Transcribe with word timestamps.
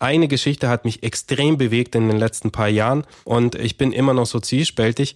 eine 0.00 0.28
Geschichte 0.28 0.68
hat 0.68 0.84
mich 0.84 1.02
extrem 1.02 1.58
bewegt 1.58 1.94
in 1.94 2.08
den 2.08 2.18
letzten 2.18 2.50
paar 2.50 2.68
Jahren 2.68 3.04
und 3.24 3.54
ich 3.54 3.76
bin 3.76 3.92
immer 3.92 4.14
noch 4.14 4.26
so 4.26 4.40
zwiespältig, 4.40 5.14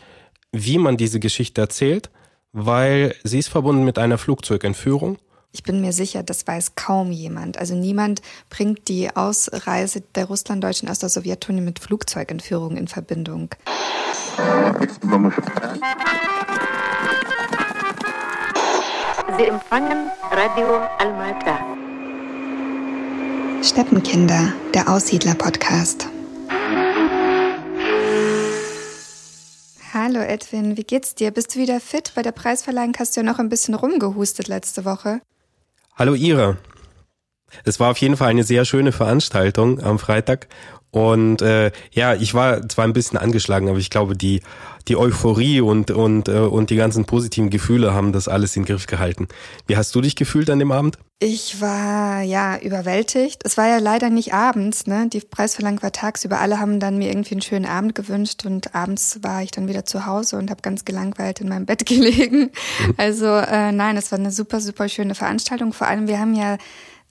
wie 0.53 0.79
man 0.79 0.96
diese 0.96 1.18
Geschichte 1.18 1.60
erzählt, 1.60 2.10
weil 2.53 3.14
sie 3.24 3.38
ist 3.38 3.48
verbunden 3.48 3.84
mit 3.84 3.98
einer 3.98 4.18
Flugzeugentführung. 4.18 5.18
Ich 5.52 5.62
bin 5.62 5.80
mir 5.80 5.92
sicher, 5.92 6.22
das 6.22 6.46
weiß 6.46 6.74
kaum 6.74 7.12
jemand. 7.12 7.58
Also 7.58 7.74
niemand 7.74 8.22
bringt 8.50 8.88
die 8.88 9.14
Ausreise 9.14 10.02
der 10.14 10.26
Russlanddeutschen 10.26 10.88
aus 10.88 10.98
der 10.98 11.08
Sowjetunion 11.08 11.64
mit 11.64 11.78
Flugzeugentführung 11.78 12.76
in 12.76 12.88
Verbindung. 12.88 13.51
Sie 19.38 19.45
empfangen 19.45 20.10
Radio 20.30 20.77
Almata. 20.98 21.73
Steppenkinder, 23.65 24.52
der 24.74 24.91
Aussiedler-Podcast. 24.91 26.06
Hallo 29.95 30.20
Edwin, 30.20 30.77
wie 30.77 30.84
geht's 30.84 31.14
dir? 31.14 31.30
Bist 31.30 31.54
du 31.54 31.60
wieder 31.60 31.80
fit? 31.80 32.12
Bei 32.14 32.20
der 32.20 32.32
Preisverleihung 32.32 32.92
hast 32.98 33.16
du 33.16 33.23
ja 33.23 33.24
noch 33.24 33.38
ein 33.38 33.48
bisschen 33.48 33.73
rumgehustet 33.73 34.48
letzte 34.48 34.84
Woche. 34.84 35.23
Hallo 35.95 36.14
Ira. 36.14 36.59
Es 37.64 37.80
war 37.80 37.92
auf 37.92 37.96
jeden 37.96 38.18
Fall 38.18 38.28
eine 38.28 38.45
sehr 38.45 38.66
schöne 38.66 38.92
Veranstaltung 38.92 39.80
am 39.80 39.98
Freitag 39.98 40.48
und 40.95 41.42
äh, 41.42 41.73
ja, 41.90 42.15
ich 42.15 42.34
war 42.34 42.68
zwar 42.68 42.84
ein 42.84 42.92
bisschen 42.92 43.18
angeschlagen, 43.18 43.68
aber 43.68 43.78
ich 43.78 43.90
glaube, 43.90 44.15
die, 44.15 44.42
die 44.88 44.97
Euphorie 44.97 45.61
und, 45.61 45.91
und, 45.91 46.29
äh, 46.29 46.38
und 46.38 46.70
die 46.70 46.77
ganzen 46.77 47.05
positiven 47.05 47.51
Gefühle 47.51 47.95
haben 47.95 48.12
das 48.12 48.29
alles 48.29 48.56
in 48.56 48.62
den 48.62 48.69
Griff 48.69 48.87
gehalten. 48.87 49.29
Wie 49.66 49.77
hast 49.77 49.95
du 49.95 50.01
dich 50.01 50.16
gefühlt 50.16 50.51
an 50.51 50.59
dem 50.59 50.73
Abend? 50.73 50.98
Ich 51.20 51.60
war 51.60 52.23
ja 52.23 52.59
überwältigt. 52.59 53.43
Es 53.45 53.57
war 53.57 53.66
ja 53.66 53.79
leider 53.79 54.10
nicht 54.10 54.34
abends, 54.34 54.87
ne? 54.87 55.09
Die 55.09 55.20
Preisverleihung 55.20 55.83
war 55.83 55.93
tagsüber. 55.93 56.41
Alle 56.41 56.60
haben 56.60 56.80
dann 56.80 56.98
mir 56.98 57.09
irgendwie 57.09 57.34
einen 57.34 57.41
schönen 57.41 57.66
Abend 57.66 57.95
gewünscht 57.95 58.45
und 58.45 58.74
abends 58.74 59.21
war 59.23 59.43
ich 59.43 59.51
dann 59.51 59.68
wieder 59.68 59.87
zu 59.87 60.07
Hause 60.07 60.37
und 60.37 60.51
habe 60.51 60.60
ganz 60.60 60.85
gelangweilt 60.85 61.41
in 61.41 61.48
meinem 61.48 61.66
Bett 61.66 61.87
gelegen. 61.87 62.51
Also 62.96 63.26
äh, 63.26 63.73
nein, 63.73 63.96
es 63.96 64.13
war 64.13 64.19
eine 64.19 64.33
super, 64.33 64.61
super 64.61 64.89
schöne 64.89 65.15
Veranstaltung. 65.15 65.73
Vor 65.73 65.87
allem, 65.87 66.09
wir 66.09 66.19
haben 66.19 66.35
ja 66.35 66.59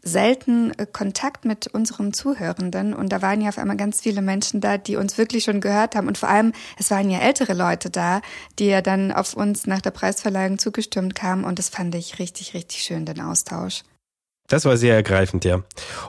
selten 0.03 0.71
äh, 0.77 0.85
Kontakt 0.85 1.45
mit 1.45 1.67
unseren 1.67 2.13
Zuhörenden 2.13 2.93
und 2.93 3.09
da 3.09 3.21
waren 3.21 3.41
ja 3.41 3.49
auf 3.49 3.57
einmal 3.57 3.77
ganz 3.77 4.01
viele 4.01 4.21
Menschen 4.21 4.61
da, 4.61 4.77
die 4.77 4.97
uns 4.97 5.17
wirklich 5.17 5.45
schon 5.45 5.61
gehört 5.61 5.95
haben 5.95 6.07
und 6.07 6.17
vor 6.17 6.29
allem 6.29 6.51
es 6.77 6.91
waren 6.91 7.09
ja 7.09 7.19
ältere 7.19 7.53
Leute 7.53 7.89
da, 7.89 8.21
die 8.59 8.67
ja 8.67 8.81
dann 8.81 9.11
auf 9.11 9.33
uns 9.33 9.65
nach 9.65 9.81
der 9.81 9.91
Preisverleihung 9.91 10.59
zugestimmt 10.59 11.15
kamen 11.15 11.45
und 11.45 11.57
das 11.57 11.69
fand 11.69 11.95
ich 11.95 12.19
richtig, 12.19 12.53
richtig 12.53 12.83
schön, 12.83 13.05
den 13.05 13.21
Austausch. 13.21 13.83
Das 14.47 14.65
war 14.65 14.75
sehr 14.75 14.93
ergreifend, 14.93 15.45
ja. 15.45 15.63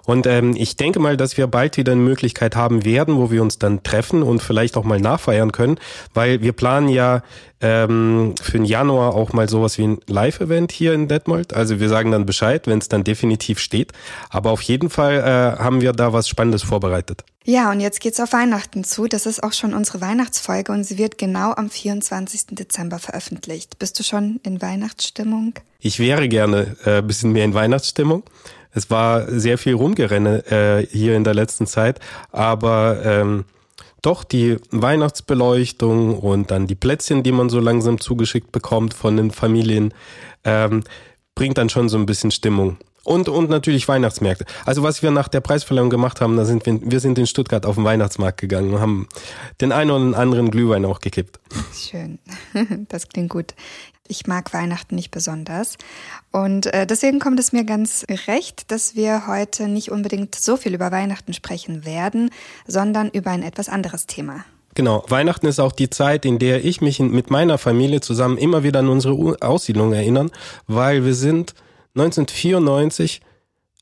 Und 0.05 0.27
ähm, 0.27 0.55
ich 0.57 0.77
denke 0.77 0.99
mal, 0.99 1.17
dass 1.17 1.37
wir 1.37 1.47
bald 1.47 1.77
wieder 1.77 1.93
eine 1.93 2.01
Möglichkeit 2.01 2.57
haben 2.57 2.85
werden, 2.85 3.17
wo 3.17 3.31
wir 3.31 3.41
uns 3.41 3.59
dann 3.59 3.85
treffen 3.85 4.25
und 4.25 4.43
vielleicht 4.43 4.77
auch 4.77 4.83
mal 4.83 5.01
nachfeiern 5.01 5.53
können, 5.53 5.79
weil 6.15 6.43
wir 6.43 6.53
planen 6.53 6.89
ja 6.89 7.23
ähm, 7.65 8.35
für 8.43 8.59
den 8.59 8.67
Januar 8.67 9.15
auch 9.15 9.33
mal 9.33 9.49
sowas 9.49 9.79
wie 9.79 9.85
ein 9.85 9.99
Live-Event 10.07 10.71
hier 10.71 10.93
in 10.93 11.09
Detmold. 11.09 11.55
Also 11.55 11.81
wir 11.81 11.89
sagen 11.89 12.11
dann 12.11 12.27
Bescheid, 12.27 12.67
wenn 12.67 12.79
es 12.79 12.89
dann 12.89 13.05
definitiv 13.05 13.59
steht. 13.59 13.93
Aber 14.29 14.51
auf 14.51 14.61
jeden 14.61 14.91
Fall 14.91 15.15
äh, 15.15 15.63
haben 15.63 15.81
wir 15.81 15.93
da 15.93 16.13
was 16.13 16.29
Spannendes 16.29 16.63
vorbereitet. 16.63 17.25
Ja, 17.47 17.71
und 17.71 17.81
jetzt 17.81 18.01
geht's 18.01 18.21
auf 18.21 18.35
Weihnachten 18.35 18.85
zu. 18.85 19.07
Das 19.07 19.25
ist 19.25 19.43
auch 19.43 19.55
schon 19.55 19.73
unsere 19.73 20.03
Weihnachtsfolge 20.03 20.73
und 20.73 20.85
sie 20.85 20.99
wird 20.99 21.17
genau 21.17 21.53
am 21.53 21.71
24. 21.71 22.49
Dezember 22.51 22.99
veröffentlicht. 22.99 23.79
Bist 23.79 23.99
du 23.99 24.03
schon 24.03 24.41
in 24.43 24.61
Weihnachtsstimmung? 24.61 25.55
Ich 25.81 25.99
wäre 25.99 26.29
gerne 26.29 26.77
äh, 26.85 27.01
bisschen 27.01 27.33
mehr 27.33 27.47
in 27.47 27.55
Weihnachtsstimmung. 27.55 28.25
Es 28.73 28.91
war 28.91 29.31
sehr 29.31 29.57
viel 29.57 29.75
Rumgerenne 29.75 30.45
äh, 30.51 30.87
hier 30.87 31.17
in 31.17 31.25
der 31.25 31.35
letzten 31.35 31.67
Zeit, 31.67 32.01
aber 32.31 33.01
ähm, 33.05 33.45
doch 34.05 34.25
die 34.25 34.57
Weihnachtsbeleuchtung 34.71 36.19
und 36.19 36.51
dann 36.51 36.67
die 36.67 36.75
Plätzchen, 36.75 37.23
die 37.23 37.33
man 37.33 37.49
so 37.49 37.61
langsam 37.61 38.01
zugeschickt 38.01 38.53
bekommt 38.53 38.95
von 38.95 39.17
den 39.17 39.31
Familien, 39.31 39.95
ähm, 40.45 40.85
bringt 41.35 41.59
dann 41.59 41.69
schon 41.69 41.89
so 41.89 41.97
ein 41.99 42.07
bisschen 42.07 42.31
Stimmung. 42.31 42.77
Und, 43.05 43.29
und 43.29 43.51
natürlich 43.51 43.87
Weihnachtsmärkte. 43.87 44.47
Also 44.65 44.83
was 44.83 45.03
wir 45.03 45.11
nach 45.11 45.29
der 45.29 45.41
Preisverleihung 45.41 45.91
gemacht 45.91 46.23
haben, 46.23 46.37
da 46.39 46.47
sind 46.47 46.65
wir, 46.65 46.81
wir 46.83 47.01
sind 47.01 47.19
in 47.19 47.27
Stuttgart 47.27 47.67
auf 47.67 47.75
den 47.75 47.85
Weihnachtsmarkt 47.85 48.41
gegangen 48.41 48.73
und 48.73 48.81
haben 48.81 49.09
den 49.61 49.73
einen 49.73 49.91
oder 49.91 50.19
anderen 50.19 50.51
Glühwein 50.51 50.87
auch 50.87 51.01
gekippt. 51.01 51.39
Schön. 51.75 52.19
Das 52.89 53.09
klingt 53.09 53.31
gut. 53.31 53.55
Ich 54.07 54.27
mag 54.27 54.53
Weihnachten 54.53 54.97
nicht 54.97 55.11
besonders. 55.11 55.79
Und 56.31 56.67
äh, 56.67 56.87
deswegen 56.87 57.21
kommt 57.21 57.41
es 57.41 57.53
mir 57.53 57.65
ganz 57.65 58.05
recht, 58.27 58.71
dass 58.71 58.95
wir 58.95 59.27
heute 59.27 59.67
nicht 59.67 59.91
unbedingt 59.91 60.35
so 60.35 60.59
viel 60.59 60.75
über 60.75 60.93
Weihnachten 60.93 61.33
sprechen 61.33 61.87
werden, 61.87 62.31
sondern 62.67 63.09
über 63.09 63.31
ein 63.31 63.43
etwas 63.43 63.71
anderes 63.71 64.07
Thema. 64.07 64.45
Genau, 64.75 65.05
Weihnachten 65.09 65.47
ist 65.47 65.61
auch 65.61 65.73
die 65.73 65.89
Zeit, 65.89 66.27
in 66.27 66.39
der 66.39 66.65
ich 66.65 66.81
mich 66.81 66.99
mit 66.99 67.31
meiner 67.31 67.59
Familie 67.59 68.01
zusammen 68.01 68.37
immer 68.37 68.63
wieder 68.63 68.81
an 68.81 68.89
unsere 68.89 69.37
Aussiedlung 69.41 69.93
erinnern, 69.93 70.31
weil 70.67 71.05
wir 71.05 71.15
sind 71.15 71.55
1994 71.95 73.21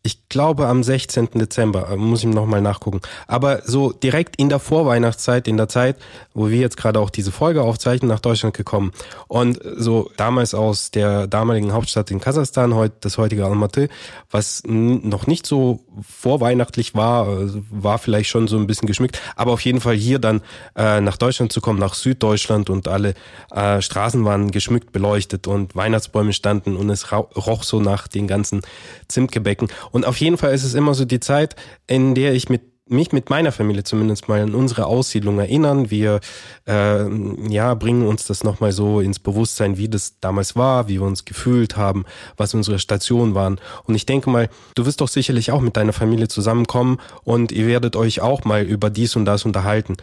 ich 0.05 0.29
glaube 0.29 0.67
am 0.67 0.83
16. 0.83 1.31
Dezember, 1.35 1.91
äh, 1.91 1.97
muss 1.97 2.25
ich 2.25 2.27
nochmal 2.27 2.61
nachgucken. 2.61 3.01
Aber 3.29 3.63
so 3.65 3.93
direkt 3.93 4.37
in 4.37 4.49
der 4.49 4.59
Vorweihnachtszeit, 4.59 5.47
in 5.47 5.57
der 5.57 5.69
Zeit, 5.69 5.97
wo 6.35 6.49
wir 6.49 6.59
jetzt 6.59 6.77
gerade 6.77 6.99
auch 6.99 7.11
diese 7.11 7.31
Folge 7.31 7.63
aufzeichnen, 7.63 8.09
nach 8.09 8.19
Deutschland 8.19 8.57
gekommen. 8.57 8.93
Und 9.29 9.61
so 9.77 10.11
damals 10.17 10.55
aus 10.55 10.91
der 10.91 11.29
damaligen 11.29 11.73
Hauptstadt 11.73 12.11
in 12.11 12.19
Kasachstan, 12.19 12.75
heute 12.75 12.97
das 13.01 13.17
heutige 13.17 13.45
Almaty, 13.45 13.89
was 14.31 14.63
noch 14.67 15.27
nicht 15.29 15.47
so 15.47 15.81
vorweihnachtlich 16.03 16.95
war, 16.95 17.29
äh, 17.29 17.51
war 17.71 17.99
vielleicht 17.99 18.29
schon 18.29 18.49
so 18.49 18.57
ein 18.57 18.67
bisschen 18.67 18.89
geschmückt, 18.89 19.21
aber 19.37 19.53
auf 19.53 19.61
jeden 19.61 19.81
Fall 19.81 19.95
hier 19.95 20.19
dann 20.19 20.41
äh, 20.75 21.01
nach 21.01 21.17
Deutschland 21.17 21.53
zu 21.53 21.61
kommen, 21.61 21.79
nach 21.79 21.95
Süddeutschland 21.95 22.71
und 22.71 22.89
alle 22.89 23.15
äh, 23.53 23.81
Straßen 23.81 24.25
waren 24.25 24.51
geschmückt, 24.51 24.91
beleuchtet 24.91 25.47
und 25.47 25.77
Weihnachtsbäume 25.77 26.33
standen 26.33 26.77
und 26.77 26.91
es 26.91 27.13
roch 27.13 27.63
so 27.63 27.81
nach 27.81 28.09
den 28.09 28.27
ganzen 28.27 28.63
Zimtgebäcken. 29.07 29.69
Und 29.93 30.07
auf 30.07 30.17
jeden 30.17 30.39
Fall 30.39 30.53
ist 30.53 30.65
es 30.65 30.75
immer 30.75 30.95
so 30.95 31.05
die 31.05 31.21
Zeit, 31.21 31.55
in 31.87 32.15
der 32.15 32.35
ich 32.35 32.49
mit 32.49 32.63
mich 32.93 33.13
mit 33.13 33.31
meiner 33.31 33.53
Familie 33.53 33.85
zumindest 33.85 34.29
mal 34.29 34.43
an 34.43 34.55
unsere 34.55 34.87
Aussiedlung 34.87 35.39
erinnern. 35.39 35.91
Wir 35.91 36.21
äh, 36.67 37.09
ja 37.49 37.75
bringen 37.75 38.07
uns 38.07 38.27
das 38.27 38.45
nochmal 38.45 38.73
so 38.73 39.01
ins 39.01 39.19
Bewusstsein, 39.19 39.79
wie 39.79 39.89
das 39.89 40.21
damals 40.21 40.57
war, 40.57 40.89
wie 40.89 41.01
wir 41.01 41.07
uns 41.07 41.25
gefühlt 41.25 41.77
haben, 41.77 42.05
was 42.37 42.55
unsere 42.55 42.79
Stationen 42.79 43.35
waren. 43.35 43.61
Und 43.85 43.95
ich 43.95 44.05
denke 44.05 44.31
mal, 44.31 44.49
du 44.75 44.85
wirst 44.85 45.01
doch 45.01 45.09
sicherlich 45.09 45.53
auch 45.53 45.61
mit 45.61 45.77
deiner 45.77 45.93
Familie 45.93 46.29
zusammenkommen 46.29 46.99
und 47.25 47.53
ihr 47.53 47.67
werdet 47.67 47.97
euch 47.97 48.21
auch 48.21 48.45
mal 48.45 48.63
über 48.63 48.91
dies 48.91 49.17
und 49.17 49.25
das 49.25 49.45
unterhalten. 49.45 49.97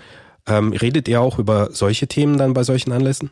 Ähm, 0.48 0.72
redet 0.74 1.08
ihr 1.08 1.22
auch 1.22 1.38
über 1.38 1.70
solche 1.72 2.08
Themen 2.08 2.38
dann 2.38 2.54
bei 2.54 2.64
solchen 2.64 2.92
Anlässen? 2.92 3.30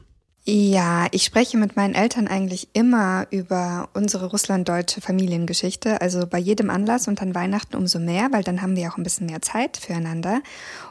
Ja, 0.49 1.07
ich 1.11 1.25
spreche 1.25 1.57
mit 1.57 1.75
meinen 1.75 1.93
Eltern 1.93 2.29
eigentlich 2.29 2.69
immer 2.71 3.27
über 3.31 3.89
unsere 3.93 4.27
russlanddeutsche 4.27 5.01
Familiengeschichte, 5.01 5.99
also 5.99 6.25
bei 6.25 6.37
jedem 6.37 6.69
Anlass 6.69 7.09
und 7.09 7.21
an 7.21 7.35
Weihnachten 7.35 7.75
umso 7.75 7.99
mehr, 7.99 8.29
weil 8.31 8.43
dann 8.43 8.61
haben 8.61 8.77
wir 8.77 8.89
auch 8.89 8.95
ein 8.95 9.03
bisschen 9.03 9.27
mehr 9.27 9.41
Zeit 9.41 9.75
füreinander. 9.75 10.41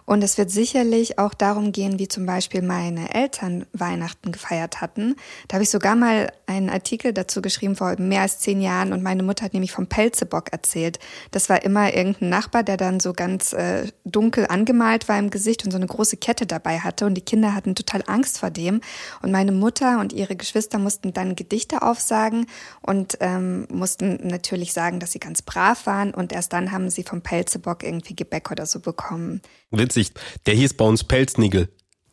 Und 0.05 0.23
es 0.23 0.37
wird 0.37 0.51
sicherlich 0.51 1.19
auch 1.19 1.33
darum 1.33 1.73
gehen, 1.73 1.99
wie 1.99 2.07
zum 2.07 2.27
Beispiel 2.27 2.61
meine 2.61 3.15
Eltern 3.15 3.65
Weihnachten 3.73 4.31
gefeiert 4.31 4.83
hatten. 4.83 5.17
Da 5.49 5.55
habe 5.55 5.65
ich 5.65 5.71
sogar 5.71 5.97
mal 5.97 6.31
einen 6.47 6.71
Artikel 6.71 7.13
dazu 7.13 7.43
geschrieben 7.43 7.77
vor 7.77 7.99
mehr 7.99 8.23
als 8.23 8.39
zehn 8.39 8.61
Jahren 8.61 8.93
und 8.93 9.03
meine 9.03 9.23
Mutter 9.23 9.45
hat 9.45 9.53
nämlich 9.53 9.73
vom 9.73 9.87
Pelzebock 9.89 10.53
erzählt. 10.53 10.99
Das 11.31 11.49
war 11.49 11.63
immer 11.63 11.93
irgendein 11.95 12.29
Nachbar, 12.29 12.63
der 12.63 12.77
dann 12.77 13.01
so 13.01 13.13
ganz 13.13 13.53
äh, 13.53 13.89
dunkel 14.05 14.47
angemalt 14.49 15.09
war 15.09 15.19
im 15.19 15.31
Gesicht 15.31 15.65
und 15.65 15.71
so 15.71 15.77
eine 15.77 15.87
große 15.87 16.17
Kette 16.17 16.47
dabei 16.47 16.79
hatte 16.79 17.07
und 17.07 17.15
die 17.15 17.23
Kinder 17.23 17.55
hatten 17.55 17.75
total 17.75 18.03
Angst 18.07 18.39
vor 18.39 18.51
dem. 18.51 18.81
Und 19.23 19.33
meine 19.33 19.53
Mutter 19.53 20.01
und 20.01 20.13
ihre 20.13 20.37
Geschwister 20.37 20.79
mussten 20.79 21.13
dann 21.13 21.37
Gedichte 21.37 21.83
aufsagen 21.83 22.47
und 22.81 23.19
ähm, 23.21 23.67
mussten 23.71 24.27
natürlich 24.27 24.73
sagen, 24.73 25.01
dass 25.01 25.13
sie 25.13 25.21
ganz 25.21 25.43
brav 25.43 25.87
waren 25.87 26.15
und 26.15 26.33
erst 26.33 26.53
dann 26.53 26.73
haben 26.73 26.91
sie 26.91 27.03
vom 27.03 27.23
Pelzebock 27.23 27.83
irgendwie 27.83 28.15
Gebäck 28.15 28.51
oder 28.51 28.67
so 28.67 28.81
bekommen. 28.81 29.43
Witzig, 29.71 30.13
der 30.47 30.55
hieß 30.55 30.75
bei 30.75 30.85
uns 30.85 31.05
Pelznigel. 31.05 31.69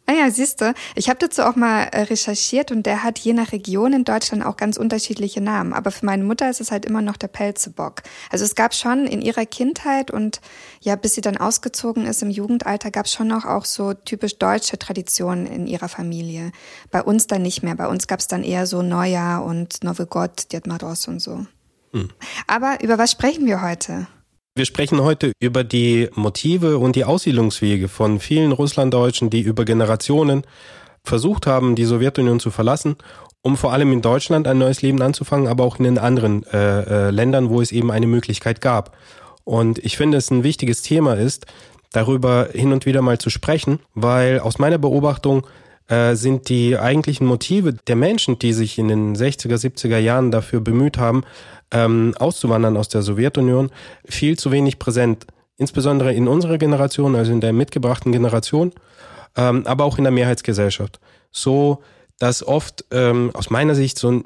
Ah 0.06 0.12
ja, 0.12 0.30
siehst 0.30 0.60
du, 0.60 0.74
ich 0.96 1.08
habe 1.08 1.20
dazu 1.20 1.44
auch 1.44 1.56
mal 1.56 1.84
äh, 1.84 2.02
recherchiert 2.02 2.72
und 2.72 2.86
der 2.86 3.04
hat 3.04 3.20
je 3.20 3.32
nach 3.32 3.54
Region 3.54 3.94
in 3.94 4.04
Deutschland 4.04 4.46
auch 4.46 4.58
ganz 4.58 4.76
unterschiedliche 4.76 5.40
Namen. 5.40 5.72
Aber 5.72 5.92
für 5.92 6.06
meine 6.06 6.26
Mutter 6.26 6.50
ist 6.50 6.60
es 6.60 6.72
halt 6.72 6.84
immer 6.84 7.02
noch 7.02 7.16
der 7.16 7.30
Pelzebock. 7.30 8.04
Also 8.30 8.44
es 8.44 8.56
gab 8.56 8.74
schon 8.74 9.08
in 9.08 9.22
ihrer 9.22 9.46
Kindheit 9.46 10.12
und 10.12 10.42
ja, 10.82 10.98
bis 10.98 11.16
sie 11.16 11.22
dann 11.22 11.38
ausgezogen 11.38 12.06
ist 12.06 12.22
im 12.22 12.30
Jugendalter, 12.30 12.92
gab 12.92 13.06
es 13.06 13.14
schon 13.14 13.28
noch 13.28 13.46
auch 13.46 13.64
so 13.64 13.94
typisch 13.94 14.38
deutsche 14.38 14.78
Traditionen 14.78 15.48
in 15.48 15.68
ihrer 15.68 15.88
Familie. 15.88 16.52
Bei 16.92 17.02
uns 17.02 17.28
dann 17.28 17.42
nicht 17.42 17.64
mehr. 17.64 17.76
Bei 17.76 17.88
uns 17.88 18.06
gab 18.06 18.20
es 18.20 18.28
dann 18.28 18.44
eher 18.44 18.68
so 18.68 18.82
Neujahr 18.82 19.46
und 19.46 19.86
Nowy 19.86 20.06
God, 20.06 20.52
Dietmaros 20.52 21.08
und 21.08 21.22
so. 21.22 21.46
Hm. 21.94 22.10
Aber 22.48 22.84
über 22.84 22.98
was 22.98 23.12
sprechen 23.12 23.46
wir 23.46 23.62
heute? 23.62 24.08
Wir 24.56 24.66
sprechen 24.66 25.02
heute 25.02 25.32
über 25.40 25.64
die 25.64 26.10
Motive 26.14 26.78
und 26.78 26.96
die 26.96 27.06
Aussiedlungswege 27.06 27.88
von 27.88 28.20
vielen 28.20 28.52
Russlanddeutschen, 28.52 29.32
die 29.32 29.42
über 29.42 29.66
Generationen 29.66 30.44
versucht 31.04 31.48
haben, 31.48 31.74
die 31.74 31.86
Sowjetunion 31.86 32.40
zu 32.40 32.52
verlassen, 32.52 32.98
um 33.42 33.58
vor 33.58 33.74
allem 33.74 33.92
in 33.92 34.04
Deutschland 34.04 34.48
ein 34.48 34.60
neues 34.60 34.84
Leben 34.84 35.02
anzufangen, 35.02 35.48
aber 35.48 35.64
auch 35.64 35.80
in 35.80 35.86
den 35.86 35.98
anderen 35.98 36.44
äh, 36.54 37.08
äh, 37.08 37.10
Ländern, 37.10 37.50
wo 37.50 37.62
es 37.62 37.72
eben 37.72 37.90
eine 37.90 38.06
Möglichkeit 38.06 38.62
gab. 38.62 38.96
Und 39.44 39.80
ich 39.80 39.98
finde, 39.98 40.20
es 40.20 40.30
ein 40.30 40.44
wichtiges 40.44 40.84
Thema 40.84 41.16
ist, 41.16 41.48
darüber 41.92 42.50
hin 42.54 42.74
und 42.74 42.86
wieder 42.86 43.02
mal 43.02 43.18
zu 43.18 43.32
sprechen, 43.32 43.80
weil 43.96 44.40
aus 44.40 44.60
meiner 44.60 44.78
Beobachtung 44.78 45.48
äh, 45.88 46.14
sind 46.14 46.48
die 46.48 46.78
eigentlichen 46.78 47.26
Motive 47.26 47.74
der 47.74 47.96
Menschen, 47.96 48.38
die 48.38 48.54
sich 48.54 48.78
in 48.78 48.88
den 48.88 49.16
60er, 49.16 49.56
70er 49.56 49.98
Jahren 49.98 50.30
dafür 50.30 50.62
bemüht 50.62 51.00
haben, 51.00 51.24
ähm, 51.74 52.14
auszuwandern 52.18 52.78
aus 52.78 52.88
der 52.88 53.02
Sowjetunion, 53.02 53.72
viel 54.06 54.38
zu 54.38 54.52
wenig 54.52 54.80
präsent. 54.80 55.28
Insbesondere 55.58 56.14
in 56.14 56.28
unserer 56.28 56.58
Generation, 56.58 57.16
also 57.16 57.32
in 57.32 57.42
der 57.42 57.54
mitgebrachten 57.54 58.12
Generation, 58.12 58.72
ähm, 59.36 59.66
aber 59.66 59.84
auch 59.84 59.98
in 59.98 60.04
der 60.04 60.14
Mehrheitsgesellschaft. 60.14 61.00
So, 61.32 61.82
dass 62.20 62.46
oft 62.46 62.86
ähm, 62.92 63.32
aus 63.34 63.50
meiner 63.50 63.76
Sicht 63.76 63.98
so 63.98 64.12
ein 64.12 64.24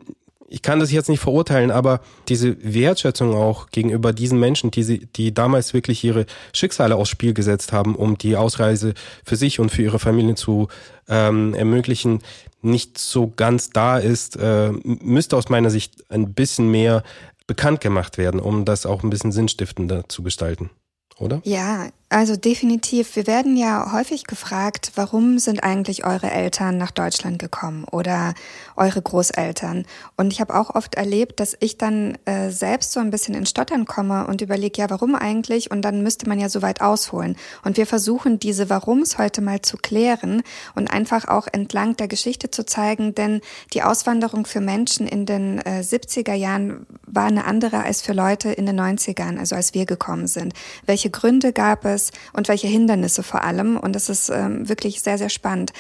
ich 0.50 0.62
kann 0.62 0.80
das 0.80 0.92
jetzt 0.92 1.10
nicht 1.10 1.20
verurteilen, 1.20 1.72
aber 1.72 2.00
diese 2.30 2.56
Wertschätzung 2.62 3.36
auch 3.36 3.70
gegenüber 3.70 4.14
diesen 4.14 4.40
Menschen, 4.40 4.72
die, 4.72 4.84
sie, 4.84 5.06
die 5.06 5.34
damals 5.34 5.74
wirklich 5.74 6.04
ihre 6.04 6.26
Schicksale 6.54 6.96
aufs 6.96 7.10
Spiel 7.10 7.34
gesetzt 7.34 7.74
haben, 7.74 7.96
um 7.96 8.18
die 8.18 8.38
Ausreise 8.38 8.94
für 9.26 9.36
sich 9.36 9.60
und 9.60 9.72
für 9.72 9.84
ihre 9.84 10.00
Familie 10.00 10.36
zu 10.36 10.70
ähm, 11.10 11.54
ermöglichen, 11.54 12.22
nicht 12.62 12.98
so 12.98 13.32
ganz 13.36 13.72
da 13.72 13.98
ist, 13.98 14.38
äh, 14.38 14.72
müsste 14.84 15.36
aus 15.36 15.50
meiner 15.50 15.70
Sicht 15.70 16.10
ein 16.10 16.34
bisschen 16.34 16.72
mehr 16.72 17.04
bekannt 17.48 17.82
gemacht 17.82 18.18
werden, 18.18 18.40
um 18.40 18.66
das 18.66 18.86
auch 18.86 19.04
ein 19.04 19.10
bisschen 19.10 19.32
sinnstiftender 19.32 20.08
zu 20.08 20.22
gestalten, 20.22 20.70
oder? 21.18 21.42
Ja, 21.44 21.90
also 22.10 22.38
definitiv. 22.38 23.18
Wir 23.18 23.28
werden 23.28 23.58
ja 23.58 23.92
häufig 23.92 24.24
gefragt, 24.24 24.94
warum 24.96 25.40
sind 25.40 25.62
eigentlich 25.62 26.06
eure 26.06 26.32
Eltern 26.32 26.78
nach 26.78 26.92
Deutschland 26.92 27.38
gekommen 27.38 27.84
oder 27.84 28.34
eure 28.78 29.02
Großeltern? 29.02 29.86
Und 30.16 30.32
ich 30.32 30.40
habe 30.40 30.56
auch 30.56 30.74
oft 30.74 30.96
erlebt, 30.96 31.42
dass 31.42 31.58
ich 31.60 31.78
dann 31.78 32.18
äh, 32.24 32.50
selbst 32.50 32.94
so 32.94 33.02
ein 33.02 33.10
bisschen 33.10 33.36
in 33.36 33.46
Stottern 33.46 33.84
komme 33.84 34.26
und 34.26 34.42
überlege, 34.42 34.80
ja, 34.82 34.90
warum 34.90 35.16
eigentlich? 35.16 35.70
Und 35.70 35.82
dann 35.82 36.02
müsste 36.02 36.30
man 36.30 36.40
ja 36.40 36.48
so 36.48 36.62
weit 36.62 36.80
ausholen. 36.80 37.36
Und 37.66 37.76
wir 37.76 37.86
versuchen 37.86 38.40
diese 38.40 38.70
Warums 38.70 39.18
heute 39.18 39.42
mal 39.42 39.62
zu 39.62 39.76
klären 39.76 40.44
und 40.76 40.90
einfach 40.90 41.28
auch 41.28 41.48
entlang 41.52 41.98
der 41.98 42.08
Geschichte 42.08 42.50
zu 42.50 42.66
zeigen, 42.66 43.16
denn 43.16 43.42
die 43.74 43.84
Auswanderung 43.84 44.46
für 44.46 44.62
Menschen 44.62 45.10
in 45.10 45.26
den 45.26 45.60
äh, 45.60 45.82
70er 45.82 46.36
Jahren 46.36 46.86
war 47.06 47.26
eine 47.26 47.44
andere 47.44 47.84
als 47.84 48.02
für 48.02 48.14
Leute 48.14 48.50
in 48.50 48.66
den 48.66 48.80
90ern, 48.80 49.38
also 49.38 49.56
als 49.56 49.74
wir 49.74 49.86
gekommen 49.86 50.28
sind. 50.28 50.54
Welche 50.86 51.10
Gründe 51.10 51.52
gab 51.52 51.84
es? 51.84 51.97
Es 51.98 52.12
und 52.34 52.48
welche 52.48 52.68
Hindernisse 52.68 53.24
vor 53.24 53.44
allem. 53.44 53.78
Und 53.78 53.94
das 53.94 54.10
ist 54.10 54.30
ähm, 54.30 54.70
wirklich 54.70 55.02
sehr, 55.02 55.18
sehr 55.18 55.30
spannend. 55.30 55.74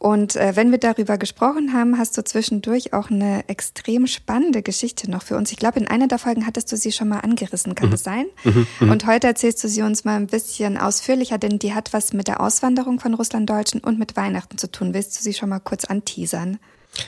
Und 0.00 0.34
äh, 0.34 0.56
wenn 0.56 0.70
wir 0.70 0.78
darüber 0.78 1.18
gesprochen 1.18 1.74
haben, 1.74 1.98
hast 1.98 2.16
du 2.16 2.24
zwischendurch 2.24 2.94
auch 2.94 3.10
eine 3.10 3.46
extrem 3.50 4.06
spannende 4.06 4.62
Geschichte 4.62 5.10
noch 5.10 5.22
für 5.22 5.36
uns. 5.36 5.52
Ich 5.52 5.58
glaube, 5.58 5.78
in 5.78 5.88
einer 5.88 6.08
der 6.08 6.18
Folgen 6.18 6.46
hattest 6.46 6.72
du 6.72 6.76
sie 6.78 6.90
schon 6.90 7.08
mal 7.08 7.18
angerissen, 7.18 7.74
kann 7.74 7.88
mhm. 7.88 7.92
das 7.92 8.02
sein? 8.02 8.24
Mhm. 8.42 8.66
mhm. 8.80 8.90
Und 8.90 9.06
heute 9.06 9.26
erzählst 9.26 9.62
du 9.62 9.68
sie 9.68 9.82
uns 9.82 10.06
mal 10.06 10.16
ein 10.16 10.26
bisschen 10.26 10.78
ausführlicher, 10.78 11.36
denn 11.36 11.58
die 11.58 11.74
hat 11.74 11.92
was 11.92 12.14
mit 12.14 12.28
der 12.28 12.40
Auswanderung 12.40 12.98
von 12.98 13.12
Russlanddeutschen 13.12 13.82
und 13.82 13.98
mit 13.98 14.16
Weihnachten 14.16 14.56
zu 14.56 14.70
tun. 14.70 14.94
Willst 14.94 15.18
du 15.18 15.22
sie 15.22 15.34
schon 15.34 15.50
mal 15.50 15.60
kurz 15.60 15.84
anteasern? 15.84 16.58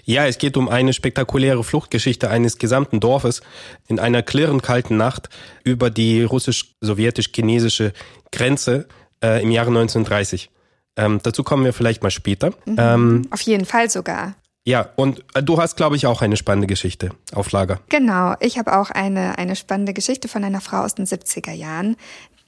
Ja, 0.04 0.26
es 0.26 0.38
geht 0.38 0.56
um 0.56 0.68
eine 0.68 0.92
spektakuläre 0.92 1.64
Fluchtgeschichte 1.64 2.30
eines 2.30 2.58
gesamten 2.58 3.00
Dorfes 3.00 3.42
in 3.88 3.98
einer 3.98 4.22
klirrend 4.22 4.62
kalten 4.62 4.96
Nacht 4.96 5.28
über 5.64 5.90
die 5.90 6.22
russisch-sowjetisch-chinesische 6.22 7.92
Grenze 8.30 8.86
äh, 9.22 9.42
im 9.42 9.50
Jahre 9.50 9.68
1930. 9.68 10.50
Ähm, 10.96 11.20
dazu 11.22 11.42
kommen 11.42 11.64
wir 11.64 11.72
vielleicht 11.72 12.02
mal 12.02 12.10
später. 12.10 12.50
Mhm, 12.64 12.76
ähm, 12.78 13.28
auf 13.30 13.40
jeden 13.42 13.64
Fall 13.64 13.90
sogar. 13.90 14.34
Ja, 14.64 14.90
und 14.94 15.24
äh, 15.34 15.42
du 15.42 15.58
hast, 15.60 15.76
glaube 15.76 15.96
ich, 15.96 16.06
auch 16.06 16.22
eine 16.22 16.36
spannende 16.36 16.68
Geschichte 16.68 17.10
auf 17.34 17.50
Lager. 17.50 17.80
Genau, 17.88 18.34
ich 18.38 18.58
habe 18.58 18.78
auch 18.78 18.90
eine, 18.90 19.36
eine 19.38 19.56
spannende 19.56 19.92
Geschichte 19.92 20.28
von 20.28 20.44
einer 20.44 20.60
Frau 20.60 20.82
aus 20.82 20.94
den 20.94 21.06
70er 21.06 21.52
Jahren, 21.52 21.96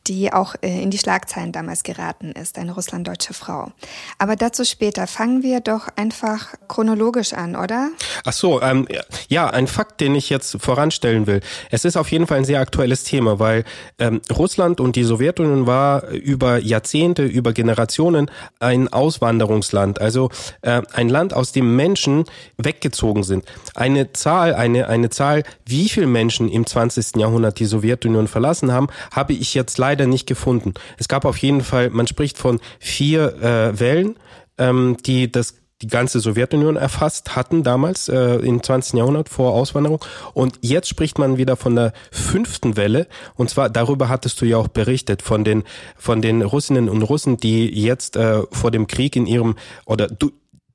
die 0.07 0.33
auch 0.33 0.55
äh, 0.61 0.83
in 0.83 0.91
die 0.91 0.99
Schlagzeilen 0.99 1.53
damals 1.53 1.83
geraten 1.83 2.33
ist, 2.33 2.59
eine 2.59 2.73
russlanddeutsche 2.73 3.35
Frau. 3.35 3.73
Aber 4.19 4.37
dazu 4.37 4.65
später. 4.65 5.07
Fangen 5.07 5.43
wir 5.43 5.61
doch 5.61 5.89
einfach 5.97 6.55
chronologisch 6.69 7.33
an, 7.33 7.57
oder? 7.57 7.91
Ach 8.25 8.33
so, 8.33 8.61
ähm, 8.61 8.89
ja, 9.29 9.49
ein 9.49 9.67
Fakt, 9.67 10.01
den 10.01 10.15
ich 10.15 10.31
jetzt 10.31 10.57
voranstellen 10.61 11.27
will. 11.27 11.41
Es 11.71 11.85
ist 11.85 11.97
auf 11.97 12.11
jeden 12.11 12.27
Fall 12.27 12.39
ein 12.39 12.45
sehr 12.45 12.61
aktuelles 12.61 13.05
Thema, 13.05 13.39
weil 13.39 13.65
ähm, 13.99 14.21
Russland 14.35 14.81
und 14.81 14.97
die 14.97 15.05
Sowjetunion 15.05 15.67
war 15.67 16.09
über 16.09 16.59
Jahrzehnte, 16.59 17.25
über 17.25 17.53
Generationen 17.53 18.31
ein 18.61 18.93
Auswanderungsland, 18.93 20.01
also 20.01 20.31
äh, 20.63 20.83
ein 20.93 21.09
Land, 21.09 21.35
aus 21.35 21.53
dem 21.53 21.77
Menschen 21.77 22.25
weggezogen 22.59 23.23
sind. 23.23 23.45
Eine 23.75 24.13
Zahl, 24.13 24.55
eine, 24.55 24.89
eine 24.89 25.11
Zahl, 25.11 25.45
wie 25.65 25.89
viele 25.89 26.07
Menschen 26.07 26.49
im 26.49 26.67
20. 26.67 27.17
Jahrhundert 27.17 27.59
die 27.59 27.67
Sowjetunion 27.67 28.29
verlassen 28.29 28.73
haben, 28.73 28.89
habe 29.13 29.33
ich 29.33 29.55
jetzt 29.55 29.79
leider 29.79 29.94
leider 29.95 30.07
nicht 30.07 30.27
gefunden. 30.27 30.75
Es 30.99 31.07
gab 31.07 31.25
auf 31.25 31.37
jeden 31.39 31.61
Fall, 31.61 31.91
man 31.91 32.09
spricht 32.09 32.37
von 32.37 32.59
vier 32.81 33.37
äh, 33.41 33.79
Wellen, 33.79 34.17
ähm, 34.59 34.97
die 35.07 35.31
das 35.31 35.55
die 35.83 35.89
ganze 35.89 36.21
Sowjetunion 36.21 36.77
erfasst 36.77 37.35
hatten 37.37 37.63
damals 37.63 38.09
äh, 38.09 38.37
im 38.37 38.63
20. 38.63 38.95
Jahrhundert 38.95 39.29
vor 39.29 39.53
Auswanderung. 39.53 40.03
Und 40.33 40.57
jetzt 40.63 40.89
spricht 40.89 41.19
man 41.19 41.37
wieder 41.37 41.57
von 41.57 41.75
der 41.75 41.93
fünften 42.11 42.77
Welle. 42.77 43.07
Und 43.35 43.51
zwar 43.51 43.69
darüber 43.69 44.09
hattest 44.09 44.41
du 44.41 44.47
ja 44.47 44.57
auch 44.57 44.69
berichtet 44.69 45.21
von 45.21 45.45
den 45.45 45.65
von 45.97 46.23
den 46.23 46.43
Russinnen 46.43 46.89
und 46.89 47.03
Russen, 47.03 47.37
die 47.37 47.69
jetzt 47.69 48.17
äh, 48.17 48.43
vor 48.51 48.71
dem 48.71 48.87
Krieg 48.87 49.17
in 49.17 49.27
ihrem 49.27 49.57
oder 49.85 50.07
du, 50.07 50.31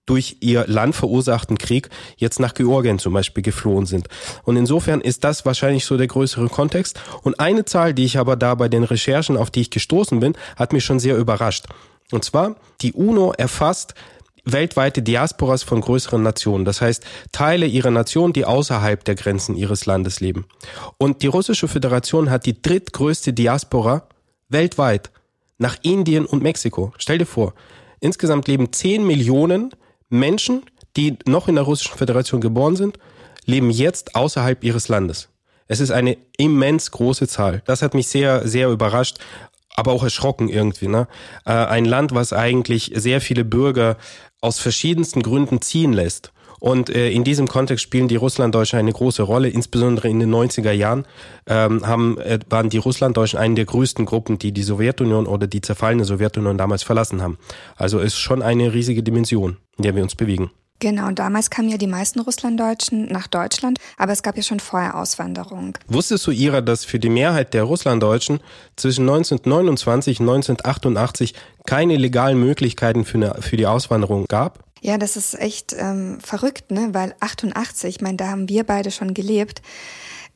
durch 0.10 0.38
ihr 0.40 0.66
Land 0.68 0.96
verursachten 0.96 1.60
Krieg 1.60 1.90
jetzt 2.18 2.40
nach 2.40 2.56
Georgien 2.56 2.98
zum 2.98 3.14
Beispiel 3.14 3.44
geflohen 3.44 3.86
sind. 3.86 4.08
Und 4.44 4.58
insofern 4.58 5.02
ist 5.02 5.24
das 5.24 5.46
wahrscheinlich 5.46 5.86
so 5.86 5.98
der 5.98 6.08
größere 6.08 6.50
Kontext. 6.50 7.00
Und 7.22 7.40
eine 7.40 7.66
Zahl, 7.66 7.94
die 7.94 8.06
ich 8.06 8.18
aber 8.18 8.36
da 8.36 8.56
bei 8.56 8.70
den 8.70 8.84
Recherchen, 8.84 9.38
auf 9.38 9.52
die 9.52 9.62
ich 9.62 9.70
gestoßen 9.70 10.20
bin, 10.20 10.36
hat 10.56 10.74
mich 10.74 10.84
schon 10.84 11.00
sehr 11.00 11.16
überrascht. 11.16 11.68
Und 12.12 12.26
zwar, 12.26 12.56
die 12.82 12.94
UNO 12.94 13.34
erfasst 13.38 13.94
weltweite 14.46 15.04
Diasporas 15.04 15.62
von 15.62 15.82
größeren 15.82 16.24
Nationen, 16.24 16.66
das 16.66 16.82
heißt 16.82 17.04
Teile 17.32 17.68
ihrer 17.68 17.92
Nation, 17.92 18.34
die 18.34 18.46
außerhalb 18.46 19.04
der 19.04 19.14
Grenzen 19.14 19.56
ihres 19.56 19.86
Landes 19.86 20.22
leben. 20.22 20.46
Und 20.98 21.22
die 21.22 21.28
russische 21.28 21.68
Föderation 21.68 22.32
hat 22.32 22.48
die 22.48 22.60
drittgrößte 22.60 23.34
Diaspora 23.34 24.08
weltweit 24.48 25.12
nach 25.60 25.78
Indien 25.84 26.26
und 26.26 26.42
Mexiko. 26.42 26.94
Stell 26.98 27.20
dir 27.20 27.28
vor, 27.28 27.54
insgesamt 28.00 28.48
leben 28.48 28.72
10 28.72 29.06
Millionen 29.06 29.72
Menschen, 30.10 30.64
die 30.98 31.18
noch 31.26 31.48
in 31.48 31.56
der 31.56 31.64
Russischen 31.64 31.98
Föderation 31.98 32.42
geboren 32.42 32.76
sind, 32.76 32.98
leben 33.46 33.70
jetzt 33.70 34.16
außerhalb 34.16 34.64
ihres 34.64 34.88
Landes. 34.88 35.30
Es 35.68 35.80
ist 35.80 35.92
eine 35.92 36.18
immens 36.38 36.92
große 36.92 37.28
Zahl. 37.28 37.62
Das 37.66 37.82
hat 37.82 37.94
mich 37.94 38.08
sehr, 38.08 38.48
sehr 38.48 38.70
überrascht, 38.70 39.18
aber 39.76 39.92
auch 39.94 40.04
erschrocken 40.04 40.50
irgendwie. 40.50 40.88
Ne? 40.88 41.08
Äh, 41.46 41.52
ein 41.52 41.86
Land, 41.86 42.14
was 42.14 42.34
eigentlich 42.34 42.92
sehr 42.96 43.22
viele 43.22 43.46
Bürger 43.46 43.98
aus 44.42 44.60
verschiedensten 44.60 45.22
Gründen 45.22 45.62
ziehen 45.62 45.94
lässt. 45.94 46.32
Und 46.60 46.90
äh, 46.90 47.10
in 47.10 47.24
diesem 47.24 47.48
Kontext 47.48 47.84
spielen 47.84 48.10
die 48.10 48.18
Russlanddeutschen 48.18 48.80
eine 48.80 48.92
große 48.92 49.24
Rolle, 49.24 49.48
insbesondere 49.48 50.10
in 50.10 50.20
den 50.20 50.34
90er 50.34 50.72
Jahren 50.72 51.06
ähm, 51.48 51.88
haben, 51.88 52.18
äh, 52.20 52.40
waren 52.50 52.70
die 52.70 52.78
Russlanddeutschen 52.78 53.40
eine 53.40 53.56
der 53.56 53.66
größten 53.66 54.06
Gruppen, 54.06 54.40
die 54.40 54.52
die 54.52 54.64
Sowjetunion 54.64 55.26
oder 55.26 55.48
die 55.48 55.62
zerfallene 55.62 56.04
Sowjetunion 56.04 56.58
damals 56.58 56.84
verlassen 56.84 57.22
haben. 57.22 57.38
Also 57.78 58.00
ist 58.00 58.18
schon 58.18 58.42
eine 58.42 58.74
riesige 58.74 59.04
Dimension, 59.04 59.58
in 59.80 59.84
der 59.84 59.96
wir 59.96 60.04
uns 60.04 60.14
bewegen. 60.14 60.52
Genau, 60.80 61.08
und 61.08 61.20
damals 61.20 61.50
kamen 61.50 61.68
ja 61.68 61.78
die 61.78 61.88
meisten 61.88 62.22
Russlanddeutschen 62.22 63.12
nach 63.12 63.28
Deutschland, 63.28 63.80
aber 63.98 64.14
es 64.14 64.24
gab 64.24 64.38
ja 64.38 64.44
schon 64.44 64.62
vorher 64.62 64.96
Auswanderung. 64.96 65.78
Wusstest 65.88 66.26
du, 66.26 66.32
Ira, 66.32 66.62
dass 66.62 66.86
für 66.86 67.00
die 67.00 67.10
Mehrheit 67.10 67.54
der 67.54 67.64
Russlanddeutschen 67.64 68.40
zwischen 68.78 69.02
1929 69.02 70.22
und 70.22 70.30
1988 70.30 71.34
keine 71.66 71.98
legalen 71.98 72.40
Möglichkeiten 72.40 73.04
für, 73.04 73.18
eine, 73.18 73.42
für 73.42 73.58
die 73.58 73.68
Auswanderung 73.68 74.26
gab? 74.30 74.64
Ja, 74.82 74.98
das 74.98 75.18
ist 75.18 75.38
echt 75.38 75.76
ähm, 75.78 76.20
verrückt, 76.22 76.72
ne? 76.72 76.90
Weil 76.94 77.14
88, 77.20 77.98
ich 77.98 78.02
meine, 78.02 78.16
da 78.16 78.30
haben 78.30 78.48
wir 78.48 78.64
beide 78.64 78.92
schon 78.92 79.14
gelebt. 79.14 79.62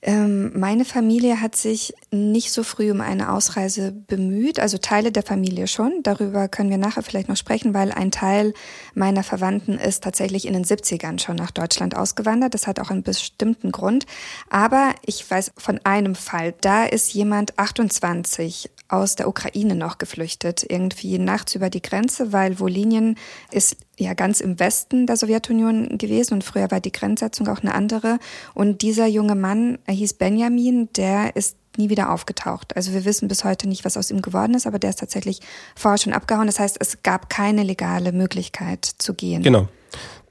Ähm, 0.06 0.52
meine 0.60 0.84
Familie 0.84 1.40
hat 1.40 1.56
sich 1.56 1.94
nicht 2.12 2.52
so 2.52 2.64
früh 2.64 2.92
um 2.92 3.00
eine 3.00 3.32
Ausreise 3.32 3.94
bemüht, 3.94 4.60
also 4.60 4.78
Teile 4.78 5.14
der 5.14 5.24
Familie 5.24 5.66
schon. 5.66 6.04
Darüber 6.04 6.50
können 6.50 6.70
wir 6.70 6.78
nachher 6.78 7.04
vielleicht 7.04 7.30
noch 7.30 7.38
sprechen, 7.38 7.74
weil 7.74 7.94
ein 7.94 8.12
Teil 8.12 8.54
meiner 8.96 9.24
Verwandten 9.24 9.78
ist 9.78 10.04
tatsächlich 10.04 10.46
in 10.46 10.54
den 10.54 10.66
70ern 10.66 11.20
schon 11.20 11.38
nach 11.38 11.52
Deutschland 11.52 11.96
ausgewandert. 11.96 12.54
Das 12.54 12.68
hat 12.68 12.82
auch 12.82 12.90
einen 12.90 13.04
bestimmten 13.04 13.72
Grund. 13.72 14.06
Aber 14.50 14.94
ich 15.06 15.30
weiß 15.30 15.54
von 15.58 15.80
einem 15.86 16.16
Fall, 16.16 16.54
da 16.60 16.84
ist 16.84 17.14
jemand 17.14 17.58
28 17.58 18.72
aus 18.94 19.16
der 19.16 19.28
Ukraine 19.28 19.76
noch 19.76 19.98
geflüchtet, 19.98 20.64
irgendwie 20.70 21.18
nachts 21.18 21.56
über 21.56 21.70
die 21.70 21.82
Grenze, 21.82 22.32
weil 22.32 22.60
Wolinien 22.60 23.18
ist 23.52 23.76
ja 23.98 24.14
ganz 24.14 24.40
im 24.40 24.60
Westen 24.60 25.08
der 25.08 25.18
Sowjetunion 25.18 25.98
gewesen 25.98 26.36
und 26.36 26.44
früher 26.44 26.70
war 26.70 26.80
die 26.80 26.92
Grenzsetzung 26.92 27.48
auch 27.48 27.62
eine 27.62 27.74
andere. 27.74 28.20
Und 28.54 28.84
dieser 28.84 29.08
junge 29.08 29.36
Mann, 29.36 29.80
er 29.86 29.96
hieß 29.96 30.14
Benjamin, 30.14 30.90
der 30.96 31.36
ist 31.36 31.58
nie 31.76 31.90
wieder 31.90 32.12
aufgetaucht. 32.12 32.76
Also 32.76 32.94
wir 32.94 33.04
wissen 33.04 33.28
bis 33.28 33.44
heute 33.44 33.68
nicht, 33.68 33.84
was 33.84 33.98
aus 33.98 34.12
ihm 34.12 34.22
geworden 34.22 34.54
ist, 34.54 34.68
aber 34.68 34.78
der 34.78 34.92
ist 34.92 35.00
tatsächlich 35.00 35.40
vorher 35.76 35.98
schon 35.98 36.14
abgehauen. 36.14 36.46
Das 36.46 36.60
heißt, 36.60 36.78
es 36.80 37.02
gab 37.02 37.30
keine 37.30 37.64
legale 37.64 38.12
Möglichkeit 38.12 38.86
zu 38.86 39.16
gehen. 39.16 39.42
Genau. 39.42 39.68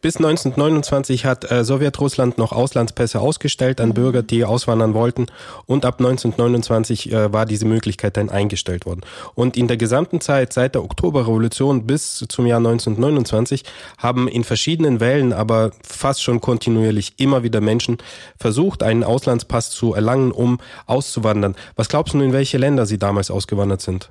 Bis 0.02 0.16
1929 0.16 1.24
hat 1.24 1.50
äh, 1.50 1.64
Sowjetrussland 1.64 2.36
noch 2.36 2.52
Auslandspässe 2.52 3.20
ausgestellt 3.20 3.80
an. 3.80 3.94
Bürger, 3.94 4.22
die 4.22 4.44
auswandern 4.44 4.94
wollten. 4.94 5.26
Und 5.64 5.84
ab 5.84 6.00
1929 6.00 7.12
äh, 7.12 7.32
war 7.32 7.46
diese 7.46 7.66
Möglichkeit 7.66 8.16
dann 8.16 8.28
eingestellt 8.28 8.84
worden. 8.84 9.02
Und 9.34 9.56
in 9.56 9.68
der 9.68 9.76
gesamten 9.76 10.20
Zeit, 10.20 10.52
seit 10.52 10.74
der 10.74 10.82
Oktoberrevolution 10.82 11.86
bis 11.86 12.24
zum 12.28 12.46
Jahr 12.46 12.58
1929, 12.58 13.62
haben 13.96 14.26
in 14.26 14.44
verschiedenen 14.44 14.98
Wellen, 14.98 15.32
aber 15.32 15.70
fast 15.82 16.22
schon 16.22 16.40
kontinuierlich 16.40 17.14
immer 17.18 17.44
wieder 17.44 17.60
Menschen 17.60 17.98
versucht, 18.36 18.82
einen 18.82 19.04
Auslandspass 19.04 19.70
zu 19.70 19.94
erlangen, 19.94 20.32
um 20.32 20.58
auszuwandern. 20.86 21.54
Was 21.76 21.88
glaubst 21.88 22.14
du, 22.14 22.20
in 22.20 22.32
welche 22.32 22.58
Länder 22.58 22.86
sie 22.86 22.98
damals 22.98 23.30
ausgewandert 23.30 23.80
sind? 23.80 24.10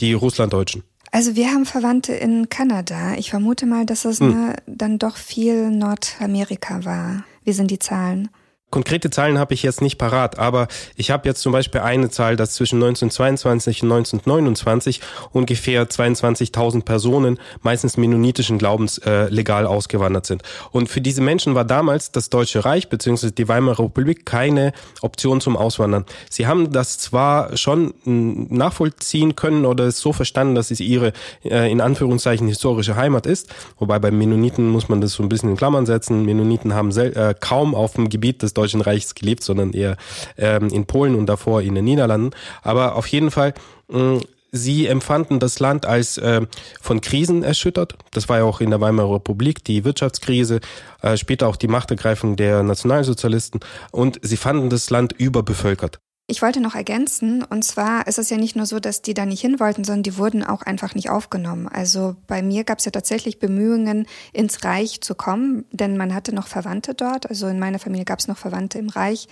Die 0.00 0.12
Russlanddeutschen. 0.12 0.82
Also 1.12 1.34
wir 1.34 1.50
haben 1.50 1.66
Verwandte 1.66 2.12
in 2.12 2.48
Kanada. 2.48 3.14
Ich 3.16 3.30
vermute 3.30 3.66
mal, 3.66 3.84
dass 3.84 4.04
es 4.04 4.20
hm. 4.20 4.54
dann 4.66 4.98
doch 4.98 5.16
viel 5.16 5.70
Nordamerika 5.70 6.84
war. 6.84 7.24
Wie 7.44 7.52
sind 7.52 7.70
die 7.70 7.78
Zahlen? 7.78 8.28
Konkrete 8.70 9.10
Zahlen 9.10 9.38
habe 9.38 9.52
ich 9.52 9.64
jetzt 9.64 9.82
nicht 9.82 9.98
parat, 9.98 10.38
aber 10.38 10.68
ich 10.94 11.10
habe 11.10 11.28
jetzt 11.28 11.42
zum 11.42 11.50
Beispiel 11.50 11.80
eine 11.80 12.08
Zahl, 12.08 12.36
dass 12.36 12.54
zwischen 12.54 12.76
1922 12.76 13.82
und 13.82 13.90
1929 13.90 15.00
ungefähr 15.32 15.88
22.000 15.88 16.84
Personen, 16.84 17.40
meistens 17.62 17.96
mennonitischen 17.96 18.58
Glaubens, 18.58 18.98
äh, 18.98 19.28
legal 19.28 19.66
ausgewandert 19.66 20.26
sind. 20.26 20.42
Und 20.70 20.88
für 20.88 21.00
diese 21.00 21.20
Menschen 21.20 21.56
war 21.56 21.64
damals 21.64 22.12
das 22.12 22.30
Deutsche 22.30 22.64
Reich 22.64 22.88
bzw. 22.88 23.30
die 23.32 23.48
Weimarer 23.48 23.84
Republik 23.84 24.24
keine 24.24 24.72
Option 25.00 25.40
zum 25.40 25.56
Auswandern. 25.56 26.06
Sie 26.28 26.46
haben 26.46 26.72
das 26.72 26.98
zwar 26.98 27.56
schon 27.56 27.92
hm, 28.04 28.46
nachvollziehen 28.50 29.34
können 29.34 29.66
oder 29.66 29.84
es 29.84 29.98
so 29.98 30.12
verstanden, 30.12 30.54
dass 30.54 30.70
es 30.70 30.78
ihre 30.78 31.12
äh, 31.44 31.70
in 31.70 31.80
Anführungszeichen 31.80 32.46
historische 32.46 32.94
Heimat 32.94 33.26
ist, 33.26 33.48
wobei 33.80 33.98
bei 33.98 34.12
Mennoniten 34.12 34.68
muss 34.68 34.88
man 34.88 35.00
das 35.00 35.14
so 35.14 35.24
ein 35.24 35.28
bisschen 35.28 35.50
in 35.50 35.56
Klammern 35.56 35.86
setzen. 35.86 36.24
Mennoniten 36.24 36.74
haben 36.74 36.96
äh, 36.96 37.34
kaum 37.38 37.74
auf 37.74 37.94
dem 37.94 38.08
Gebiet 38.08 38.42
des 38.42 38.54
Deutschen 38.60 38.80
Reichs 38.80 39.14
gelebt, 39.14 39.42
sondern 39.42 39.72
eher 39.72 39.96
ähm, 40.36 40.68
in 40.68 40.86
Polen 40.86 41.14
und 41.14 41.26
davor 41.26 41.62
in 41.62 41.74
den 41.74 41.84
Niederlanden. 41.84 42.30
Aber 42.62 42.96
auf 42.96 43.06
jeden 43.06 43.30
Fall, 43.30 43.54
mh, 43.88 43.98
mm, 43.98 44.20
Sie 44.52 44.86
empfanden 44.86 45.38
das 45.38 45.60
Land 45.60 45.86
als 45.86 46.18
äh, 46.18 46.40
von 46.80 47.00
Krisen 47.00 47.44
erschüttert. 47.44 47.94
Das 48.10 48.28
war 48.28 48.38
ja 48.38 48.44
auch 48.44 48.60
in 48.60 48.70
der 48.70 48.80
Weimarer 48.80 49.14
Republik 49.14 49.64
die 49.64 49.84
Wirtschaftskrise, 49.84 50.58
äh, 51.02 51.16
später 51.16 51.46
auch 51.46 51.54
die 51.54 51.68
Machtergreifung 51.68 52.34
der 52.34 52.64
Nationalsozialisten. 52.64 53.60
Und 53.92 54.18
sie 54.22 54.36
fanden 54.36 54.68
das 54.68 54.90
Land 54.90 55.12
überbevölkert. 55.12 56.00
Ich 56.30 56.42
wollte 56.42 56.60
noch 56.60 56.76
ergänzen, 56.76 57.42
und 57.42 57.64
zwar 57.64 58.06
ist 58.06 58.20
es 58.20 58.30
ja 58.30 58.36
nicht 58.36 58.54
nur 58.54 58.64
so, 58.64 58.78
dass 58.78 59.02
die 59.02 59.14
da 59.14 59.26
nicht 59.26 59.40
hin 59.40 59.58
wollten, 59.58 59.82
sondern 59.82 60.04
die 60.04 60.16
wurden 60.16 60.44
auch 60.44 60.62
einfach 60.62 60.94
nicht 60.94 61.10
aufgenommen. 61.10 61.66
Also 61.66 62.14
bei 62.28 62.40
mir 62.40 62.62
gab 62.62 62.78
es 62.78 62.84
ja 62.84 62.92
tatsächlich 62.92 63.40
Bemühungen, 63.40 64.06
ins 64.32 64.62
Reich 64.62 65.00
zu 65.00 65.16
kommen, 65.16 65.64
denn 65.72 65.96
man 65.96 66.14
hatte 66.14 66.32
noch 66.32 66.46
Verwandte 66.46 66.94
dort. 66.94 67.28
Also 67.28 67.48
in 67.48 67.58
meiner 67.58 67.80
Familie 67.80 68.04
gab 68.04 68.20
es 68.20 68.28
noch 68.28 68.38
Verwandte 68.38 68.78
im 68.78 68.90
Reich 68.90 69.26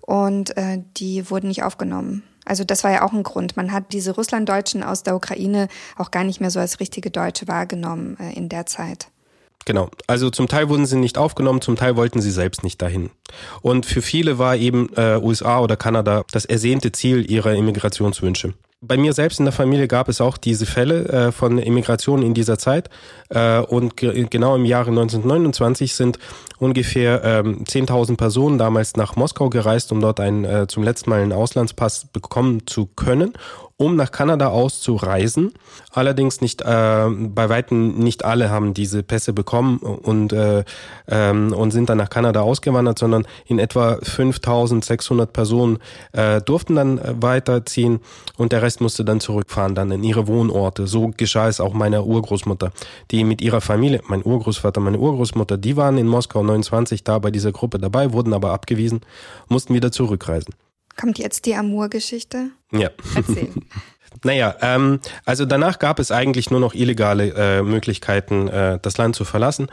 und 0.00 0.56
äh, 0.56 0.80
die 0.96 1.28
wurden 1.28 1.48
nicht 1.48 1.64
aufgenommen. 1.64 2.22
Also 2.44 2.62
das 2.62 2.84
war 2.84 2.92
ja 2.92 3.02
auch 3.02 3.12
ein 3.12 3.24
Grund. 3.24 3.56
Man 3.56 3.72
hat 3.72 3.92
diese 3.92 4.14
Russlanddeutschen 4.14 4.84
aus 4.84 5.02
der 5.02 5.16
Ukraine 5.16 5.66
auch 5.96 6.12
gar 6.12 6.22
nicht 6.22 6.40
mehr 6.40 6.52
so 6.52 6.60
als 6.60 6.78
richtige 6.78 7.10
Deutsche 7.10 7.48
wahrgenommen 7.48 8.16
äh, 8.20 8.32
in 8.32 8.48
der 8.48 8.66
Zeit. 8.66 9.08
Genau. 9.64 9.90
Also 10.06 10.30
zum 10.30 10.48
Teil 10.48 10.68
wurden 10.68 10.86
sie 10.86 10.96
nicht 10.96 11.16
aufgenommen, 11.16 11.60
zum 11.60 11.76
Teil 11.76 11.96
wollten 11.96 12.20
sie 12.20 12.30
selbst 12.30 12.64
nicht 12.64 12.82
dahin. 12.82 13.10
Und 13.62 13.86
für 13.86 14.02
viele 14.02 14.38
war 14.38 14.56
eben 14.56 14.90
äh, 14.96 15.18
USA 15.22 15.60
oder 15.60 15.76
Kanada 15.76 16.24
das 16.30 16.44
ersehnte 16.44 16.92
Ziel 16.92 17.30
ihrer 17.30 17.54
Immigrationswünsche. 17.54 18.54
Bei 18.86 18.98
mir 18.98 19.14
selbst 19.14 19.38
in 19.38 19.46
der 19.46 19.52
Familie 19.52 19.88
gab 19.88 20.08
es 20.08 20.20
auch 20.20 20.36
diese 20.36 20.66
Fälle 20.66 21.08
äh, 21.08 21.32
von 21.32 21.58
Immigration 21.58 22.22
in 22.22 22.34
dieser 22.34 22.58
Zeit. 22.58 22.90
Äh, 23.30 23.60
und 23.60 23.96
ge 23.96 24.26
genau 24.28 24.54
im 24.56 24.66
Jahre 24.66 24.90
1929 24.90 25.94
sind 25.94 26.18
ungefähr 26.58 27.24
ähm, 27.24 27.64
10.000 27.64 28.16
Personen 28.16 28.58
damals 28.58 28.96
nach 28.96 29.16
Moskau 29.16 29.48
gereist, 29.48 29.90
um 29.90 30.00
dort 30.00 30.20
einen, 30.20 30.44
äh, 30.44 30.66
zum 30.66 30.82
letzten 30.82 31.10
Mal 31.10 31.22
einen 31.22 31.32
Auslandspass 31.32 32.06
bekommen 32.12 32.66
zu 32.66 32.86
können 32.86 33.32
um 33.76 33.96
nach 33.96 34.12
Kanada 34.12 34.48
auszureisen. 34.48 35.52
Allerdings 35.92 36.40
nicht, 36.40 36.62
äh, 36.62 37.08
bei 37.08 37.48
weitem 37.48 37.98
nicht 37.98 38.24
alle 38.24 38.50
haben 38.50 38.72
diese 38.72 39.02
Pässe 39.02 39.32
bekommen 39.32 39.78
und, 39.78 40.32
äh, 40.32 40.64
ähm, 41.08 41.52
und 41.52 41.72
sind 41.72 41.88
dann 41.88 41.98
nach 41.98 42.10
Kanada 42.10 42.42
ausgewandert, 42.42 42.98
sondern 42.98 43.26
in 43.46 43.58
etwa 43.58 43.98
5600 44.00 45.32
Personen 45.32 45.78
äh, 46.12 46.40
durften 46.40 46.76
dann 46.76 47.00
weiterziehen 47.20 48.00
und 48.36 48.52
der 48.52 48.62
Rest 48.62 48.73
musste 48.80 49.04
dann 49.04 49.20
zurückfahren, 49.20 49.74
dann 49.74 49.90
in 49.90 50.04
ihre 50.04 50.26
Wohnorte. 50.26 50.86
So 50.86 51.12
geschah 51.16 51.48
es 51.48 51.60
auch 51.60 51.74
meiner 51.74 52.06
Urgroßmutter, 52.06 52.72
die 53.10 53.24
mit 53.24 53.40
ihrer 53.42 53.60
Familie, 53.60 54.00
mein 54.08 54.22
Urgroßvater, 54.24 54.80
meine 54.80 54.98
Urgroßmutter, 54.98 55.56
die 55.58 55.76
waren 55.76 55.98
in 55.98 56.06
Moskau 56.06 56.42
29 56.42 57.04
da 57.04 57.18
bei 57.18 57.30
dieser 57.30 57.52
Gruppe 57.52 57.78
dabei, 57.78 58.12
wurden 58.12 58.32
aber 58.32 58.52
abgewiesen, 58.52 59.00
mussten 59.48 59.74
wieder 59.74 59.92
zurückreisen. 59.92 60.54
Kommt 60.96 61.18
jetzt 61.18 61.46
die 61.46 61.54
Amour-Geschichte? 61.54 62.50
Ja. 62.72 62.90
Erzähl. 63.14 63.50
Naja, 64.22 64.54
ähm, 64.60 65.00
also 65.24 65.44
danach 65.44 65.78
gab 65.78 65.98
es 65.98 66.12
eigentlich 66.12 66.50
nur 66.50 66.60
noch 66.60 66.74
illegale 66.74 67.34
äh, 67.36 67.62
Möglichkeiten, 67.62 68.48
äh, 68.48 68.78
das 68.80 68.96
Land 68.96 69.16
zu 69.16 69.24
verlassen. 69.24 69.66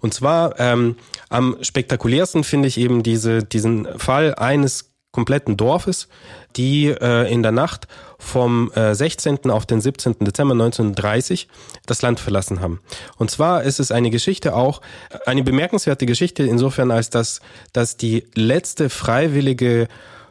Und 0.00 0.14
zwar 0.14 0.58
ähm, 0.60 0.96
am 1.28 1.56
spektakulärsten 1.60 2.44
finde 2.44 2.68
ich 2.68 2.78
eben 2.78 3.02
diese, 3.02 3.42
diesen 3.42 3.86
Fall 3.98 4.34
eines 4.36 4.92
kompletten 5.10 5.56
Dorfes, 5.56 6.08
die 6.56 6.86
äh, 6.86 7.32
in 7.32 7.42
der 7.42 7.52
Nacht 7.52 7.88
vom 8.18 8.72
äh, 8.72 8.94
16. 8.94 9.50
auf 9.50 9.64
den 9.64 9.80
17. 9.80 10.16
Dezember 10.20 10.52
1930 10.52 11.48
das 11.86 12.02
Land 12.02 12.20
verlassen 12.20 12.60
haben. 12.60 12.80
Und 13.16 13.30
zwar 13.30 13.62
ist 13.62 13.78
es 13.78 13.92
eine 13.92 14.10
Geschichte 14.10 14.54
auch, 14.54 14.80
eine 15.24 15.44
bemerkenswerte 15.44 16.04
Geschichte 16.04 16.42
insofern, 16.42 16.90
als 16.90 17.10
dass, 17.10 17.40
dass 17.72 17.96
die 17.96 18.24
letzte 18.34 18.90
freiwillige 18.90 19.88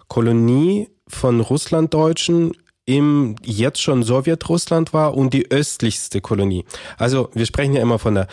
Kolonie 0.09 0.89
von 1.07 1.39
Russlanddeutschen 1.39 2.51
im 2.85 3.35
jetzt 3.43 3.81
schon 3.81 4.03
Sowjetrussland 4.03 4.93
war 4.93 5.15
und 5.15 5.33
die 5.33 5.51
östlichste 5.51 6.21
Kolonie. 6.21 6.65
Also 6.97 7.29
wir 7.33 7.45
sprechen 7.45 7.73
ja 7.73 7.81
immer 7.81 7.99
von 7.99 8.15
der 8.15 8.27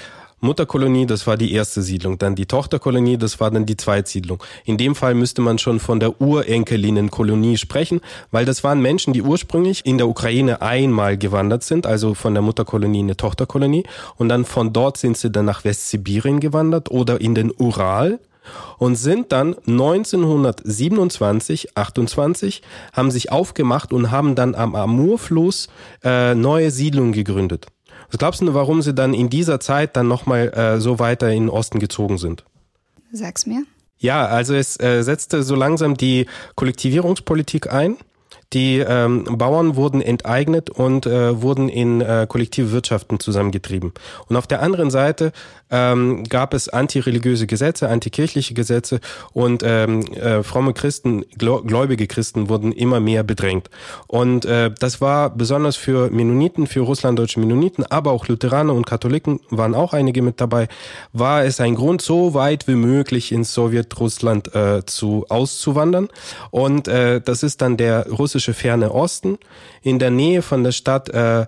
Mutterkolonie, 0.44 1.06
das 1.06 1.26
war 1.26 1.36
die 1.36 1.52
erste 1.52 1.82
Siedlung, 1.82 2.18
dann 2.18 2.34
die 2.34 2.46
Tochterkolonie, 2.46 3.16
das 3.16 3.40
war 3.40 3.50
dann 3.50 3.66
die 3.66 3.76
Zweitsiedlung. 3.76 4.42
In 4.64 4.76
dem 4.76 4.94
Fall 4.94 5.14
müsste 5.14 5.42
man 5.42 5.58
schon 5.58 5.80
von 5.80 6.00
der 6.00 6.20
Urenkelinenkolonie 6.20 7.56
sprechen, 7.56 8.00
weil 8.30 8.44
das 8.44 8.62
waren 8.62 8.80
Menschen, 8.80 9.12
die 9.12 9.22
ursprünglich 9.22 9.84
in 9.84 9.98
der 9.98 10.06
Ukraine 10.06 10.62
einmal 10.62 11.16
gewandert 11.16 11.64
sind, 11.64 11.86
also 11.86 12.14
von 12.14 12.34
der 12.34 12.42
Mutterkolonie 12.42 13.00
in 13.00 13.06
eine 13.06 13.16
Tochterkolonie 13.16 13.84
und 14.16 14.28
dann 14.28 14.44
von 14.44 14.72
dort 14.72 14.98
sind 14.98 15.16
sie 15.16 15.30
dann 15.30 15.46
nach 15.46 15.64
Westsibirien 15.64 16.40
gewandert 16.40 16.90
oder 16.90 17.20
in 17.20 17.34
den 17.34 17.50
Ural 17.50 18.20
und 18.78 18.96
sind 18.96 19.32
dann 19.32 19.56
1927, 19.66 21.76
28, 21.76 22.62
haben 22.92 23.10
sich 23.10 23.32
aufgemacht 23.32 23.92
und 23.92 24.10
haben 24.10 24.34
dann 24.34 24.54
am 24.54 24.74
Amurfluss 24.74 25.68
äh, 26.02 26.34
neue 26.34 26.70
Siedlungen 26.70 27.12
gegründet. 27.12 27.66
Was 28.14 28.18
glaubst 28.20 28.42
du, 28.42 28.54
warum 28.54 28.80
sie 28.80 28.94
dann 28.94 29.12
in 29.12 29.28
dieser 29.28 29.58
Zeit 29.58 29.96
dann 29.96 30.06
nochmal 30.06 30.50
äh, 30.50 30.80
so 30.80 31.00
weiter 31.00 31.32
in 31.32 31.46
den 31.46 31.50
Osten 31.50 31.80
gezogen 31.80 32.16
sind? 32.16 32.44
Sag's 33.10 33.44
mir. 33.44 33.64
Ja, 33.98 34.26
also 34.26 34.54
es 34.54 34.78
äh, 34.78 35.02
setzte 35.02 35.42
so 35.42 35.56
langsam 35.56 35.96
die 35.96 36.26
Kollektivierungspolitik 36.54 37.72
ein. 37.72 37.96
Die 38.52 38.78
ähm, 38.78 39.24
Bauern 39.24 39.74
wurden 39.74 40.00
enteignet 40.00 40.70
und 40.70 41.06
äh, 41.06 41.42
wurden 41.42 41.68
in 41.68 42.02
äh, 42.02 42.26
kollektive 42.28 42.70
Wirtschaften 42.70 43.18
zusammengetrieben. 43.18 43.92
Und 44.28 44.36
auf 44.36 44.46
der 44.46 44.62
anderen 44.62 44.92
Seite 44.92 45.32
ähm, 45.74 46.22
gab 46.28 46.54
es 46.54 46.68
antireligiöse 46.68 47.48
Gesetze, 47.48 47.88
antikirchliche 47.88 48.54
Gesetze 48.54 49.00
und 49.32 49.64
ähm, 49.64 50.02
äh, 50.12 50.44
fromme 50.44 50.72
Christen, 50.72 51.24
gläubige 51.36 52.06
Christen 52.06 52.48
wurden 52.48 52.70
immer 52.70 53.00
mehr 53.00 53.24
bedrängt. 53.24 53.70
Und 54.06 54.44
äh, 54.44 54.70
das 54.78 55.00
war 55.00 55.30
besonders 55.30 55.74
für 55.74 56.10
Mennoniten, 56.10 56.68
für 56.68 56.80
russlanddeutsche 56.80 57.40
Mennoniten, 57.40 57.84
aber 57.84 58.12
auch 58.12 58.28
Lutheraner 58.28 58.72
und 58.72 58.86
Katholiken 58.86 59.40
waren 59.50 59.74
auch 59.74 59.92
einige 59.92 60.22
mit 60.22 60.40
dabei, 60.40 60.68
war 61.12 61.44
es 61.44 61.60
ein 61.60 61.74
Grund, 61.74 62.02
so 62.02 62.34
weit 62.34 62.68
wie 62.68 62.76
möglich 62.76 63.32
ins 63.32 63.52
Sowjetrussland 63.52 64.54
äh, 64.54 64.86
zu 64.86 65.26
auszuwandern. 65.28 66.08
Und 66.52 66.86
äh, 66.86 67.20
das 67.20 67.42
ist 67.42 67.62
dann 67.62 67.76
der 67.76 68.08
russische 68.08 68.54
Ferne 68.54 68.92
Osten 68.92 69.38
in 69.82 69.98
der 69.98 70.10
Nähe 70.10 70.42
von 70.42 70.62
der 70.62 70.72
Stadt 70.72 71.08
äh, 71.08 71.46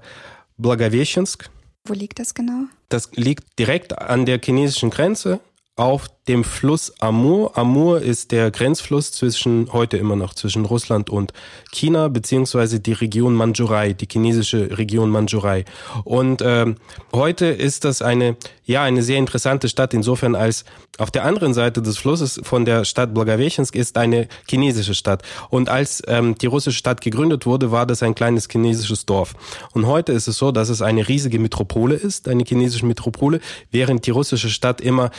Blagoveshchensk. 0.59 1.49
Wo 1.87 1.93
liegt 1.93 2.19
das 2.19 2.35
genau? 2.35 2.65
Das 2.89 3.11
liegt 3.15 3.59
direkt 3.59 3.99
an 3.99 4.27
der 4.27 4.41
chinesischen 4.43 4.91
Grenze 4.91 5.41
auf 5.77 6.09
dem 6.29 6.45
Fluss 6.45 6.93
Amur. 7.01 7.57
Amur 7.57 8.01
ist 8.01 8.33
der 8.33 8.51
Grenzfluss 8.51 9.13
zwischen, 9.13 9.73
heute 9.73 9.97
immer 9.97 10.17
noch 10.17 10.35
zwischen 10.35 10.65
Russland 10.65 11.09
und 11.11 11.33
China, 11.73 12.09
beziehungsweise 12.09 12.81
die 12.81 12.93
Region 12.93 13.35
Mandschurei, 13.35 13.93
die 13.93 14.09
chinesische 14.11 14.77
Region 14.79 15.11
Mandschurei. 15.11 15.65
Und 16.05 16.43
ähm, 16.45 16.77
heute 17.13 17.47
ist 17.47 17.85
das 17.85 18.03
eine, 18.03 18.37
ja, 18.65 18.83
eine 18.83 19.03
sehr 19.03 19.19
interessante 19.19 19.69
Stadt, 19.69 19.95
insofern 19.95 20.35
als 20.35 20.65
auf 20.99 21.11
der 21.11 21.25
anderen 21.25 21.55
Seite 21.55 21.83
des 21.83 21.99
Flusses 21.99 22.41
von 22.43 22.65
der 22.65 22.85
Stadt 22.85 23.13
Blagoveshchensk 23.15 23.77
ist 23.77 23.99
eine 23.99 24.29
chinesische 24.49 24.95
Stadt. 24.95 25.23
Und 25.51 25.69
als 25.69 26.03
ähm, 26.07 26.37
die 26.37 26.47
russische 26.47 26.79
Stadt 26.79 27.01
gegründet 27.03 27.47
wurde, 27.47 27.71
war 27.71 27.87
das 27.87 28.03
ein 28.03 28.15
kleines 28.15 28.49
chinesisches 28.51 29.07
Dorf. 29.07 29.35
Und 29.73 29.87
heute 29.87 30.13
ist 30.13 30.27
es 30.27 30.39
so, 30.39 30.53
dass 30.53 30.71
es 30.71 30.83
eine 30.83 31.07
riesige 31.07 31.39
Metropole 31.39 31.95
ist, 31.95 32.29
eine 32.29 32.45
chinesische 32.45 32.87
Metropole, 32.87 33.41
während 33.71 34.07
die 34.07 34.11
russische 34.11 34.49
Stadt 34.49 34.81
immer, 34.81 35.11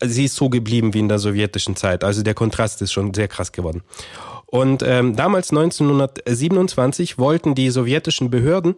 sie 0.00 0.26
ist 0.26 0.36
so 0.36 0.48
geblieben 0.54 0.94
wie 0.94 1.00
in 1.00 1.08
der 1.08 1.18
sowjetischen 1.18 1.76
Zeit. 1.76 2.04
Also 2.04 2.22
der 2.22 2.34
Kontrast 2.34 2.80
ist 2.80 2.92
schon 2.92 3.12
sehr 3.12 3.28
krass 3.28 3.52
geworden. 3.52 3.82
Und 4.46 4.84
ähm, 4.86 5.16
damals 5.16 5.50
1927 5.50 7.18
wollten 7.18 7.56
die 7.56 7.70
sowjetischen 7.70 8.30
Behörden 8.30 8.76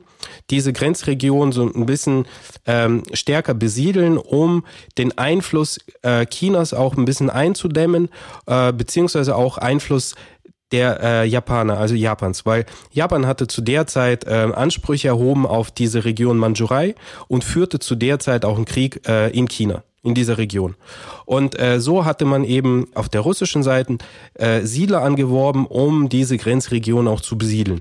diese 0.49 0.73
Grenzregion 0.73 1.52
so 1.52 1.71
ein 1.71 1.85
bisschen 1.85 2.26
ähm, 2.64 3.02
stärker 3.12 3.52
besiedeln, 3.52 4.16
um 4.16 4.64
den 4.97 5.18
Einfluss 5.18 5.78
äh, 6.00 6.25
Chinas 6.25 6.73
auch 6.73 6.97
ein 6.97 7.04
bisschen 7.04 7.28
einzudämmen, 7.28 8.09
äh, 8.47 8.73
beziehungsweise 8.73 9.37
auch 9.37 9.59
Einfluss 9.59 10.14
der 10.73 11.00
äh, 11.02 11.28
Japaner, 11.28 11.78
also 11.78 11.95
Japans, 11.95 12.47
weil 12.47 12.64
Japan 12.90 13.26
hatte 13.26 13.47
zu 13.47 13.61
der 13.61 13.87
Zeit 13.87 14.25
äh, 14.25 14.30
Ansprüche 14.30 15.09
erhoben 15.09 15.47
auf 15.47 15.71
diese 15.71 16.06
Region 16.06 16.38
Mandschurei 16.38 16.95
und 17.28 17.45
führte 17.45 17.78
zu 17.80 17.97
der 17.97 18.18
Zeit 18.18 18.47
auch 18.47 18.56
einen 18.56 18.64
Krieg 18.64 19.06
äh, 19.06 19.30
in 19.30 19.47
China 19.47 19.85
in 20.06 20.14
dieser 20.14 20.38
Region. 20.38 20.76
Und 21.25 21.58
äh, 21.58 21.80
so 21.80 22.04
hatte 22.04 22.25
man 22.25 22.44
eben 22.44 22.86
auf 22.94 23.08
der 23.08 23.20
russischen 23.22 23.62
Seite 23.62 23.98
äh, 24.34 24.62
Siedler 24.62 25.02
angeworben, 25.02 25.66
um 25.66 26.08
diese 26.08 26.38
Grenzregion 26.38 27.08
auch 27.08 27.20
zu 27.20 27.36
besiedeln. 27.36 27.80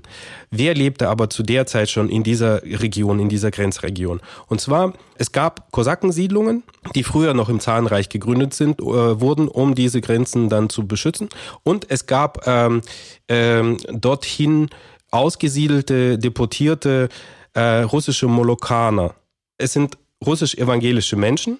Wer 0.50 0.74
lebte 0.74 1.08
aber 1.08 1.30
zu 1.30 1.44
der 1.44 1.66
Zeit 1.66 1.88
schon 1.88 2.08
in 2.08 2.24
dieser 2.24 2.62
Region, 2.62 3.20
in 3.20 3.28
dieser 3.28 3.52
Grenzregion? 3.52 4.20
Und 4.48 4.60
zwar, 4.60 4.92
es 5.16 5.30
gab 5.30 5.70
Kosakensiedlungen, 5.70 6.64
die 6.94 7.04
früher 7.04 7.32
noch 7.32 7.48
im 7.48 7.60
Zarenreich 7.60 8.08
gegründet 8.08 8.54
sind, 8.54 8.80
äh, 8.80 8.84
wurden, 8.84 9.46
um 9.46 9.76
diese 9.76 10.00
Grenzen 10.00 10.48
dann 10.48 10.68
zu 10.68 10.86
beschützen. 10.86 11.28
Und 11.62 11.88
es 11.88 12.06
gab 12.06 12.46
ähm, 12.46 12.82
ähm, 13.28 13.76
dorthin 13.92 14.68
ausgesiedelte, 15.12 16.18
deportierte 16.18 17.08
äh, 17.54 17.82
russische 17.82 18.26
Molokaner. 18.26 19.14
Es 19.58 19.72
sind 19.72 19.96
russisch-evangelische 20.24 21.16
Menschen, 21.16 21.58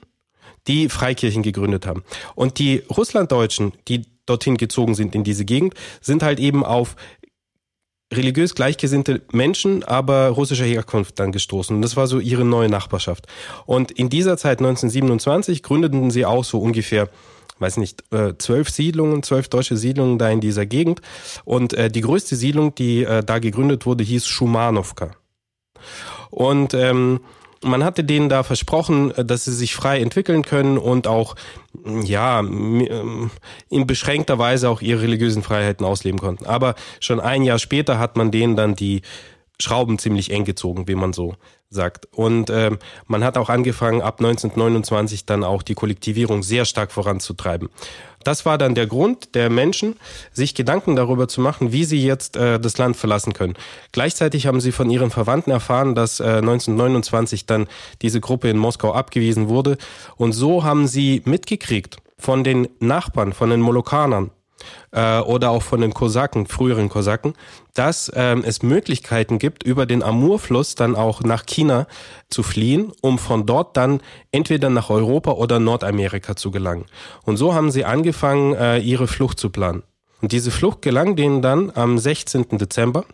die 0.69 0.89
Freikirchen 0.89 1.43
gegründet 1.43 1.87
haben. 1.87 2.03
Und 2.35 2.59
die 2.59 2.83
Russlanddeutschen, 2.95 3.73
die 3.89 4.03
dorthin 4.27 4.57
gezogen 4.57 4.95
sind 4.95 5.15
in 5.15 5.25
diese 5.25 5.45
Gegend, 5.45 5.75
sind 6.01 6.23
halt 6.23 6.41
eben 6.41 6.65
auf 6.65 6.97
religiös 8.13 8.55
gleichgesinnte 8.55 9.23
Menschen, 9.33 9.83
aber 9.83 10.29
russischer 10.29 10.65
Herkunft 10.65 11.19
dann 11.19 11.33
gestoßen. 11.33 11.75
Und 11.75 11.83
das 11.83 11.97
war 11.97 12.07
so 12.07 12.21
ihre 12.21 12.45
neue 12.45 12.69
Nachbarschaft. 12.69 13.27
Und 13.67 13.91
in 13.91 14.09
dieser 14.09 14.37
Zeit 14.37 14.59
1927 14.59 15.63
gründeten 15.63 16.11
sie 16.11 16.25
auch 16.25 16.45
so 16.45 16.61
ungefähr 16.61 17.09
weiß 17.59 17.79
nicht, 17.79 18.05
äh, 18.13 18.35
zwölf 18.39 18.69
Siedlungen, 18.69 19.23
zwölf 19.23 19.49
deutsche 19.49 19.79
Siedlungen 19.79 20.19
da 20.19 20.29
in 20.29 20.41
dieser 20.41 20.67
Gegend. 20.67 21.01
Und 21.45 21.73
äh, 21.73 21.91
die 21.91 22.03
größte 22.03 22.37
Siedlung, 22.37 22.75
die 22.75 23.05
äh, 23.05 23.25
da 23.25 23.39
gegründet 23.39 23.87
wurde, 23.87 24.05
hieß 24.05 24.27
Schumanowka. 24.27 25.13
Und 26.31 26.75
ähm, 26.75 27.21
man 27.67 27.85
hatte 27.85 28.05
denen 28.05 28.29
da 28.29 28.43
versprochen, 28.43 29.11
äh, 29.13 29.25
dass 29.25 29.45
sie 29.45 29.53
sich 29.53 29.75
frei 29.75 30.01
entwickeln 30.01 30.43
können 30.43 30.79
und 30.79 31.07
auch 31.07 31.35
ja 31.85 32.41
ähm, 32.41 33.31
in 33.69 33.87
beschränkter 33.87 34.39
Weise 34.39 34.71
auch 34.71 34.81
ihre 34.81 35.03
religiösen 35.03 35.43
Freiheiten 35.43 35.85
ausleben 35.85 36.19
konnten. 36.19 36.47
Aber 36.47 36.75
schon 37.01 37.21
ein 37.21 37.43
Jahr 37.43 37.59
später 37.59 37.99
hat 37.99 38.17
man 38.17 38.31
denen 38.31 38.57
dann 38.57 38.75
die 38.75 39.03
Schrauben 39.61 39.99
ziemlich 39.99 40.31
eng 40.31 40.45
gezogen, 40.45 40.87
wie 40.89 40.95
man 40.95 41.13
so 41.13 41.35
sagt. 41.71 42.07
Und 42.13 42.51
ähm, 42.51 42.79
man 43.07 43.25
hat 43.25 43.37
auch 43.37 43.49
angefangen, 43.49 44.03
ab 44.03 44.19
1929 44.19 45.27
dann 45.27 45.45
auch 45.45 45.63
die 45.63 45.75
Kollektivierung 45.75 46.43
sehr 46.43 46.65
stark 46.65 46.93
voranzutreiben. 46.93 47.69
Das 48.23 48.45
war 48.45 48.59
dann 48.59 48.75
der 48.75 48.87
Grund 48.87 49.35
der 49.35 49.51
Menschen, 49.51 49.97
sich 50.33 50.55
Gedanken 50.55 50.97
darüber 50.97 51.29
zu 51.29 51.41
machen, 51.41 51.73
wie 51.73 51.85
sie 51.85 52.05
jetzt 52.05 52.37
äh, 52.37 52.59
das 52.59 52.77
Land 52.77 52.97
verlassen 52.97 53.33
können. 53.33 53.55
Gleichzeitig 53.93 54.47
haben 54.47 54.61
sie 54.61 54.73
von 54.73 54.91
ihren 54.91 55.11
Verwandten 55.11 55.53
erfahren, 55.53 55.95
dass 55.95 56.19
äh, 56.19 56.25
1929 56.25 57.47
dann 57.47 57.69
diese 58.03 58.21
Gruppe 58.21 58.51
in 58.51 58.59
Moskau 58.59 58.93
abgewiesen 58.93 59.49
wurde. 59.49 59.79
Und 60.17 60.33
so 60.33 60.65
haben 60.65 60.89
sie 60.89 61.23
mitgekriegt 61.25 61.99
von 62.19 62.43
den 62.43 62.69
Nachbarn, 62.81 63.33
von 63.33 63.51
den 63.51 63.61
Molokanern, 63.61 64.31
äh, 64.93 65.21
oder 65.21 65.51
auch 65.51 65.63
von 65.63 65.81
den 65.81 65.95
Kosaken, 65.95 66.47
früheren 66.47 66.89
Kosaken, 66.89 67.35
dass 67.75 68.11
ähm, 68.15 68.43
es 68.45 68.63
Möglichkeiten 68.63 69.39
gibt, 69.39 69.63
über 69.63 69.87
den 69.87 70.03
Amurfluss 70.03 70.75
dann 70.75 70.97
auch 70.97 71.23
nach 71.23 71.47
China 71.47 71.87
zu 72.29 72.43
fliehen, 72.43 72.93
um 73.03 73.19
von 73.19 73.47
dort 73.47 73.77
dann 73.77 74.01
entweder 74.33 74.71
nach 74.71 74.91
Europa 74.91 75.33
oder 75.33 75.61
Nordamerika 75.61 76.37
zu 76.37 76.51
gelangen. 76.51 76.87
Und 77.25 77.37
so 77.37 77.55
haben 77.55 77.71
sie 77.71 77.85
angefangen, 77.85 78.55
äh, 78.55 78.79
ihre 78.79 79.07
Flucht 79.07 79.39
zu 79.39 79.51
planen. 79.51 79.83
Und 80.23 80.33
diese 80.33 80.51
Flucht 80.51 80.83
gelang 80.83 81.17
denen 81.17 81.43
dann 81.43 81.71
am 81.75 81.99
16. 81.99 82.59
Dezember. 82.59 83.05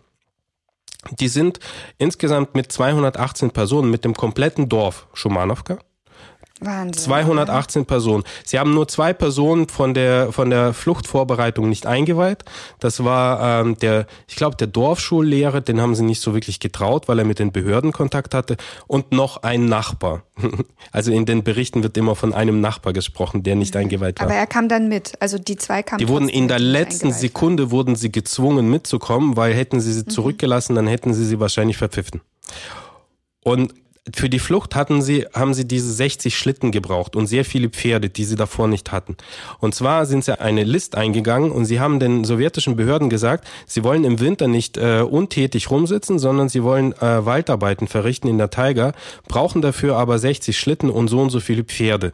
Die 1.19 1.27
sind 1.27 1.59
insgesamt 1.97 2.55
mit 2.55 2.71
218 2.71 3.51
Personen 3.51 3.91
mit 3.91 4.05
dem 4.05 4.13
kompletten 4.13 4.69
Dorf 4.69 5.07
Schumanowka 5.13 5.79
Wahnsinn. 6.65 7.03
218 7.03 7.85
Personen. 7.85 8.23
Sie 8.45 8.59
haben 8.59 8.73
nur 8.73 8.87
zwei 8.87 9.13
Personen 9.13 9.67
von 9.67 9.93
der 9.93 10.31
von 10.31 10.49
der 10.49 10.73
Fluchtvorbereitung 10.73 11.69
nicht 11.69 11.85
eingeweiht. 11.85 12.43
Das 12.79 13.03
war 13.03 13.61
ähm, 13.61 13.77
der, 13.79 14.05
ich 14.27 14.35
glaube, 14.35 14.55
der 14.57 14.67
Dorfschullehrer, 14.67 15.61
den 15.61 15.81
haben 15.81 15.95
sie 15.95 16.03
nicht 16.03 16.21
so 16.21 16.33
wirklich 16.33 16.59
getraut, 16.59 17.07
weil 17.07 17.19
er 17.19 17.25
mit 17.25 17.39
den 17.39 17.51
Behörden 17.51 17.91
Kontakt 17.91 18.33
hatte, 18.33 18.57
und 18.87 19.11
noch 19.11 19.43
ein 19.43 19.65
Nachbar. 19.65 20.23
Also 20.91 21.11
in 21.11 21.25
den 21.25 21.43
Berichten 21.43 21.81
wird 21.81 21.97
immer 21.97 22.15
von 22.15 22.33
einem 22.33 22.61
Nachbar 22.61 22.93
gesprochen, 22.93 23.41
der 23.41 23.55
nicht 23.55 23.75
eingeweiht 23.75 24.19
war. 24.19 24.27
Aber 24.27 24.35
er 24.35 24.45
kam 24.45 24.67
dann 24.67 24.89
mit. 24.89 25.13
Also 25.19 25.39
die 25.39 25.55
zwei 25.55 25.81
kamen. 25.81 25.99
Die 25.99 26.07
wurden 26.07 26.29
in 26.29 26.47
der 26.47 26.59
letzten 26.59 27.11
Sekunde 27.11 27.71
wurden 27.71 27.95
sie 27.95 28.11
gezwungen 28.11 28.69
mitzukommen, 28.69 29.35
weil 29.35 29.53
hätten 29.53 29.79
sie 29.81 29.93
sie 29.93 30.03
mhm. 30.03 30.09
zurückgelassen, 30.09 30.75
dann 30.75 30.87
hätten 30.87 31.13
sie 31.13 31.25
sie 31.25 31.39
wahrscheinlich 31.39 31.77
verpfiffen. 31.77 32.21
Und 33.43 33.73
für 34.13 34.29
die 34.29 34.39
Flucht 34.39 34.75
hatten 34.75 35.01
sie, 35.01 35.25
haben 35.33 35.53
sie 35.53 35.65
diese 35.65 35.91
60 35.93 36.37
Schlitten 36.37 36.71
gebraucht 36.71 37.15
und 37.15 37.27
sehr 37.27 37.45
viele 37.45 37.69
Pferde, 37.69 38.09
die 38.09 38.25
sie 38.25 38.35
davor 38.35 38.67
nicht 38.67 38.91
hatten. 38.91 39.15
Und 39.59 39.73
zwar 39.75 40.05
sind 40.05 40.25
sie 40.25 40.39
eine 40.41 40.65
List 40.65 40.95
eingegangen 40.95 41.51
und 41.51 41.65
sie 41.65 41.79
haben 41.79 42.01
den 42.01 42.25
sowjetischen 42.25 42.75
Behörden 42.75 43.09
gesagt, 43.09 43.47
sie 43.65 43.83
wollen 43.85 44.03
im 44.03 44.19
Winter 44.19 44.49
nicht 44.49 44.77
äh, 44.77 45.01
untätig 45.01 45.71
rumsitzen, 45.71 46.19
sondern 46.19 46.49
sie 46.49 46.63
wollen 46.63 46.91
äh, 46.93 47.25
Waldarbeiten 47.25 47.87
verrichten 47.87 48.27
in 48.27 48.37
der 48.37 48.49
Taiga, 48.49 48.91
brauchen 49.29 49.61
dafür 49.61 49.95
aber 49.95 50.19
60 50.19 50.57
Schlitten 50.57 50.89
und 50.89 51.07
so 51.07 51.21
und 51.21 51.29
so 51.29 51.39
viele 51.39 51.63
Pferde. 51.63 52.11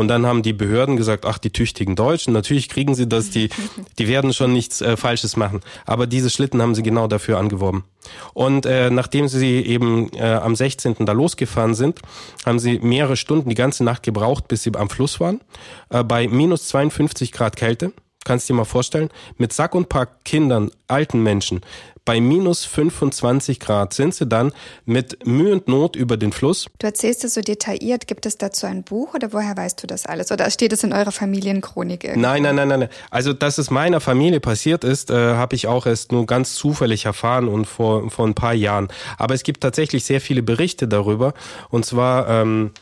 Und 0.00 0.08
dann 0.08 0.24
haben 0.24 0.42
die 0.42 0.54
Behörden 0.54 0.96
gesagt, 0.96 1.26
ach, 1.26 1.36
die 1.36 1.50
tüchtigen 1.50 1.94
Deutschen, 1.94 2.32
natürlich 2.32 2.70
kriegen 2.70 2.94
sie 2.94 3.06
das, 3.06 3.28
die, 3.28 3.50
die 3.98 4.08
werden 4.08 4.32
schon 4.32 4.50
nichts 4.50 4.80
äh, 4.80 4.96
Falsches 4.96 5.36
machen. 5.36 5.60
Aber 5.84 6.06
diese 6.06 6.30
Schlitten 6.30 6.62
haben 6.62 6.74
sie 6.74 6.82
genau 6.82 7.06
dafür 7.06 7.36
angeworben. 7.36 7.84
Und 8.32 8.64
äh, 8.64 8.88
nachdem 8.88 9.28
sie 9.28 9.60
eben 9.60 10.10
äh, 10.14 10.22
am 10.22 10.56
16. 10.56 10.96
da 11.00 11.12
losgefahren 11.12 11.74
sind, 11.74 12.00
haben 12.46 12.58
sie 12.58 12.78
mehrere 12.78 13.18
Stunden, 13.18 13.50
die 13.50 13.54
ganze 13.54 13.84
Nacht 13.84 14.02
gebraucht, 14.02 14.48
bis 14.48 14.62
sie 14.62 14.72
am 14.74 14.88
Fluss 14.88 15.20
waren, 15.20 15.42
äh, 15.90 16.02
bei 16.02 16.28
minus 16.28 16.68
52 16.68 17.30
Grad 17.30 17.56
Kälte. 17.56 17.92
Kannst 18.24 18.48
dir 18.48 18.54
mal 18.54 18.64
vorstellen, 18.64 19.08
mit 19.38 19.52
Sack 19.52 19.74
und 19.74 19.88
Pack 19.88 20.24
Kindern, 20.24 20.70
alten 20.88 21.22
Menschen, 21.22 21.62
bei 22.04 22.20
minus 22.20 22.64
25 22.64 23.60
Grad 23.60 23.92
sind 23.94 24.14
sie 24.14 24.26
dann 24.26 24.52
mit 24.84 25.26
Mühe 25.26 25.52
und 25.52 25.68
Not 25.68 25.96
über 25.96 26.16
den 26.16 26.32
Fluss. 26.32 26.66
Du 26.78 26.86
erzählst 26.86 27.24
es 27.24 27.34
so 27.34 27.40
detailliert. 27.40 28.06
Gibt 28.06 28.26
es 28.26 28.36
dazu 28.36 28.66
ein 28.66 28.82
Buch 28.82 29.14
oder 29.14 29.32
woher 29.32 29.56
weißt 29.56 29.82
du 29.82 29.86
das 29.86 30.06
alles? 30.06 30.32
Oder 30.32 30.50
steht 30.50 30.72
es 30.72 30.82
in 30.82 30.92
eurer 30.92 31.12
Familienchronik 31.12 32.04
irgendwo? 32.04 32.20
Nein, 32.26 32.42
nein, 32.42 32.56
nein, 32.56 32.68
nein. 32.68 32.88
Also, 33.10 33.32
dass 33.32 33.58
es 33.58 33.70
meiner 33.70 34.00
Familie 34.00 34.40
passiert 34.40 34.82
ist, 34.82 35.10
äh, 35.10 35.34
habe 35.34 35.54
ich 35.54 35.66
auch 35.66 35.86
erst 35.86 36.10
nur 36.10 36.26
ganz 36.26 36.54
zufällig 36.54 37.04
erfahren 37.04 37.48
und 37.48 37.66
vor, 37.66 38.10
vor 38.10 38.26
ein 38.26 38.34
paar 38.34 38.54
Jahren. 38.54 38.88
Aber 39.18 39.34
es 39.34 39.42
gibt 39.42 39.60
tatsächlich 39.60 40.04
sehr 40.04 40.20
viele 40.20 40.42
Berichte 40.42 40.88
darüber. 40.88 41.34
Und 41.68 41.84
zwar, 41.84 42.28
ähm, 42.28 42.72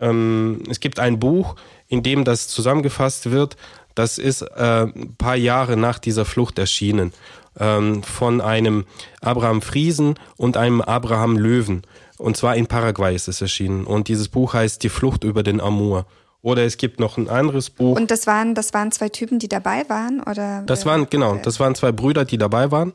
ähm, 0.00 0.62
es 0.70 0.78
gibt 0.80 1.00
ein 1.00 1.18
Buch, 1.18 1.56
in 1.88 2.02
dem 2.02 2.24
das 2.24 2.48
zusammengefasst 2.48 3.30
wird. 3.30 3.56
Das 3.98 4.16
ist 4.16 4.42
äh, 4.42 4.84
ein 4.84 5.16
paar 5.18 5.34
Jahre 5.34 5.76
nach 5.76 5.98
dieser 5.98 6.24
Flucht 6.24 6.60
erschienen 6.60 7.12
ähm, 7.58 8.04
von 8.04 8.40
einem 8.40 8.84
Abraham 9.20 9.60
Friesen 9.60 10.14
und 10.36 10.56
einem 10.56 10.80
Abraham 10.80 11.36
Löwen. 11.36 11.82
Und 12.16 12.36
zwar 12.36 12.54
in 12.54 12.68
Paraguay 12.68 13.12
ist 13.16 13.26
es 13.26 13.40
erschienen. 13.40 13.84
Und 13.84 14.06
dieses 14.06 14.28
Buch 14.28 14.54
heißt 14.54 14.84
Die 14.84 14.88
Flucht 14.88 15.24
über 15.24 15.42
den 15.42 15.60
Amur. 15.60 16.06
Oder 16.42 16.64
es 16.64 16.76
gibt 16.76 17.00
noch 17.00 17.16
ein 17.16 17.28
anderes 17.28 17.70
Buch. 17.70 17.96
Und 17.96 18.12
das 18.12 18.28
waren, 18.28 18.54
das 18.54 18.72
waren 18.72 18.92
zwei 18.92 19.08
Typen, 19.08 19.40
die 19.40 19.48
dabei 19.48 19.84
waren, 19.88 20.20
oder? 20.20 20.62
Das 20.64 20.86
waren, 20.86 21.10
genau, 21.10 21.34
das 21.34 21.58
waren 21.58 21.74
zwei 21.74 21.90
Brüder, 21.90 22.24
die 22.24 22.38
dabei 22.38 22.70
waren. 22.70 22.92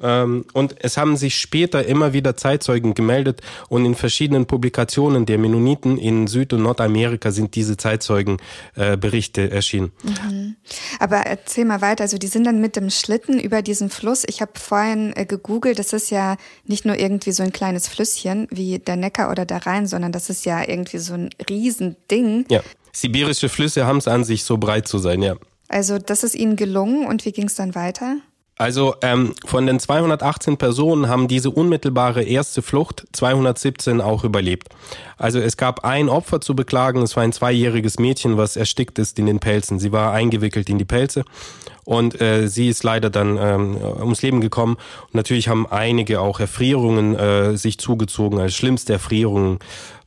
Ähm, 0.00 0.44
und 0.52 0.76
es 0.80 0.96
haben 0.96 1.16
sich 1.16 1.36
später 1.36 1.86
immer 1.86 2.12
wieder 2.12 2.36
Zeitzeugen 2.36 2.94
gemeldet 2.94 3.40
und 3.68 3.84
in 3.84 3.94
verschiedenen 3.94 4.46
Publikationen 4.46 5.26
der 5.26 5.38
Mennoniten 5.38 5.96
in 5.96 6.26
Süd- 6.26 6.52
und 6.52 6.62
Nordamerika 6.62 7.30
sind 7.30 7.54
diese 7.54 7.76
Zeitzeugenberichte 7.76 9.42
äh, 9.42 9.54
erschienen. 9.54 9.92
Mhm. 10.02 10.56
Aber 10.98 11.18
erzähl 11.18 11.64
mal 11.64 11.80
weiter, 11.80 12.04
also 12.04 12.18
die 12.18 12.26
sind 12.26 12.44
dann 12.44 12.60
mit 12.60 12.76
dem 12.76 12.90
Schlitten 12.90 13.40
über 13.40 13.62
diesen 13.62 13.88
Fluss. 13.88 14.24
Ich 14.26 14.40
habe 14.40 14.52
vorhin 14.54 15.12
äh, 15.16 15.24
gegoogelt, 15.24 15.78
das 15.78 15.92
ist 15.92 16.10
ja 16.10 16.36
nicht 16.66 16.84
nur 16.84 16.98
irgendwie 16.98 17.32
so 17.32 17.42
ein 17.42 17.52
kleines 17.52 17.88
Flüsschen 17.88 18.48
wie 18.50 18.78
der 18.78 18.96
Neckar 18.96 19.30
oder 19.30 19.46
der 19.46 19.66
Rhein, 19.66 19.86
sondern 19.86 20.12
das 20.12 20.28
ist 20.28 20.44
ja 20.44 20.66
irgendwie 20.66 20.98
so 20.98 21.14
ein 21.14 21.30
Riesending. 21.48 22.44
Ja, 22.50 22.60
sibirische 22.92 23.48
Flüsse 23.48 23.86
haben 23.86 23.98
es 23.98 24.08
an 24.08 24.24
sich, 24.24 24.44
so 24.44 24.58
breit 24.58 24.88
zu 24.88 24.98
sein, 24.98 25.22
ja. 25.22 25.36
Also 25.68 25.98
das 25.98 26.22
ist 26.22 26.34
ihnen 26.34 26.56
gelungen 26.56 27.06
und 27.06 27.24
wie 27.24 27.32
ging 27.32 27.46
es 27.46 27.54
dann 27.54 27.74
weiter? 27.74 28.18
Also 28.58 28.94
ähm, 29.02 29.34
von 29.44 29.66
den 29.66 29.78
218 29.78 30.56
Personen 30.56 31.08
haben 31.08 31.28
diese 31.28 31.50
unmittelbare 31.50 32.22
erste 32.22 32.62
Flucht 32.62 33.06
217 33.12 34.00
auch 34.00 34.24
überlebt. 34.24 34.68
Also 35.18 35.38
es 35.38 35.58
gab 35.58 35.84
ein 35.84 36.08
Opfer 36.08 36.40
zu 36.40 36.56
beklagen, 36.56 37.02
es 37.02 37.16
war 37.16 37.22
ein 37.22 37.34
zweijähriges 37.34 37.98
Mädchen, 37.98 38.38
was 38.38 38.56
erstickt 38.56 38.98
ist 38.98 39.18
in 39.18 39.26
den 39.26 39.40
Pelzen. 39.40 39.78
Sie 39.78 39.92
war 39.92 40.12
eingewickelt 40.12 40.70
in 40.70 40.78
die 40.78 40.86
Pelze 40.86 41.24
und 41.84 42.20
äh, 42.20 42.48
sie 42.48 42.68
ist 42.68 42.82
leider 42.82 43.10
dann 43.10 43.38
ähm, 43.38 43.76
ums 44.00 44.22
Leben 44.22 44.40
gekommen. 44.40 44.76
Und 45.04 45.14
natürlich 45.14 45.48
haben 45.48 45.66
einige 45.70 46.20
auch 46.20 46.40
Erfrierungen 46.40 47.14
äh, 47.14 47.56
sich 47.56 47.78
zugezogen, 47.78 48.40
als 48.40 48.54
schlimmste 48.54 48.94
Erfrierungen 48.94 49.58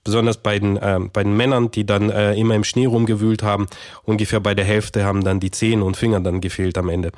besonders 0.04 0.38
bei 0.38 0.60
den, 0.60 0.78
äh, 0.78 1.00
bei 1.12 1.24
den 1.24 1.36
Männern, 1.36 1.72
die 1.72 1.86
dann 1.86 2.10
äh, 2.10 2.34
immer 2.36 2.56
im 2.56 2.64
Schnee 2.64 2.86
rumgewühlt 2.86 3.44
haben. 3.44 3.68
Ungefähr 4.04 4.40
bei 4.40 4.56
der 4.56 4.66
Hälfte 4.66 5.04
haben 5.04 5.24
dann 5.24 5.40
die 5.40 5.52
Zehen 5.52 5.82
und 5.82 5.98
Finger 5.98 6.20
dann 6.20 6.42
gefehlt 6.42 6.78
am 6.78 6.90
Ende. 6.90 7.12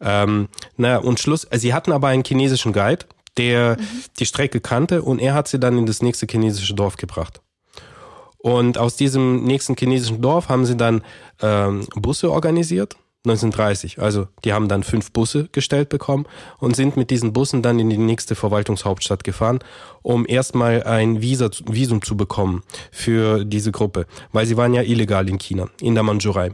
Ähm, 0.00 0.48
na 0.76 0.98
und 0.98 1.20
Schluss, 1.20 1.44
äh, 1.44 1.58
sie 1.58 1.74
hatten 1.74 1.92
aber 1.92 2.08
einen 2.08 2.24
chinesischen 2.24 2.72
Guide, 2.72 3.06
der 3.36 3.76
mhm. 3.78 4.02
die 4.18 4.26
Strecke 4.26 4.60
kannte 4.60 5.02
und 5.02 5.20
er 5.20 5.34
hat 5.34 5.48
sie 5.48 5.58
dann 5.58 5.78
in 5.78 5.86
das 5.86 6.02
nächste 6.02 6.26
chinesische 6.30 6.74
Dorf 6.74 6.96
gebracht. 6.96 7.40
Und 8.38 8.78
aus 8.78 8.96
diesem 8.96 9.42
nächsten 9.44 9.74
chinesischen 9.76 10.22
Dorf 10.22 10.48
haben 10.48 10.66
sie 10.66 10.76
dann 10.76 11.02
ähm, 11.42 11.86
Busse 11.96 12.30
organisiert 12.30 12.96
1930. 13.26 14.00
Also 14.00 14.28
die 14.44 14.52
haben 14.52 14.68
dann 14.68 14.82
fünf 14.82 15.12
Busse 15.12 15.48
gestellt 15.52 15.88
bekommen 15.88 16.26
und 16.58 16.76
sind 16.76 16.96
mit 16.96 17.10
diesen 17.10 17.32
Bussen 17.32 17.62
dann 17.62 17.78
in 17.78 17.90
die 17.90 17.98
nächste 17.98 18.34
Verwaltungshauptstadt 18.34 19.24
gefahren, 19.24 19.58
um 20.02 20.24
erstmal 20.26 20.84
ein 20.84 21.20
Visa, 21.20 21.50
Visum 21.66 22.02
zu 22.02 22.16
bekommen 22.16 22.62
für 22.90 23.44
diese 23.44 23.72
Gruppe, 23.72 24.06
weil 24.32 24.46
sie 24.46 24.56
waren 24.56 24.74
ja 24.74 24.82
illegal 24.82 25.28
in 25.28 25.38
China, 25.38 25.68
in 25.80 25.94
der 25.94 26.04
Mandschurei. 26.04 26.52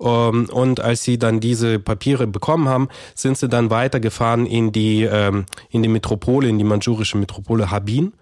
Ähm, 0.00 0.48
und 0.50 0.80
als 0.80 1.02
sie 1.02 1.18
dann 1.18 1.40
diese 1.40 1.78
Papiere 1.78 2.26
bekommen 2.26 2.68
haben, 2.68 2.88
sind 3.14 3.36
sie 3.36 3.48
dann 3.48 3.70
weitergefahren 3.70 4.46
in 4.46 4.72
die 4.72 5.02
ähm, 5.02 5.46
in 5.70 5.82
die 5.82 5.88
Metropole, 5.88 6.48
in 6.48 6.58
die 6.58 6.64
mandschurische 6.64 7.18
Metropole 7.18 7.70
Habin, 7.70 8.12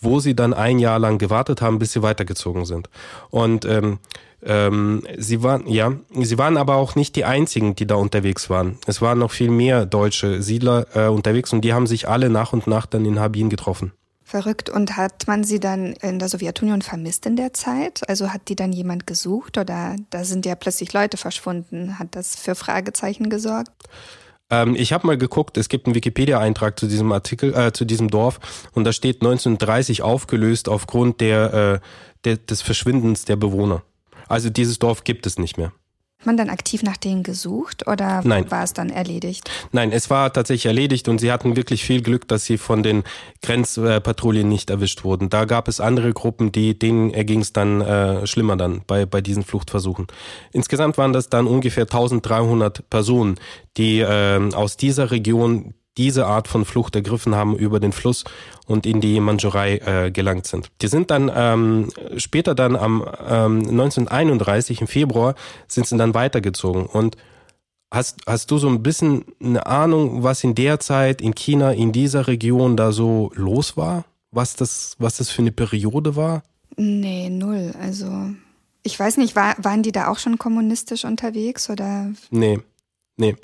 wo 0.00 0.20
sie 0.20 0.34
dann 0.34 0.52
ein 0.52 0.78
Jahr 0.78 0.98
lang 0.98 1.18
gewartet 1.18 1.62
haben, 1.62 1.78
bis 1.78 1.92
sie 1.92 2.02
weitergezogen 2.02 2.64
sind. 2.64 2.88
Und 3.30 3.64
ähm, 3.64 3.98
ähm, 4.44 5.02
sie 5.16 5.42
waren, 5.42 5.66
ja, 5.66 5.92
sie 6.20 6.38
waren 6.38 6.56
aber 6.56 6.76
auch 6.76 6.94
nicht 6.94 7.16
die 7.16 7.24
einzigen, 7.24 7.74
die 7.74 7.86
da 7.86 7.94
unterwegs 7.94 8.50
waren. 8.50 8.78
Es 8.86 9.00
waren 9.00 9.18
noch 9.18 9.30
viel 9.30 9.50
mehr 9.50 9.86
deutsche 9.86 10.42
Siedler 10.42 10.86
äh, 10.94 11.08
unterwegs 11.08 11.52
und 11.52 11.62
die 11.62 11.72
haben 11.72 11.86
sich 11.86 12.08
alle 12.08 12.28
nach 12.28 12.52
und 12.52 12.66
nach 12.66 12.86
dann 12.86 13.04
in 13.04 13.18
Habin 13.18 13.48
getroffen. 13.48 13.92
Verrückt. 14.22 14.70
Und 14.70 14.96
hat 14.96 15.26
man 15.26 15.44
sie 15.44 15.60
dann 15.60 15.92
in 15.92 16.18
der 16.18 16.28
Sowjetunion 16.28 16.82
vermisst 16.82 17.26
in 17.26 17.36
der 17.36 17.52
Zeit? 17.52 18.00
Also 18.08 18.30
hat 18.30 18.48
die 18.48 18.56
dann 18.56 18.72
jemand 18.72 19.06
gesucht 19.06 19.58
oder 19.58 19.96
da 20.10 20.24
sind 20.24 20.46
ja 20.46 20.54
plötzlich 20.54 20.92
Leute 20.92 21.18
verschwunden? 21.18 21.98
Hat 21.98 22.16
das 22.16 22.34
für 22.34 22.54
Fragezeichen 22.54 23.28
gesorgt? 23.28 23.70
Ähm, 24.50 24.74
ich 24.76 24.92
habe 24.92 25.06
mal 25.06 25.18
geguckt, 25.18 25.56
es 25.56 25.68
gibt 25.68 25.86
einen 25.86 25.94
Wikipedia-Eintrag 25.94 26.78
zu 26.78 26.86
diesem 26.86 27.12
Artikel, 27.12 27.54
äh, 27.54 27.72
zu 27.72 27.84
diesem 27.84 28.08
Dorf 28.08 28.68
und 28.72 28.84
da 28.84 28.92
steht 28.92 29.16
1930 29.22 30.02
aufgelöst 30.02 30.68
aufgrund 30.68 31.20
der, 31.20 31.54
äh, 31.54 31.80
der 32.24 32.36
des 32.38 32.62
Verschwindens 32.62 33.24
der 33.24 33.36
Bewohner. 33.36 33.82
Also 34.28 34.50
dieses 34.50 34.78
Dorf 34.78 35.04
gibt 35.04 35.26
es 35.26 35.38
nicht 35.38 35.58
mehr. 35.58 35.72
Hat 36.24 36.26
man 36.26 36.36
dann 36.38 36.48
aktiv 36.48 36.82
nach 36.82 36.96
denen 36.96 37.22
gesucht 37.22 37.86
oder 37.86 38.22
Nein. 38.24 38.50
war 38.50 38.64
es 38.64 38.72
dann 38.72 38.88
erledigt? 38.88 39.50
Nein, 39.72 39.92
es 39.92 40.08
war 40.08 40.32
tatsächlich 40.32 40.64
erledigt 40.64 41.06
und 41.08 41.18
sie 41.18 41.30
hatten 41.30 41.54
wirklich 41.54 41.84
viel 41.84 42.00
Glück, 42.00 42.26
dass 42.28 42.46
sie 42.46 42.56
von 42.56 42.82
den 42.82 43.02
Grenzpatrouillen 43.42 44.48
nicht 44.48 44.70
erwischt 44.70 45.04
wurden. 45.04 45.28
Da 45.28 45.44
gab 45.44 45.68
es 45.68 45.80
andere 45.80 46.14
Gruppen, 46.14 46.50
die 46.50 46.78
denen 46.78 47.12
erging 47.12 47.40
es 47.40 47.52
dann 47.52 47.82
äh, 47.82 48.26
schlimmer 48.26 48.56
dann 48.56 48.80
bei 48.86 49.04
bei 49.04 49.20
diesen 49.20 49.42
Fluchtversuchen. 49.42 50.06
Insgesamt 50.52 50.96
waren 50.96 51.12
das 51.12 51.28
dann 51.28 51.46
ungefähr 51.46 51.84
1300 51.84 52.88
Personen, 52.88 53.34
die 53.76 54.00
äh, 54.00 54.40
aus 54.54 54.78
dieser 54.78 55.10
Region 55.10 55.74
diese 55.96 56.26
Art 56.26 56.48
von 56.48 56.64
Flucht 56.64 56.96
ergriffen 56.96 57.34
haben 57.34 57.56
über 57.56 57.80
den 57.80 57.92
Fluss 57.92 58.24
und 58.66 58.86
in 58.86 59.00
die 59.00 59.20
Mandschurei 59.20 59.78
äh, 59.78 60.10
gelangt 60.10 60.46
sind. 60.46 60.70
Die 60.82 60.88
sind 60.88 61.10
dann 61.10 61.30
ähm, 61.34 61.90
später 62.16 62.54
dann 62.54 62.76
am 62.76 63.02
ähm, 63.02 63.58
1931 63.60 64.80
im 64.80 64.86
Februar 64.86 65.34
sind 65.68 65.86
sie 65.86 65.96
dann 65.96 66.14
weitergezogen 66.14 66.86
und 66.86 67.16
Hast, 67.94 68.22
hast 68.26 68.50
du 68.50 68.58
so 68.58 68.68
ein 68.68 68.82
bisschen 68.82 69.24
eine 69.40 69.66
Ahnung, 69.66 70.24
was 70.24 70.42
in 70.42 70.56
der 70.56 70.80
Zeit 70.80 71.22
in 71.22 71.36
China, 71.36 71.70
in 71.70 71.92
dieser 71.92 72.26
Region 72.26 72.76
da 72.76 72.90
so 72.90 73.30
los 73.36 73.76
war? 73.76 74.04
Was 74.32 74.56
das, 74.56 74.96
was 74.98 75.18
das 75.18 75.30
für 75.30 75.42
eine 75.42 75.52
Periode 75.52 76.16
war? 76.16 76.42
Nee, 76.76 77.30
null. 77.30 77.72
Also, 77.80 78.10
ich 78.82 78.98
weiß 78.98 79.16
nicht, 79.18 79.36
war, 79.36 79.54
waren 79.62 79.84
die 79.84 79.92
da 79.92 80.08
auch 80.08 80.18
schon 80.18 80.38
kommunistisch 80.38 81.04
unterwegs 81.04 81.70
oder? 81.70 82.10
Nee. 82.30 82.58
Nee, 83.16 83.36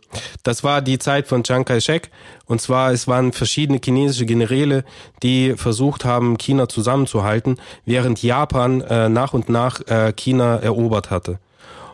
das 0.42 0.64
war 0.64 0.82
die 0.82 0.98
Zeit 0.98 1.28
von 1.28 1.44
Chiang 1.44 1.64
Kai-shek. 1.64 2.10
Und 2.46 2.60
zwar, 2.60 2.90
es 2.90 3.06
waren 3.06 3.32
verschiedene 3.32 3.80
chinesische 3.82 4.26
Generäle, 4.26 4.84
die 5.22 5.54
versucht 5.56 6.04
haben, 6.04 6.38
China 6.38 6.68
zusammenzuhalten, 6.68 7.60
während 7.84 8.20
Japan 8.20 8.80
äh, 8.80 9.08
nach 9.08 9.32
und 9.32 9.48
nach 9.48 9.80
äh, 9.86 10.12
China 10.12 10.56
erobert 10.56 11.10
hatte. 11.10 11.38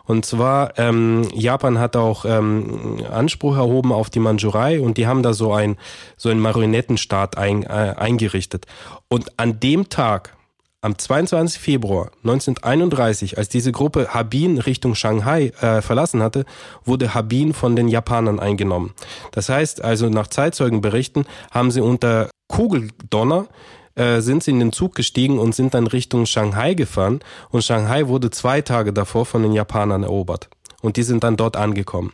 Und 0.05 0.25
zwar, 0.25 0.79
ähm, 0.79 1.27
Japan 1.33 1.79
hat 1.79 1.97
auch 1.97 2.23
ähm, 2.23 3.03
Anspruch 3.11 3.57
erhoben 3.57 3.91
auf 3.91 4.09
die 4.09 4.21
Mandschurei 4.21 4.79
und 4.79 4.97
die 4.97 5.05
haben 5.05 5.21
da 5.21 5.33
so 5.33 5.53
ein 5.53 5.75
so 6.15 6.29
einen 6.29 6.39
Marionettenstaat 6.39 7.37
ein, 7.37 7.63
äh, 7.63 7.93
eingerichtet. 7.97 8.65
Und 9.09 9.37
an 9.37 9.59
dem 9.59 9.89
Tag, 9.89 10.36
am 10.81 10.97
22. 10.97 11.59
Februar 11.59 12.11
1931, 12.23 13.37
als 13.37 13.49
diese 13.49 13.71
Gruppe 13.71 14.13
Habin 14.13 14.59
Richtung 14.59 14.95
Shanghai 14.95 15.51
äh, 15.61 15.81
verlassen 15.81 16.21
hatte, 16.21 16.45
wurde 16.85 17.13
Habin 17.13 17.53
von 17.53 17.75
den 17.75 17.87
Japanern 17.87 18.39
eingenommen. 18.39 18.93
Das 19.31 19.49
heißt 19.49 19.83
also, 19.83 20.09
nach 20.09 20.27
Zeitzeugenberichten 20.27 21.25
haben 21.51 21.71
sie 21.71 21.81
unter 21.81 22.29
Kugeldonner 22.47 23.47
äh, 23.95 24.21
sind 24.21 24.43
sie 24.43 24.51
in 24.51 24.59
den 24.59 24.71
Zug 24.71 24.93
gestiegen 24.93 25.39
und 25.39 25.55
sind 25.55 25.73
dann 25.73 25.87
Richtung 25.87 26.27
Shanghai 26.27 26.75
gefahren. 26.75 27.19
Und 27.49 27.63
Shanghai 27.63 28.07
wurde 28.07 28.29
zwei 28.29 28.61
Tage 28.61 28.93
davor 28.93 29.25
von 29.25 29.41
den 29.41 29.53
Japanern 29.53 30.03
erobert. 30.03 30.49
Und 30.81 30.97
die 30.97 31.03
sind 31.03 31.23
dann 31.23 31.35
dort 31.35 31.57
angekommen. 31.57 32.13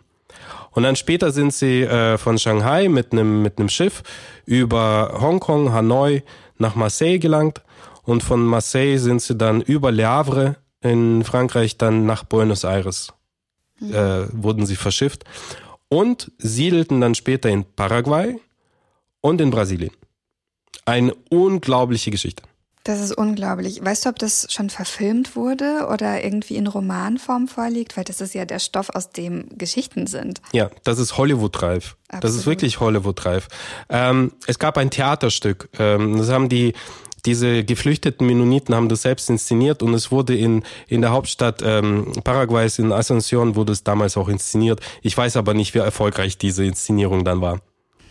Und 0.72 0.84
dann 0.84 0.96
später 0.96 1.32
sind 1.32 1.54
sie 1.54 1.82
äh, 1.82 2.18
von 2.18 2.40
Shanghai 2.40 2.88
mit 2.88 3.12
einem 3.12 3.44
mit 3.44 3.60
einem 3.60 3.70
Schiff 3.70 4.02
über 4.46 5.18
Hongkong, 5.20 5.74
Hanoi 5.74 6.24
nach 6.58 6.76
Marseille 6.76 7.20
gelangt 7.20 7.62
und 8.04 8.24
von 8.24 8.44
Marseille 8.44 8.98
sind 8.98 9.22
sie 9.22 9.36
dann 9.36 9.62
über 9.62 9.92
Le 9.92 10.08
Havre 10.08 10.58
in 10.82 11.24
Frankreich 11.24 11.78
dann 11.78 12.06
nach 12.06 12.24
Buenos 12.24 12.64
Aires 12.64 13.14
mhm. 13.80 13.94
äh, 13.94 14.44
wurden 14.44 14.66
sie 14.66 14.76
verschifft 14.76 15.24
und 15.90 16.32
siedelten 16.38 17.02
dann 17.02 17.16
später 17.16 17.50
in 17.50 17.66
Paraguay 17.66 18.40
und 19.22 19.42
in 19.42 19.52
Brasilien. 19.52 19.92
Eine 20.86 21.14
unglaubliche 21.30 22.12
Geschichte. 22.12 22.44
Das 22.84 23.00
ist 23.00 23.14
unglaublich. 23.14 23.84
Weißt 23.84 24.04
du, 24.04 24.10
ob 24.10 24.20
das 24.20 24.48
schon 24.52 24.70
verfilmt 24.70 25.38
wurde 25.38 25.88
oder 25.90 26.22
irgendwie 26.22 26.58
in 26.58 26.68
Romanform 26.68 27.48
vorliegt? 27.48 27.96
Weil 27.96 28.04
das 28.04 28.20
ist 28.20 28.34
ja 28.34 28.44
der 28.44 28.60
Stoff, 28.60 28.90
aus 28.90 29.12
dem 29.12 29.48
Geschichten 29.58 30.06
sind. 30.06 30.42
Ja, 30.52 30.70
das 30.84 31.00
ist 31.00 31.18
Hollywood-reif. 31.18 31.96
Das 32.20 32.36
ist 32.36 32.46
wirklich 32.46 32.82
Hollywood-reif. 32.82 33.48
Ähm, 33.88 34.34
es 34.48 34.60
gab 34.60 34.78
ein 34.78 34.90
Theaterstück. 34.90 35.70
Ähm, 35.80 36.18
das 36.18 36.30
haben 36.30 36.50
die 36.50 36.74
diese 37.26 37.64
geflüchteten 37.64 38.28
Mennoniten 38.28 38.76
haben 38.76 38.90
das 38.90 39.04
selbst 39.04 39.30
inszeniert 39.30 39.82
und 39.82 39.94
es 39.94 40.12
wurde 40.12 40.36
in, 40.36 40.64
in 40.88 41.02
der 41.02 41.12
Hauptstadt 41.12 41.62
ähm, 41.64 42.12
Paraguays, 42.24 42.80
in 42.80 42.92
Asunción, 42.92 43.56
wurde 43.56 43.72
es 43.72 43.84
damals 43.84 44.18
auch 44.18 44.28
inszeniert. 44.28 44.82
Ich 45.02 45.18
weiß 45.18 45.38
aber 45.38 45.54
nicht, 45.54 45.74
wie 45.74 45.80
erfolgreich 45.80 46.38
diese 46.38 46.66
Inszenierung 46.66 47.24
dann 47.24 47.42
war. 47.42 47.62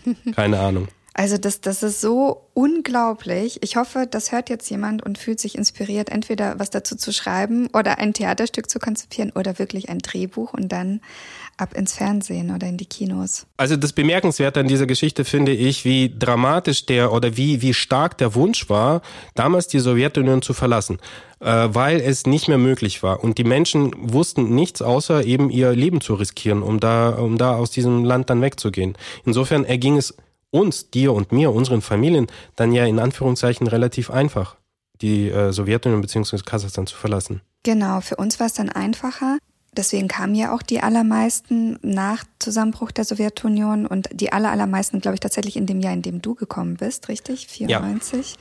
Keine 0.35 0.61
Ahnung. 0.61 0.89
Also 1.15 1.37
das, 1.37 1.61
das 1.61 1.83
ist 1.83 2.01
so 2.01 2.49
unglaublich. 2.55 3.63
Ich 3.63 3.77
hoffe, 3.77 4.07
das 4.11 4.33
hört 4.33 4.49
jetzt 4.49 4.71
jemand 4.71 5.05
und 5.05 5.19
fühlt 5.19 5.41
sich 5.41 5.59
inspiriert, 5.59 6.09
entweder 6.09 6.59
was 6.59 6.71
dazu 6.71 6.97
zu 6.97 7.13
schreiben 7.13 7.69
oder 7.75 7.99
ein 7.99 8.15
Theaterstück 8.15 8.71
zu 8.71 8.79
konzipieren 8.79 9.31
oder 9.31 9.59
wirklich 9.59 9.91
ein 9.91 9.99
Drehbuch 9.99 10.55
und 10.55 10.73
dann 10.73 11.03
ab 11.63 11.75
ins 11.75 11.95
Fernsehen 11.95 12.55
oder 12.55 12.67
in 12.67 12.77
die 12.77 12.87
Kinos. 12.87 13.47
Also 13.57 13.77
das 13.77 13.93
Bemerkenswerte 13.93 14.61
an 14.61 14.69
dieser 14.69 14.87
Geschichte 14.87 15.25
finde 15.25 15.53
ich, 15.53 15.85
wie 15.85 16.13
dramatisch 16.19 16.85
der 16.87 17.13
oder 17.13 17.37
wie, 17.37 17.63
wie 17.63 17.73
stark 17.73 18.19
der 18.19 18.35
Wunsch 18.35 18.69
war, 18.69 19.01
damals 19.35 19.69
die 19.69 19.79
Sowjetunion 19.79 20.43
zu 20.43 20.53
verlassen, 20.53 20.99
äh, 21.41 21.47
weil 21.47 22.01
es 22.01 22.27
nicht 22.27 22.49
mehr 22.49 22.59
möglich 22.59 23.03
war. 23.03 23.23
Und 23.23 23.39
die 23.39 23.45
Menschen 23.45 23.93
wussten 24.13 24.55
nichts 24.55 24.83
außer 24.83 25.25
eben 25.25 25.49
ihr 25.49 25.73
Leben 25.73 26.01
zu 26.01 26.15
riskieren, 26.15 26.63
um 26.63 26.81
da, 26.81 27.11
um 27.11 27.39
da 27.39 27.55
aus 27.55 27.71
diesem 27.71 28.05
Land 28.05 28.29
dann 28.29 28.43
wegzugehen. 28.43 28.99
Insofern 29.25 29.65
erging 29.65 29.97
es 29.97 30.15
uns, 30.51 30.91
dir 30.91 31.13
und 31.13 31.33
mir, 31.33 31.53
unseren 31.53 31.81
Familien, 31.81 32.27
dann 32.57 32.73
ja 32.73 32.85
in 32.85 32.99
Anführungszeichen 32.99 33.67
relativ 33.67 34.11
einfach, 34.11 34.57
die 35.01 35.31
äh, 35.31 35.53
Sowjetunion 35.53 36.03
bzw. 36.03 36.39
Kasachstan 36.45 36.87
zu 36.87 36.97
verlassen. 36.97 37.41
Genau, 37.63 38.01
für 38.01 38.17
uns 38.17 38.41
war 38.41 38.47
es 38.47 38.55
dann 38.55 38.69
einfacher. 38.69 39.39
Deswegen 39.75 40.07
kamen 40.07 40.35
ja 40.35 40.55
auch 40.55 40.61
die 40.61 40.81
allermeisten 40.81 41.79
nach 41.83 42.25
Zusammenbruch 42.39 42.91
der 42.91 43.05
Sowjetunion 43.05 43.87
und 43.87 44.09
die 44.13 44.33
aller, 44.33 44.51
allermeisten, 44.51 45.01
glaube 45.01 45.15
ich, 45.15 45.21
tatsächlich 45.21 45.57
in 45.57 45.67
dem 45.67 45.81
Jahr, 45.81 45.95
in 45.95 46.03
dem 46.03 46.21
du 46.21 46.35
gekommen 46.35 46.77
bist, 46.77 47.09
richtig? 47.09 47.47
94? 47.47 48.37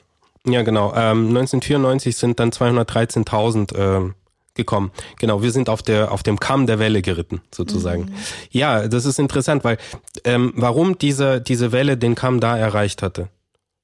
Ja, 0.45 0.51
ja 0.51 0.61
genau. 0.63 0.89
Ähm, 0.89 1.29
1994 1.29 2.17
sind 2.17 2.39
dann 2.39 2.51
213.000 2.51 3.77
ähm, 3.77 4.15
gekommen. 4.55 4.91
Genau, 5.19 5.41
wir 5.41 5.51
sind 5.51 5.69
auf 5.69 5.81
der 5.81 6.11
auf 6.11 6.23
dem 6.23 6.39
Kamm 6.39 6.67
der 6.67 6.79
Welle 6.79 7.01
geritten 7.01 7.41
sozusagen. 7.53 8.03
Mhm. 8.03 8.13
Ja, 8.51 8.87
das 8.87 9.05
ist 9.05 9.17
interessant, 9.17 9.63
weil 9.63 9.77
ähm, 10.25 10.51
warum 10.55 10.97
diese 10.97 11.39
diese 11.39 11.71
Welle 11.71 11.95
den 11.97 12.15
Kamm 12.15 12.41
da 12.41 12.57
erreicht 12.57 13.01
hatte. 13.01 13.29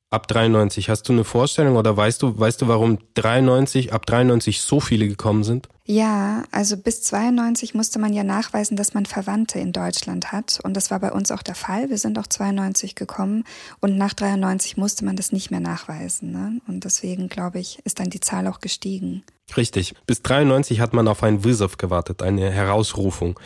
Ab 0.09 0.29
93, 0.29 0.89
hast 0.89 1.09
du 1.09 1.13
eine 1.13 1.25
Vorstellung 1.25 1.75
oder 1.75 1.97
weißt 1.97 2.21
du, 2.21 2.39
weißt 2.39 2.61
du, 2.61 2.69
warum 2.69 2.97
93, 3.15 3.91
ab 3.91 4.05
93 4.05 4.61
so 4.61 4.79
viele 4.79 5.05
gekommen 5.05 5.43
sind? 5.43 5.67
Ja, 5.83 6.43
also 6.51 6.77
bis 6.77 7.01
92 7.03 7.73
musste 7.73 7.99
man 7.99 8.13
ja 8.13 8.23
nachweisen, 8.23 8.77
dass 8.77 8.93
man 8.93 9.05
Verwandte 9.05 9.59
in 9.59 9.73
Deutschland 9.73 10.31
hat. 10.31 10.59
Und 10.63 10.75
das 10.75 10.91
war 10.91 11.01
bei 11.01 11.11
uns 11.11 11.29
auch 11.29 11.43
der 11.43 11.55
Fall. 11.55 11.89
Wir 11.89 11.97
sind 11.97 12.17
auch 12.19 12.27
92 12.27 12.95
gekommen 12.95 13.43
und 13.81 13.97
nach 13.97 14.13
93 14.13 14.77
musste 14.77 15.03
man 15.03 15.17
das 15.17 15.33
nicht 15.33 15.51
mehr 15.51 15.59
nachweisen. 15.59 16.31
Ne? 16.31 16.61
Und 16.67 16.85
deswegen, 16.85 17.27
glaube 17.27 17.59
ich, 17.59 17.79
ist 17.83 17.99
dann 17.99 18.09
die 18.09 18.21
Zahl 18.21 18.47
auch 18.47 18.61
gestiegen. 18.61 19.23
Richtig. 19.57 19.93
Bis 20.05 20.21
93 20.21 20.79
hat 20.79 20.93
man 20.93 21.09
auf 21.09 21.21
einen 21.21 21.43
Wizov 21.43 21.77
gewartet, 21.77 22.21
eine 22.21 22.49
Herausrufung. 22.49 23.37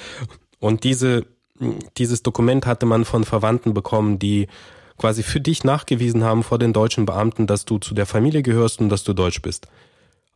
Und 0.60 0.84
diese, 0.84 1.26
dieses 1.98 2.22
Dokument 2.22 2.68
hatte 2.68 2.86
man 2.86 3.04
von 3.04 3.24
Verwandten 3.24 3.74
bekommen, 3.74 4.20
die 4.20 4.48
quasi 5.02 5.24
für 5.24 5.42
dich 5.42 5.64
nachgewiesen 5.64 6.24
haben 6.24 6.44
vor 6.44 6.60
den 6.60 6.74
deutschen 6.74 7.08
Beamten, 7.08 7.48
dass 7.48 7.66
du 7.66 7.80
zu 7.80 7.96
der 7.96 8.06
Familie 8.06 8.44
gehörst 8.44 8.80
und 8.82 8.90
dass 8.90 9.04
du 9.04 9.14
deutsch 9.14 9.42
bist. 9.42 9.68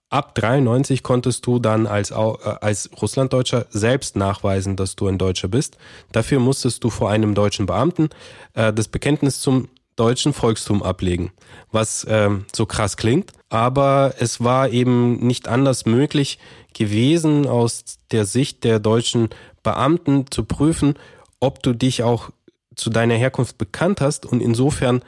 Ab 0.10 0.34
93 0.34 1.04
konntest 1.04 1.45
du 1.45 1.60
dann 1.60 1.86
als, 1.86 2.10
äh, 2.10 2.15
als 2.15 2.89
Russlanddeutscher 2.99 3.67
selbst 3.69 4.15
nachweisen, 4.15 4.75
dass 4.75 4.95
du 4.95 5.08
ein 5.08 5.19
Deutscher 5.19 5.49
bist. 5.49 5.78
Dafür 6.12 6.39
musstest 6.39 6.84
du 6.84 6.89
vor 6.89 7.12
einem 7.12 7.36
deutschen 7.36 7.67
Beamten 7.67 8.10
äh, 8.54 8.73
das 8.73 8.88
Bekenntnis 8.88 9.39
zum 9.39 9.69
deutschen 9.95 10.34
Volkstum 10.34 10.82
ablegen, 10.82 11.32
was 11.71 12.06
ähm, 12.10 12.45
so 12.54 12.65
krass 12.65 12.97
klingt, 12.97 13.34
aber 13.49 14.15
es 14.19 14.43
war 14.43 14.69
eben 14.69 15.25
nicht 15.25 15.47
anders 15.47 15.86
möglich 15.86 16.39
gewesen, 16.73 17.47
aus 17.47 17.84
der 18.12 18.25
Sicht 18.25 18.63
der 18.63 18.80
deutschen 18.80 19.30
Beamten 19.62 20.25
zu 20.32 20.43
prüfen, 20.43 20.95
ob 21.39 21.62
du 21.62 21.73
dich 21.73 22.01
auch 22.04 22.32
zu 22.75 22.89
deiner 22.89 23.15
Herkunft 23.15 23.57
bekannt 23.57 24.01
hast 24.01 24.25
und 24.25 24.41
insofern, 24.41 25.01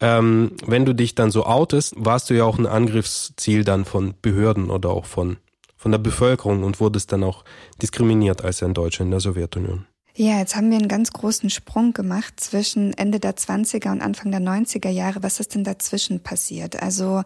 ähm, 0.00 0.52
wenn 0.66 0.84
du 0.84 0.94
dich 0.94 1.14
dann 1.14 1.30
so 1.30 1.44
outest, 1.44 1.94
warst 1.96 2.30
du 2.30 2.34
ja 2.34 2.44
auch 2.44 2.58
ein 2.58 2.66
Angriffsziel 2.66 3.64
dann 3.64 3.84
von 3.84 4.14
Behörden 4.20 4.70
oder 4.70 4.90
auch 4.90 5.06
von, 5.06 5.36
von 5.76 5.92
der 5.92 5.98
Bevölkerung 5.98 6.62
und 6.64 6.80
wurdest 6.80 7.12
dann 7.12 7.24
auch 7.24 7.44
diskriminiert 7.80 8.44
als 8.44 8.62
ein 8.62 8.74
Deutscher 8.74 9.04
in 9.04 9.10
der 9.10 9.20
Sowjetunion. 9.20 9.86
Ja, 10.14 10.38
jetzt 10.38 10.56
haben 10.56 10.70
wir 10.70 10.76
einen 10.76 10.88
ganz 10.88 11.10
großen 11.10 11.48
Sprung 11.48 11.94
gemacht 11.94 12.38
zwischen 12.38 12.92
Ende 12.92 13.18
der 13.18 13.34
20er 13.34 13.92
und 13.92 14.02
Anfang 14.02 14.30
der 14.30 14.40
90er 14.40 14.90
Jahre. 14.90 15.22
Was 15.22 15.40
ist 15.40 15.54
denn 15.54 15.64
dazwischen 15.64 16.20
passiert? 16.20 16.82
Also 16.82 17.22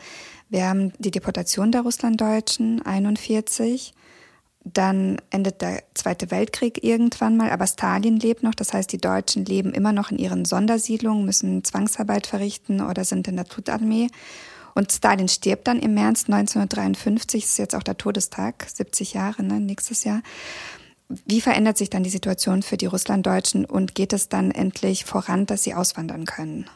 wir 0.48 0.68
haben 0.68 0.92
die 0.98 1.10
Deportation 1.10 1.72
der 1.72 1.80
Russlanddeutschen 1.80 2.82
41. 2.86 3.92
Dann 4.72 5.18
endet 5.30 5.62
der 5.62 5.84
Zweite 5.94 6.32
Weltkrieg 6.32 6.82
irgendwann 6.82 7.36
mal, 7.36 7.50
aber 7.50 7.68
Stalin 7.68 8.18
lebt 8.18 8.42
noch. 8.42 8.54
Das 8.54 8.72
heißt, 8.72 8.90
die 8.90 8.98
Deutschen 8.98 9.44
leben 9.44 9.72
immer 9.72 9.92
noch 9.92 10.10
in 10.10 10.18
ihren 10.18 10.44
Sondersiedlungen, 10.44 11.24
müssen 11.24 11.62
Zwangsarbeit 11.62 12.26
verrichten 12.26 12.80
oder 12.80 13.04
sind 13.04 13.28
in 13.28 13.36
der 13.36 13.44
Tutarmee. 13.44 14.08
Und 14.74 14.90
Stalin 14.90 15.28
stirbt 15.28 15.68
dann 15.68 15.78
im 15.78 15.94
März 15.94 16.24
1953, 16.26 17.42
das 17.42 17.50
ist 17.52 17.58
jetzt 17.58 17.74
auch 17.76 17.84
der 17.84 17.96
Todestag, 17.96 18.66
70 18.68 19.14
Jahre, 19.14 19.44
ne, 19.44 19.60
nächstes 19.60 20.02
Jahr. 20.02 20.20
Wie 21.08 21.40
verändert 21.40 21.78
sich 21.78 21.88
dann 21.88 22.02
die 22.02 22.10
Situation 22.10 22.62
für 22.62 22.76
die 22.76 22.86
Russlanddeutschen 22.86 23.64
und 23.66 23.94
geht 23.94 24.12
es 24.12 24.28
dann 24.28 24.50
endlich 24.50 25.04
voran, 25.04 25.46
dass 25.46 25.62
sie 25.62 25.74
auswandern 25.74 26.24
können? 26.24 26.68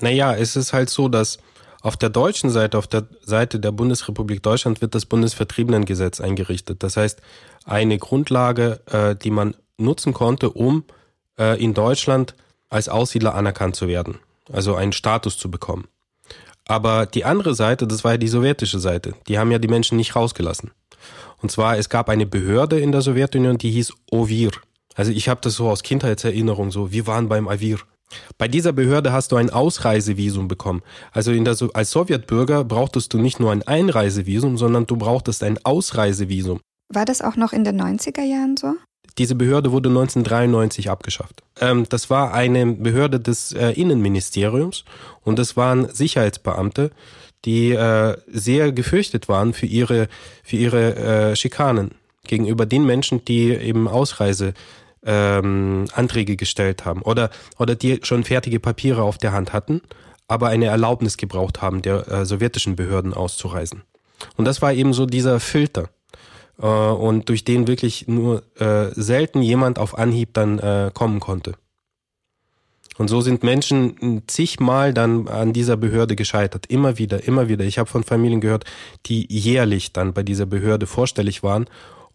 Naja, 0.00 0.34
es 0.36 0.54
ist 0.54 0.74
halt 0.74 0.90
so, 0.90 1.08
dass 1.08 1.38
auf 1.80 1.96
der 1.96 2.10
deutschen 2.10 2.50
Seite, 2.50 2.78
auf 2.78 2.86
der 2.86 3.06
Seite 3.22 3.60
der 3.60 3.72
Bundesrepublik 3.72 4.42
Deutschland 4.42 4.80
wird 4.80 4.94
das 4.94 5.06
Bundesvertriebenengesetz 5.06 6.20
eingerichtet. 6.20 6.82
Das 6.82 6.96
heißt, 6.96 7.20
eine 7.64 7.98
Grundlage, 7.98 8.80
äh, 8.86 9.14
die 9.14 9.30
man 9.30 9.54
nutzen 9.76 10.12
konnte, 10.12 10.50
um 10.50 10.84
äh, 11.38 11.62
in 11.62 11.74
Deutschland 11.74 12.34
als 12.68 12.88
Aussiedler 12.88 13.34
anerkannt 13.34 13.76
zu 13.76 13.88
werden, 13.88 14.18
also 14.52 14.74
einen 14.74 14.92
Status 14.92 15.38
zu 15.38 15.50
bekommen. 15.50 15.86
Aber 16.66 17.06
die 17.06 17.24
andere 17.24 17.54
Seite, 17.54 17.86
das 17.86 18.04
war 18.04 18.12
ja 18.12 18.18
die 18.18 18.28
sowjetische 18.28 18.78
Seite, 18.78 19.14
die 19.28 19.38
haben 19.38 19.50
ja 19.50 19.58
die 19.58 19.68
Menschen 19.68 19.96
nicht 19.96 20.16
rausgelassen. 20.16 20.72
Und 21.40 21.50
zwar, 21.50 21.78
es 21.78 21.88
gab 21.88 22.08
eine 22.08 22.26
Behörde 22.26 22.80
in 22.80 22.92
der 22.92 23.00
Sowjetunion, 23.00 23.58
die 23.58 23.70
hieß 23.70 23.92
OVIR. 24.10 24.50
Also 24.94 25.12
ich 25.12 25.28
habe 25.28 25.40
das 25.40 25.54
so 25.54 25.70
aus 25.70 25.84
Kindheitserinnerung, 25.84 26.72
so, 26.72 26.90
wir 26.90 27.06
waren 27.06 27.28
beim 27.28 27.46
AVIR. 27.48 27.78
Bei 28.38 28.48
dieser 28.48 28.72
Behörde 28.72 29.12
hast 29.12 29.32
du 29.32 29.36
ein 29.36 29.50
Ausreisevisum 29.50 30.48
bekommen. 30.48 30.82
Also 31.12 31.32
der, 31.32 31.56
als 31.74 31.90
Sowjetbürger 31.90 32.64
brauchtest 32.64 33.12
du 33.12 33.18
nicht 33.18 33.40
nur 33.40 33.52
ein 33.52 33.62
Einreisevisum, 33.62 34.56
sondern 34.56 34.86
du 34.86 34.96
brauchtest 34.96 35.42
ein 35.42 35.58
Ausreisevisum. 35.64 36.60
War 36.92 37.04
das 37.04 37.20
auch 37.20 37.36
noch 37.36 37.52
in 37.52 37.64
den 37.64 37.80
90er 37.80 38.22
Jahren 38.22 38.56
so? 38.56 38.74
Diese 39.18 39.34
Behörde 39.34 39.72
wurde 39.72 39.88
1993 39.88 40.90
abgeschafft. 40.90 41.42
Ähm, 41.60 41.86
das 41.88 42.08
war 42.08 42.32
eine 42.32 42.66
Behörde 42.66 43.18
des 43.20 43.52
äh, 43.52 43.72
Innenministeriums 43.72 44.84
und 45.22 45.38
das 45.38 45.56
waren 45.56 45.92
Sicherheitsbeamte, 45.92 46.90
die 47.44 47.72
äh, 47.72 48.16
sehr 48.28 48.72
gefürchtet 48.72 49.28
waren 49.28 49.52
für 49.52 49.66
ihre, 49.66 50.08
für 50.44 50.56
ihre 50.56 50.96
äh, 50.96 51.36
Schikanen 51.36 51.92
gegenüber 52.26 52.66
den 52.66 52.86
Menschen, 52.86 53.24
die 53.24 53.50
eben 53.50 53.88
Ausreise 53.88 54.54
ähm, 55.04 55.86
Anträge 55.94 56.36
gestellt 56.36 56.84
haben 56.84 57.02
oder, 57.02 57.30
oder 57.58 57.74
die 57.74 58.00
schon 58.02 58.24
fertige 58.24 58.60
Papiere 58.60 59.02
auf 59.02 59.18
der 59.18 59.32
Hand 59.32 59.52
hatten, 59.52 59.82
aber 60.26 60.48
eine 60.48 60.66
Erlaubnis 60.66 61.16
gebraucht 61.16 61.62
haben, 61.62 61.82
der 61.82 62.08
äh, 62.08 62.24
sowjetischen 62.26 62.76
Behörden 62.76 63.14
auszureisen. 63.14 63.82
Und 64.36 64.44
das 64.44 64.62
war 64.62 64.72
eben 64.72 64.92
so 64.92 65.06
dieser 65.06 65.40
Filter. 65.40 65.88
Äh, 66.60 66.66
und 66.66 67.28
durch 67.28 67.44
den 67.44 67.66
wirklich 67.66 68.08
nur 68.08 68.42
äh, 68.58 68.88
selten 68.94 69.42
jemand 69.42 69.78
auf 69.78 69.96
Anhieb 69.96 70.34
dann 70.34 70.58
äh, 70.58 70.90
kommen 70.92 71.20
konnte. 71.20 71.54
Und 72.98 73.06
so 73.06 73.20
sind 73.20 73.44
Menschen 73.44 74.24
zigmal 74.26 74.92
dann 74.92 75.28
an 75.28 75.52
dieser 75.52 75.76
Behörde 75.76 76.16
gescheitert. 76.16 76.66
Immer 76.66 76.98
wieder, 76.98 77.22
immer 77.28 77.48
wieder. 77.48 77.64
Ich 77.64 77.78
habe 77.78 77.88
von 77.88 78.02
Familien 78.02 78.40
gehört, 78.40 78.64
die 79.06 79.24
jährlich 79.32 79.92
dann 79.92 80.12
bei 80.12 80.24
dieser 80.24 80.46
Behörde 80.46 80.88
vorstellig 80.88 81.44
waren 81.44 81.66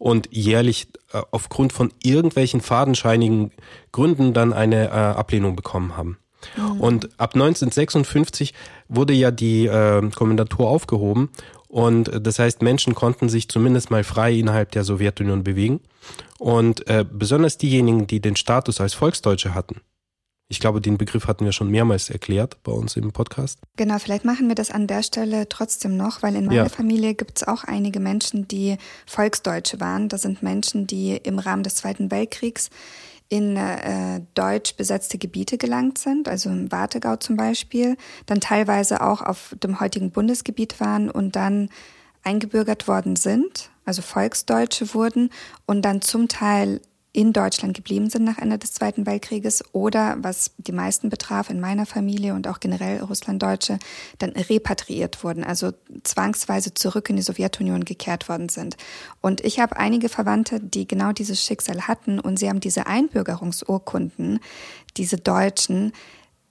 und 0.04 0.28
jährlich 0.30 0.88
äh, 1.14 1.22
aufgrund 1.30 1.72
von 1.72 1.90
irgendwelchen 2.02 2.60
fadenscheinigen 2.60 3.52
Gründen 3.90 4.34
dann 4.34 4.52
eine 4.52 4.88
äh, 4.88 4.90
Ablehnung 4.90 5.56
bekommen 5.56 5.96
haben. 5.96 6.18
Mhm. 6.58 6.80
Und 6.80 7.04
ab 7.18 7.32
1956 7.32 8.52
wurde 8.88 9.14
ja 9.14 9.30
die 9.30 9.64
äh, 9.64 10.06
Kommandatur 10.10 10.68
aufgehoben 10.68 11.30
und 11.68 12.10
das 12.20 12.38
heißt, 12.38 12.60
Menschen 12.60 12.94
konnten 12.94 13.30
sich 13.30 13.48
zumindest 13.48 13.90
mal 13.90 14.04
frei 14.04 14.34
innerhalb 14.34 14.72
der 14.72 14.84
Sowjetunion 14.84 15.42
bewegen. 15.42 15.80
Und 16.38 16.86
äh, 16.86 17.06
besonders 17.10 17.56
diejenigen, 17.56 18.06
die 18.06 18.20
den 18.20 18.36
Status 18.36 18.82
als 18.82 18.92
Volksdeutsche 18.92 19.54
hatten, 19.54 19.80
ich 20.48 20.60
glaube, 20.60 20.80
den 20.80 20.98
Begriff 20.98 21.26
hatten 21.26 21.44
wir 21.44 21.52
schon 21.52 21.70
mehrmals 21.70 22.10
erklärt 22.10 22.62
bei 22.62 22.72
uns 22.72 22.96
im 22.96 23.12
Podcast. 23.12 23.58
Genau, 23.76 23.98
vielleicht 23.98 24.24
machen 24.24 24.48
wir 24.48 24.54
das 24.54 24.70
an 24.70 24.86
der 24.86 25.02
Stelle 25.02 25.48
trotzdem 25.48 25.96
noch, 25.96 26.22
weil 26.22 26.36
in 26.36 26.46
meiner 26.46 26.64
ja. 26.64 26.68
Familie 26.68 27.14
gibt 27.14 27.38
es 27.38 27.48
auch 27.48 27.64
einige 27.64 27.98
Menschen, 27.98 28.46
die 28.46 28.76
Volksdeutsche 29.06 29.80
waren. 29.80 30.08
Das 30.08 30.22
sind 30.22 30.42
Menschen, 30.42 30.86
die 30.86 31.16
im 31.16 31.38
Rahmen 31.38 31.62
des 31.62 31.76
Zweiten 31.76 32.10
Weltkriegs 32.10 32.70
in 33.30 33.56
äh, 33.56 34.20
deutsch 34.34 34.76
besetzte 34.76 35.16
Gebiete 35.16 35.56
gelangt 35.56 35.98
sind, 35.98 36.28
also 36.28 36.50
im 36.50 36.70
Wartegau 36.70 37.16
zum 37.16 37.36
Beispiel, 37.36 37.96
dann 38.26 38.40
teilweise 38.40 39.00
auch 39.00 39.22
auf 39.22 39.56
dem 39.62 39.80
heutigen 39.80 40.10
Bundesgebiet 40.10 40.78
waren 40.78 41.10
und 41.10 41.34
dann 41.34 41.70
eingebürgert 42.22 42.86
worden 42.86 43.16
sind, 43.16 43.70
also 43.84 44.02
Volksdeutsche 44.02 44.94
wurden 44.94 45.30
und 45.66 45.82
dann 45.82 46.02
zum 46.02 46.28
Teil 46.28 46.80
in 47.14 47.32
Deutschland 47.32 47.74
geblieben 47.74 48.10
sind 48.10 48.24
nach 48.24 48.38
Ende 48.38 48.58
des 48.58 48.72
Zweiten 48.72 49.06
Weltkrieges 49.06 49.64
oder, 49.72 50.16
was 50.18 50.50
die 50.58 50.72
meisten 50.72 51.10
betraf, 51.10 51.48
in 51.48 51.60
meiner 51.60 51.86
Familie 51.86 52.34
und 52.34 52.48
auch 52.48 52.58
generell 52.58 53.00
Russlanddeutsche, 53.00 53.78
dann 54.18 54.30
repatriiert 54.30 55.22
wurden, 55.22 55.44
also 55.44 55.70
zwangsweise 56.02 56.74
zurück 56.74 57.08
in 57.08 57.16
die 57.16 57.22
Sowjetunion 57.22 57.84
gekehrt 57.84 58.28
worden 58.28 58.48
sind. 58.48 58.76
Und 59.20 59.42
ich 59.42 59.60
habe 59.60 59.76
einige 59.76 60.08
Verwandte, 60.08 60.58
die 60.58 60.88
genau 60.88 61.12
dieses 61.12 61.40
Schicksal 61.40 61.86
hatten 61.86 62.18
und 62.18 62.40
sie 62.40 62.48
haben 62.48 62.58
diese 62.58 62.88
Einbürgerungsurkunden, 62.88 64.40
diese 64.96 65.16
Deutschen, 65.16 65.92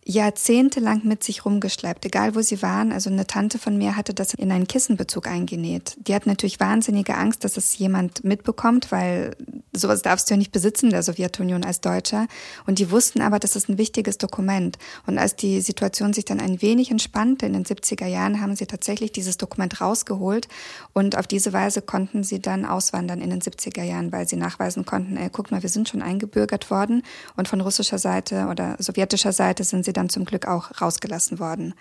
jahrzehntelang 0.06 1.02
mit 1.04 1.24
sich 1.24 1.46
rumgeschleppt, 1.46 2.06
egal 2.06 2.36
wo 2.36 2.42
sie 2.42 2.62
waren. 2.62 2.92
Also 2.92 3.10
eine 3.10 3.28
Tante 3.28 3.58
von 3.58 3.78
mir 3.78 3.96
hatte 3.96 4.14
das 4.14 4.34
in 4.34 4.52
einen 4.52 4.68
Kissenbezug 4.68 5.28
eingenäht. 5.28 5.96
Die 6.08 6.14
hat 6.14 6.26
natürlich 6.26 6.60
wahnsinnige 6.60 7.16
Angst, 7.16 7.44
dass 7.44 7.58
es 7.58 7.78
jemand 7.78 8.24
mitbekommt, 8.24 8.92
weil 8.92 9.36
sowas 9.72 10.02
darfst 10.02 10.30
du 10.30 10.34
ja 10.34 10.38
nicht 10.38 10.52
besitzen 10.52 10.90
der 10.90 11.04
Sowjetunion 11.04 11.64
als 11.64 11.82
Deutscher. 11.82 12.28
Und 12.66 12.80
die 12.80 12.92
wussten 12.92 13.22
aber, 13.22 13.40
das 13.40 13.56
ist 13.56 13.70
ein 13.70 13.78
wichtiges 13.78 14.18
Dokument. 14.18 14.78
Und 15.08 15.18
als 15.18 15.36
die 15.36 15.62
Situation 15.62 16.14
sich 16.14 16.26
dann 16.26 16.40
ein 16.40 16.62
wenig 16.62 16.92
entspannte 16.92 17.46
in 17.46 17.54
den 17.54 17.66
70er 17.66 18.06
Jahren, 18.06 18.42
haben 18.42 18.56
sie 18.56 18.66
tatsächlich 18.66 19.12
dieses 19.12 19.38
Dokument 19.38 19.80
rausgeholt 19.80 20.48
und 20.94 21.18
auf 21.18 21.28
diese 21.28 21.54
Weise 21.54 21.82
konnten 21.82 22.24
sie 22.24 22.42
dann 22.42 22.66
auswandern 22.66 23.22
in 23.22 23.30
den 23.30 23.42
70er 23.42 23.84
Jahren, 23.84 24.12
weil 24.12 24.28
sie 24.28 24.36
nachweisen 24.36 24.86
konnten, 24.86 25.18
ey, 25.18 25.30
guck 25.32 25.52
mal, 25.52 25.64
wir 25.64 25.70
sind 25.70 25.90
schon 25.90 26.02
eingebürgert 26.02 26.70
worden 26.70 27.04
und 27.38 27.48
von 27.48 27.62
russischer 27.62 27.98
Seite 27.98 28.48
oder 28.48 28.76
sowjetischer 28.80 29.32
Seite 29.32 29.64
sind 29.64 29.86
sie 29.86 29.93
dann 29.94 30.10
zum 30.10 30.26
Glück 30.26 30.48
auch 30.48 30.82
rausgelassen 30.82 31.40
worden. 31.40 31.74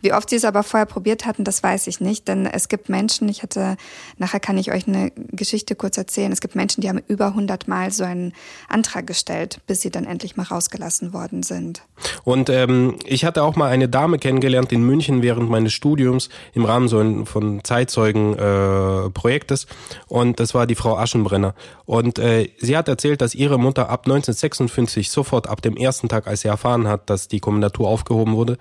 Wie 0.00 0.12
oft 0.12 0.30
sie 0.30 0.36
es 0.36 0.44
aber 0.44 0.62
vorher 0.62 0.86
probiert 0.86 1.26
hatten, 1.26 1.44
das 1.44 1.62
weiß 1.62 1.86
ich 1.86 2.00
nicht, 2.00 2.28
denn 2.28 2.46
es 2.46 2.68
gibt 2.68 2.88
Menschen, 2.88 3.28
ich 3.28 3.42
hatte, 3.42 3.76
nachher 4.16 4.40
kann 4.40 4.58
ich 4.58 4.72
euch 4.72 4.86
eine 4.86 5.10
Geschichte 5.32 5.74
kurz 5.74 5.98
erzählen, 5.98 6.32
es 6.32 6.40
gibt 6.40 6.54
Menschen, 6.54 6.80
die 6.80 6.88
haben 6.88 7.02
über 7.08 7.26
100 7.26 7.68
Mal 7.68 7.90
so 7.90 8.04
einen 8.04 8.32
Antrag 8.68 9.06
gestellt, 9.06 9.60
bis 9.66 9.80
sie 9.80 9.90
dann 9.90 10.04
endlich 10.04 10.36
mal 10.36 10.44
rausgelassen 10.44 11.12
worden 11.12 11.42
sind. 11.42 11.82
Und 12.24 12.50
ähm, 12.50 12.96
ich 13.04 13.24
hatte 13.24 13.42
auch 13.42 13.56
mal 13.56 13.70
eine 13.70 13.88
Dame 13.88 14.18
kennengelernt 14.18 14.72
in 14.72 14.82
München 14.82 15.22
während 15.22 15.50
meines 15.50 15.72
Studiums 15.72 16.28
im 16.52 16.64
Rahmen 16.64 16.88
so 16.88 16.98
ein, 16.98 17.26
von 17.26 17.64
Zeitzeugen-Projektes 17.64 19.64
äh, 19.64 19.68
und 20.08 20.40
das 20.40 20.54
war 20.54 20.66
die 20.66 20.74
Frau 20.74 20.96
Aschenbrenner. 20.96 21.54
Und 21.86 22.18
äh, 22.18 22.50
sie 22.58 22.76
hat 22.76 22.88
erzählt, 22.88 23.20
dass 23.20 23.34
ihre 23.34 23.58
Mutter 23.58 23.88
ab 23.88 24.02
1956 24.06 25.10
sofort 25.10 25.48
ab 25.48 25.62
dem 25.62 25.76
ersten 25.76 26.08
Tag, 26.08 26.26
als 26.26 26.42
sie 26.42 26.48
erfahren 26.48 26.86
hat, 26.86 27.10
dass 27.10 27.28
die 27.28 27.40
Kommandatur 27.40 27.88
aufgehoben 27.88 28.34
wurde, 28.34 28.58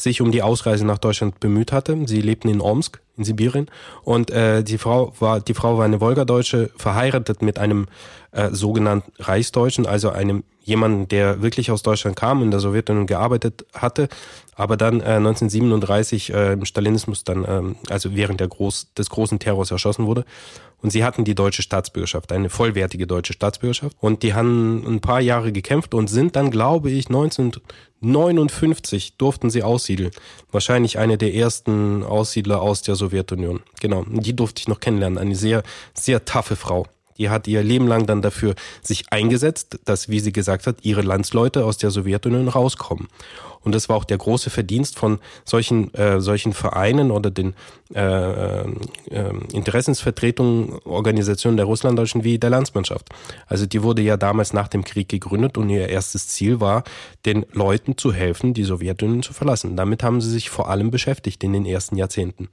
sich 0.00 0.20
um 0.20 0.30
die 0.32 0.42
Ausreise 0.42 0.84
nach 0.84 0.98
Deutschland 0.98 1.40
bemüht 1.40 1.72
hatte. 1.72 1.96
Sie 2.06 2.20
lebten 2.20 2.48
in 2.48 2.60
Omsk 2.60 3.00
in 3.16 3.24
Sibirien 3.24 3.68
und 4.02 4.30
äh, 4.30 4.62
die 4.62 4.78
Frau 4.78 5.12
war 5.20 5.40
die 5.40 5.54
Frau 5.54 5.78
war 5.78 5.84
eine 5.84 6.00
Wolgadeutsche, 6.00 6.70
verheiratet 6.76 7.42
mit 7.42 7.58
einem 7.58 7.86
äh, 8.32 8.50
sogenannten 8.50 9.12
Reichsdeutschen, 9.18 9.86
also 9.86 10.10
einem 10.10 10.44
jemanden, 10.62 11.08
der 11.08 11.42
wirklich 11.42 11.70
aus 11.70 11.82
Deutschland 11.82 12.16
kam, 12.16 12.42
in 12.42 12.50
der 12.50 12.60
Sowjetunion 12.60 13.06
gearbeitet 13.06 13.66
hatte, 13.74 14.08
aber 14.54 14.76
dann 14.76 15.00
äh, 15.00 15.16
1937 15.16 16.32
äh, 16.32 16.52
im 16.52 16.64
Stalinismus 16.64 17.24
dann, 17.24 17.44
ähm, 17.48 17.76
also 17.88 18.14
während 18.14 18.40
der 18.40 18.48
Groß, 18.48 18.94
des 18.94 19.10
großen 19.10 19.38
Terrors 19.38 19.70
erschossen 19.70 20.06
wurde. 20.06 20.24
Und 20.82 20.90
sie 20.90 21.04
hatten 21.04 21.24
die 21.24 21.34
deutsche 21.34 21.62
Staatsbürgerschaft, 21.62 22.32
eine 22.32 22.48
vollwertige 22.48 23.06
deutsche 23.06 23.34
Staatsbürgerschaft. 23.34 23.96
Und 24.00 24.22
die 24.22 24.32
haben 24.34 24.84
ein 24.86 25.00
paar 25.00 25.20
Jahre 25.20 25.50
gekämpft 25.52 25.94
und 25.94 26.08
sind 26.08 26.36
dann, 26.36 26.50
glaube 26.50 26.90
ich, 26.90 27.08
1959 27.08 29.18
durften 29.18 29.50
sie 29.50 29.62
aussiedeln. 29.62 30.10
Wahrscheinlich 30.50 30.98
eine 30.98 31.18
der 31.18 31.34
ersten 31.34 32.02
Aussiedler 32.02 32.62
aus 32.62 32.80
der 32.82 32.96
Sowjetunion. 32.96 33.60
Genau, 33.80 34.04
die 34.08 34.34
durfte 34.34 34.60
ich 34.60 34.68
noch 34.68 34.80
kennenlernen. 34.80 35.18
Eine 35.18 35.36
sehr, 35.36 35.62
sehr 35.94 36.24
taffe 36.24 36.56
Frau. 36.56 36.86
Die 37.20 37.28
hat 37.28 37.46
ihr 37.46 37.62
Leben 37.62 37.86
lang 37.86 38.06
dann 38.06 38.22
dafür 38.22 38.54
sich 38.80 39.12
eingesetzt, 39.12 39.78
dass, 39.84 40.08
wie 40.08 40.20
sie 40.20 40.32
gesagt 40.32 40.66
hat, 40.66 40.78
ihre 40.82 41.02
Landsleute 41.02 41.66
aus 41.66 41.76
der 41.76 41.90
Sowjetunion 41.90 42.48
rauskommen. 42.48 43.08
Und 43.62 43.74
das 43.74 43.90
war 43.90 43.96
auch 43.96 44.04
der 44.04 44.16
große 44.16 44.48
Verdienst 44.48 44.98
von 44.98 45.18
solchen, 45.44 45.92
äh, 45.92 46.18
solchen 46.22 46.54
Vereinen 46.54 47.10
oder 47.10 47.30
den 47.30 47.52
äh, 47.94 48.62
äh, 48.62 48.66
Interessensvertretungen, 49.52 50.78
Organisationen 50.84 51.58
der 51.58 51.66
Russlanddeutschen 51.66 52.24
wie 52.24 52.38
der 52.38 52.48
Landsmannschaft. 52.48 53.10
Also 53.46 53.66
die 53.66 53.82
wurde 53.82 54.00
ja 54.00 54.16
damals 54.16 54.54
nach 54.54 54.68
dem 54.68 54.82
Krieg 54.82 55.10
gegründet 55.10 55.58
und 55.58 55.68
ihr 55.68 55.90
erstes 55.90 56.28
Ziel 56.28 56.60
war, 56.60 56.84
den 57.26 57.44
Leuten 57.52 57.98
zu 57.98 58.14
helfen, 58.14 58.54
die 58.54 58.64
Sowjetunion 58.64 59.22
zu 59.22 59.34
verlassen. 59.34 59.76
Damit 59.76 60.02
haben 60.02 60.22
sie 60.22 60.30
sich 60.30 60.48
vor 60.48 60.70
allem 60.70 60.90
beschäftigt 60.90 61.44
in 61.44 61.52
den 61.52 61.66
ersten 61.66 61.96
Jahrzehnten. 61.96 62.48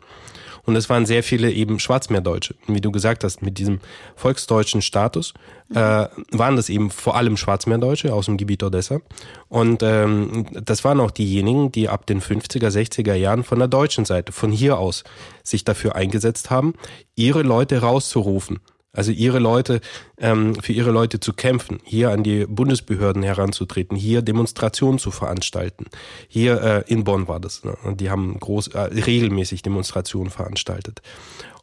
Und 0.68 0.76
es 0.76 0.90
waren 0.90 1.06
sehr 1.06 1.24
viele 1.24 1.50
eben 1.50 1.80
Schwarzmeerdeutsche. 1.80 2.56
Wie 2.68 2.82
du 2.82 2.92
gesagt 2.92 3.24
hast, 3.24 3.42
mit 3.42 3.58
diesem 3.58 3.80
volksdeutschen 4.18 4.82
Status 4.82 5.34
äh, 5.74 6.08
waren 6.32 6.58
das 6.58 6.68
eben 6.68 6.92
vor 6.92 7.16
allem 7.16 7.38
Schwarzmeerdeutsche 7.38 8.14
aus 8.14 8.26
dem 8.26 8.36
Gebiet 8.36 8.64
Odessa. 8.64 9.00
Und 9.48 9.82
ähm, 9.82 10.46
das 10.52 10.84
waren 10.84 11.00
auch 11.00 11.12
diejenigen, 11.12 11.72
die 11.72 11.88
ab 11.88 12.06
den 12.06 12.22
50er, 12.22 12.68
60er 12.68 13.14
Jahren 13.14 13.46
von 13.46 13.60
der 13.60 13.70
deutschen 13.70 14.04
Seite, 14.04 14.34
von 14.34 14.52
hier 14.52 14.78
aus, 14.78 15.06
sich 15.42 15.64
dafür 15.64 15.96
eingesetzt 15.96 16.50
haben, 16.50 16.74
ihre 17.16 17.44
Leute 17.44 17.80
rauszurufen 17.80 18.60
also 18.93 19.12
ihre 19.12 19.39
Leute, 19.39 19.82
ähm, 20.17 20.56
für 20.56 20.73
ihre 20.73 20.91
Leute 20.91 21.19
zu 21.19 21.34
kämpfen, 21.34 21.80
hier 21.84 22.10
an 22.10 22.23
die 22.23 22.45
Bundesbehörden 22.45 23.23
heranzutreten, 23.23 23.95
hier 23.95 24.21
Demonstrationen 24.21 25.00
zu 25.00 25.12
veranstalten. 25.12 25.86
Hier 26.28 26.62
äh, 26.62 26.84
in 26.91 27.04
Bonn 27.04 27.28
war 27.28 27.39
das. 27.39 27.63
Ne? 27.63 27.78
Die 27.95 28.10
haben 28.10 28.39
groß, 28.39 28.69
äh, 28.69 28.80
regelmäßig 28.80 29.62
Demonstrationen 29.62 30.32
veranstaltet. 30.32 31.02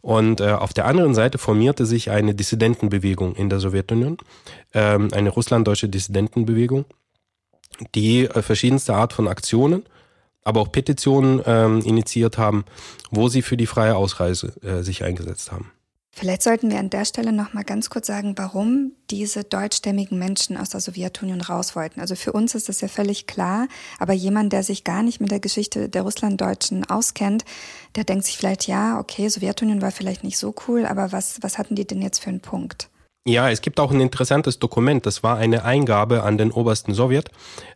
Und 0.00 0.40
äh, 0.40 0.50
auf 0.50 0.74
der 0.74 0.84
anderen 0.84 1.14
Seite 1.14 1.38
formierte 1.38 1.87
sich 1.87 2.10
eine 2.10 2.34
Dissidentenbewegung 2.34 3.34
in 3.37 3.48
der 3.48 3.58
Sowjetunion, 3.58 4.18
ähm, 4.74 5.08
eine 5.12 5.30
russlanddeutsche 5.30 5.88
Dissidentenbewegung, 5.88 6.84
die 7.94 8.24
äh, 8.26 8.42
verschiedenste 8.42 8.94
Art 8.94 9.12
von 9.12 9.28
Aktionen, 9.28 9.84
aber 10.44 10.60
auch 10.60 10.70
Petitionen 10.70 11.40
ähm, 11.46 11.80
initiiert 11.80 12.37
haben, 12.37 12.64
wo 13.10 13.28
sie 13.28 13.40
für 13.40 13.56
die 13.56 13.66
freie 13.66 13.96
Ausreise 13.96 14.52
äh, 14.62 14.82
sich 14.82 15.04
eingesetzt 15.04 15.50
haben. 15.50 15.72
Vielleicht 16.16 16.42
sollten 16.42 16.70
wir 16.70 16.79
an 16.79 16.90
der 16.90 17.05
Stelle 17.05 17.33
noch 17.33 17.55
mal 17.55 17.64
ganz 17.64 17.90
kurz 17.90 18.07
sagen, 18.07 18.35
warum 18.37 18.92
diese 19.11 19.42
deutschstämmigen 19.42 20.16
Menschen 20.16 20.57
aus 20.57 20.68
der 20.68 20.79
Sowjetunion 20.79 21.40
raus 21.40 21.74
wollten. 21.74 22.00
Also 22.00 22.14
für 22.14 22.31
uns 22.31 22.55
ist 22.55 22.68
das 22.68 22.81
ja 22.81 22.87
völlig 22.87 23.27
klar, 23.27 23.66
aber 23.98 24.12
jemand, 24.12 24.53
der 24.53 24.62
sich 24.62 24.85
gar 24.85 25.03
nicht 25.03 25.20
mit 25.20 25.33
der 25.33 25.40
Geschichte 25.40 25.88
der 25.88 26.03
Russlanddeutschen 26.03 26.88
auskennt, 26.88 27.44
der 27.96 28.05
denkt 28.05 28.27
sich 28.27 28.38
vielleicht, 28.38 28.68
ja, 28.68 29.00
okay, 29.00 29.29
Sowjetunion 29.29 29.83
war 29.83 29.90
vielleicht 29.90 30.22
nicht 30.22 30.38
so 30.38 30.55
cool, 30.68 30.87
aber 30.87 31.11
was, 31.11 31.42
was 31.42 31.59
hatten 31.59 31.74
die 31.74 31.85
denn 31.85 32.00
jetzt 32.00 32.22
für 32.22 32.31
einen 32.31 32.40
Punkt? 32.40 32.90
Ja, 33.27 33.50
es 33.50 33.61
gibt 33.61 33.81
auch 33.81 33.90
ein 33.90 34.00
interessantes 34.00 34.61
Dokument. 34.61 35.07
Das 35.07 35.24
war 35.24 35.37
eine 35.37 35.64
Eingabe 35.64 36.22
an 36.22 36.38
den 36.38 36.53
obersten 36.53 36.94
Sowjet. 36.94 37.31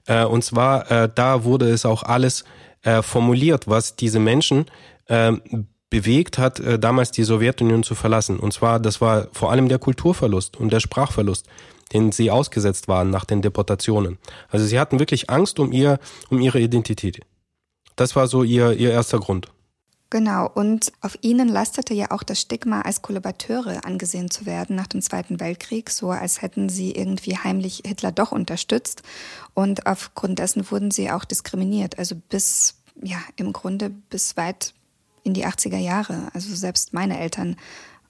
Äh, 0.07 0.25
und 0.25 0.45
zwar, 0.45 0.89
äh, 0.91 1.09
da 1.13 1.43
wurde 1.43 1.69
es 1.71 1.85
auch 1.85 2.05
alles 2.05 2.45
äh, 2.83 3.03
formuliert, 3.03 3.67
was 3.67 3.97
diese 3.97 4.21
Menschen 4.21 4.67
ähm, 5.09 5.67
bewegt 5.91 6.39
hat, 6.39 6.61
äh, 6.61 6.79
damals 6.79 7.11
die 7.11 7.25
Sowjetunion 7.25 7.83
zu 7.83 7.95
verlassen. 7.95 8.39
Und 8.39 8.53
zwar, 8.53 8.81
das 8.81 9.01
war 9.01 9.29
vor 9.33 9.51
allem 9.51 9.69
der 9.69 9.79
Kulturverlust 9.79 10.57
und 10.57 10.73
der 10.73 10.81
Sprachverlust, 10.81 11.47
den 11.93 12.13
sie 12.13 12.31
ausgesetzt 12.31 12.89
waren 12.89 13.11
nach 13.11 13.25
den 13.25 13.43
Deportationen. 13.43 14.19
Also 14.51 14.67
sie 14.67 14.79
hatten 14.79 14.99
wirklich 14.99 15.31
Angst 15.31 15.59
um 15.59 15.73
ihr, 15.73 15.99
um 16.31 16.41
ihre 16.41 16.61
Identität. 16.61 17.21
Das 17.97 18.15
war 18.15 18.29
so 18.29 18.43
ihr, 18.43 18.73
ihr 18.73 18.91
erster 18.91 19.19
Grund. 19.19 19.49
Genau, 20.11 20.49
und 20.49 20.91
auf 21.03 21.19
ihnen 21.21 21.49
lastete 21.49 21.93
ja 21.93 22.11
auch 22.13 22.23
das 22.23 22.41
Stigma, 22.41 22.81
als 22.81 23.03
Kollaborateure 23.03 23.85
angesehen 23.85 24.31
zu 24.31 24.47
werden 24.47 24.75
nach 24.75 24.87
dem 24.87 25.03
Zweiten 25.03 25.39
Weltkrieg, 25.39 25.91
so 25.91 26.11
als 26.11 26.41
hätten 26.41 26.71
sie 26.71 26.93
irgendwie 26.93 27.37
heimlich 27.37 27.83
Hitler 27.85 28.11
doch 28.11 28.33
unterstützt. 28.33 29.03
Und 29.53 29.87
aufgrund 29.87 30.39
dessen 30.39 30.71
wurden 30.71 30.91
sie 30.91 31.11
auch 31.11 31.27
diskriminiert, 31.27 31.99
also 31.99 32.15
bis, 32.15 32.77
ja, 33.03 33.19
im 33.37 33.53
Grunde 33.53 33.91
bis 33.91 34.39
weit 34.39 34.73
in 35.25 35.35
die 35.35 35.47
80er 35.47 35.79
Jahre. 35.79 36.29
Also 36.35 36.55
selbst 36.55 36.93
meine 36.93 37.19
Eltern 37.19 37.57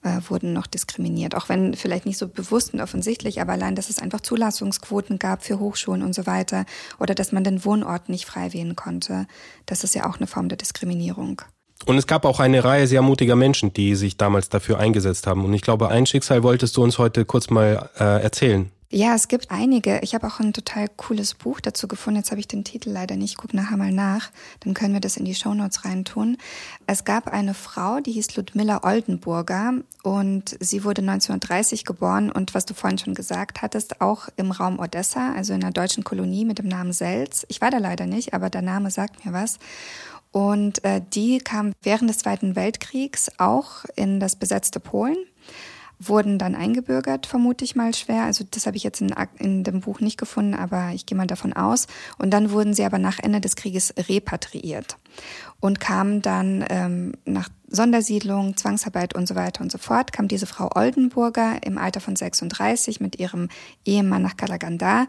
äh, 0.03 0.21
wurden 0.29 0.53
noch 0.53 0.67
diskriminiert, 0.67 1.35
auch 1.35 1.49
wenn 1.49 1.73
vielleicht 1.73 2.05
nicht 2.05 2.17
so 2.17 2.27
bewusst 2.27 2.73
und 2.73 2.81
offensichtlich, 2.81 3.41
aber 3.41 3.53
allein, 3.53 3.75
dass 3.75 3.89
es 3.89 3.99
einfach 3.99 4.21
Zulassungsquoten 4.21 5.19
gab 5.19 5.43
für 5.43 5.59
Hochschulen 5.59 6.03
und 6.03 6.13
so 6.13 6.25
weiter 6.25 6.65
oder 6.99 7.15
dass 7.15 7.31
man 7.31 7.43
den 7.43 7.65
Wohnort 7.65 8.09
nicht 8.09 8.25
frei 8.25 8.53
wählen 8.53 8.75
konnte, 8.75 9.27
das 9.65 9.83
ist 9.83 9.95
ja 9.95 10.09
auch 10.09 10.17
eine 10.17 10.27
Form 10.27 10.47
der 10.49 10.57
Diskriminierung. 10.57 11.41
Und 11.85 11.97
es 11.97 12.07
gab 12.07 12.25
auch 12.25 12.39
eine 12.39 12.63
Reihe 12.63 12.87
sehr 12.87 13.01
mutiger 13.01 13.35
Menschen, 13.35 13.73
die 13.73 13.95
sich 13.95 14.17
damals 14.17 14.49
dafür 14.49 14.79
eingesetzt 14.79 15.27
haben. 15.27 15.45
Und 15.45 15.53
ich 15.53 15.61
glaube, 15.61 15.87
ein 15.89 16.05
Schicksal 16.05 16.43
wolltest 16.43 16.75
du 16.75 16.83
uns 16.83 16.97
heute 16.97 17.23
kurz 17.23 17.49
mal 17.49 17.89
äh, 17.97 18.21
erzählen. 18.21 18.69
Ja, 18.91 19.13
es 19.13 19.27
gibt 19.27 19.51
einige. 19.51 19.99
Ich 19.99 20.15
habe 20.15 20.25
auch 20.25 20.39
ein 20.39 20.51
total 20.51 20.87
cooles 20.87 21.35
Buch 21.35 21.59
dazu 21.59 21.87
gefunden. 21.87 22.17
Jetzt 22.17 22.31
habe 22.31 22.39
ich 22.39 22.47
den 22.47 22.63
Titel 22.63 22.89
leider 22.89 23.17
nicht. 23.17 23.37
Guck 23.37 23.53
nachher 23.53 23.77
mal 23.77 23.91
nach. 23.91 24.31
Dann 24.61 24.73
können 24.73 24.95
wir 24.95 24.99
das 24.99 25.15
in 25.15 25.25
die 25.25 25.35
Shownotes 25.35 25.85
reintun. 25.85 26.37
Es 26.87 27.05
gab 27.05 27.27
eine 27.27 27.53
Frau, 27.53 27.99
die 27.99 28.13
hieß 28.13 28.35
Ludmilla 28.35 28.83
Oldenburger 28.83 29.73
und 30.01 30.57
sie 30.59 30.83
wurde 30.83 31.03
1930 31.03 31.85
geboren 31.85 32.31
und 32.31 32.55
was 32.55 32.65
du 32.65 32.73
vorhin 32.73 32.97
schon 32.97 33.13
gesagt 33.13 33.61
hattest, 33.61 34.01
auch 34.01 34.27
im 34.37 34.49
Raum 34.49 34.79
Odessa, 34.79 35.33
also 35.33 35.53
in 35.53 35.63
einer 35.63 35.71
deutschen 35.71 36.03
Kolonie 36.03 36.43
mit 36.43 36.57
dem 36.57 36.67
Namen 36.67 36.91
Selz. 36.91 37.45
Ich 37.47 37.61
war 37.61 37.69
da 37.69 37.77
leider 37.77 38.07
nicht, 38.07 38.33
aber 38.33 38.49
der 38.49 38.63
Name 38.63 38.89
sagt 38.89 39.23
mir 39.23 39.33
was. 39.33 39.59
Und 40.31 40.83
äh, 40.83 40.99
die 41.13 41.37
kam 41.37 41.73
während 41.83 42.09
des 42.09 42.19
Zweiten 42.19 42.55
Weltkriegs 42.55 43.29
auch 43.37 43.85
in 43.95 44.19
das 44.19 44.35
besetzte 44.35 44.79
Polen 44.79 45.17
wurden 45.99 46.39
dann 46.39 46.55
eingebürgert, 46.55 47.25
vermute 47.25 47.65
ich 47.65 47.75
mal 47.75 47.93
schwer. 47.93 48.23
Also 48.23 48.45
das 48.49 48.65
habe 48.65 48.77
ich 48.77 48.83
jetzt 48.83 49.01
in, 49.01 49.13
in, 49.37 49.63
dem 49.63 49.81
Buch 49.81 49.99
nicht 49.99 50.17
gefunden, 50.17 50.53
aber 50.53 50.91
ich 50.93 51.05
gehe 51.05 51.17
mal 51.17 51.27
davon 51.27 51.53
aus. 51.53 51.87
Und 52.17 52.31
dann 52.31 52.51
wurden 52.51 52.73
sie 52.73 52.85
aber 52.85 52.99
nach 52.99 53.19
Ende 53.19 53.41
des 53.41 53.57
Krieges 53.57 53.93
repatriiert 53.97 54.97
und 55.59 55.81
kamen 55.81 56.21
dann 56.21 56.65
ähm, 56.69 57.13
nach 57.25 57.49
Sondersiedlung, 57.67 58.55
Zwangsarbeit 58.55 59.13
und 59.13 59.27
so 59.27 59.35
weiter 59.35 59.61
und 59.61 59.71
so 59.71 59.77
fort, 59.77 60.13
kam 60.13 60.27
diese 60.27 60.47
Frau 60.47 60.69
Oldenburger 60.73 61.61
im 61.63 61.77
Alter 61.77 61.99
von 61.99 62.15
36 62.15 63.01
mit 63.01 63.19
ihrem 63.19 63.49
Ehemann 63.85 64.21
nach 64.21 64.37
Kalaganda 64.37 65.05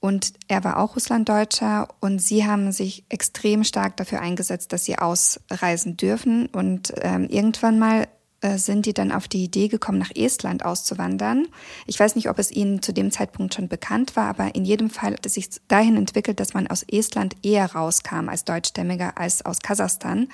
und 0.00 0.32
er 0.48 0.64
war 0.64 0.78
auch 0.78 0.96
Russlanddeutscher 0.96 1.88
und 2.00 2.20
sie 2.20 2.46
haben 2.46 2.72
sich 2.72 3.04
extrem 3.10 3.64
stark 3.64 3.98
dafür 3.98 4.20
eingesetzt, 4.20 4.72
dass 4.72 4.84
sie 4.84 4.98
ausreisen 4.98 5.98
dürfen 5.98 6.46
und 6.46 6.94
ähm, 7.02 7.28
irgendwann 7.28 7.78
mal 7.78 8.08
sind 8.56 8.86
die 8.86 8.94
dann 8.94 9.12
auf 9.12 9.28
die 9.28 9.44
Idee 9.44 9.68
gekommen, 9.68 9.98
nach 9.98 10.14
Estland 10.14 10.64
auszuwandern. 10.64 11.48
Ich 11.86 12.00
weiß 12.00 12.16
nicht, 12.16 12.30
ob 12.30 12.38
es 12.38 12.50
ihnen 12.50 12.80
zu 12.82 12.92
dem 12.92 13.10
Zeitpunkt 13.10 13.54
schon 13.54 13.68
bekannt 13.68 14.16
war, 14.16 14.28
aber 14.28 14.54
in 14.54 14.64
jedem 14.64 14.88
Fall 14.88 15.12
hat 15.12 15.26
es 15.26 15.34
sich 15.34 15.48
dahin 15.68 15.96
entwickelt, 15.96 16.40
dass 16.40 16.54
man 16.54 16.66
aus 16.66 16.82
Estland 16.82 17.36
eher 17.42 17.72
rauskam 17.74 18.28
als 18.28 18.44
Deutschstämmiger 18.44 19.18
als 19.18 19.44
aus 19.44 19.58
Kasachstan. 19.58 20.28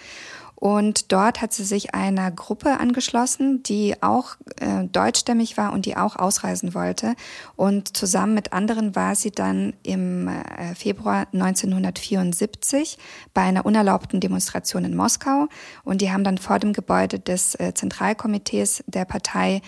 Und 0.57 1.13
dort 1.13 1.43
hat 1.43 1.53
sie 1.53 1.65
sich 1.65 1.95
einer 1.95 2.31
Gruppe 2.31 2.81
angeschlossen, 2.81 3.63
die 3.63 4.03
auch 4.03 4.37
äh, 4.59 4.85
deutschstämmig 4.85 5.57
war 5.59 5.73
und 5.73 5.85
die 5.85 5.97
auch 5.97 6.17
ausreisen 6.17 6.75
wollte. 6.75 7.15
Und 7.57 7.97
zusammen 7.97 8.35
mit 8.35 8.55
anderen 8.55 8.97
war 8.97 9.15
sie 9.15 9.31
dann 9.31 9.75
im 9.83 10.29
äh, 10.29 10.75
Februar 10.75 11.27
1974 11.33 12.97
bei 13.35 13.43
einer 13.43 13.67
unerlaubten 13.67 14.21
Demonstration 14.21 14.85
in 14.85 14.97
Moskau. 14.97 15.47
Und 15.85 16.01
die 16.01 16.11
haben 16.11 16.25
dann 16.25 16.39
vor 16.39 16.59
dem 16.59 16.73
Gebäude 16.73 17.21
des 17.21 17.55
äh, 17.57 17.75
Zentralkomitees 17.75 18.83
der 18.87 19.05
Partei 19.05 19.61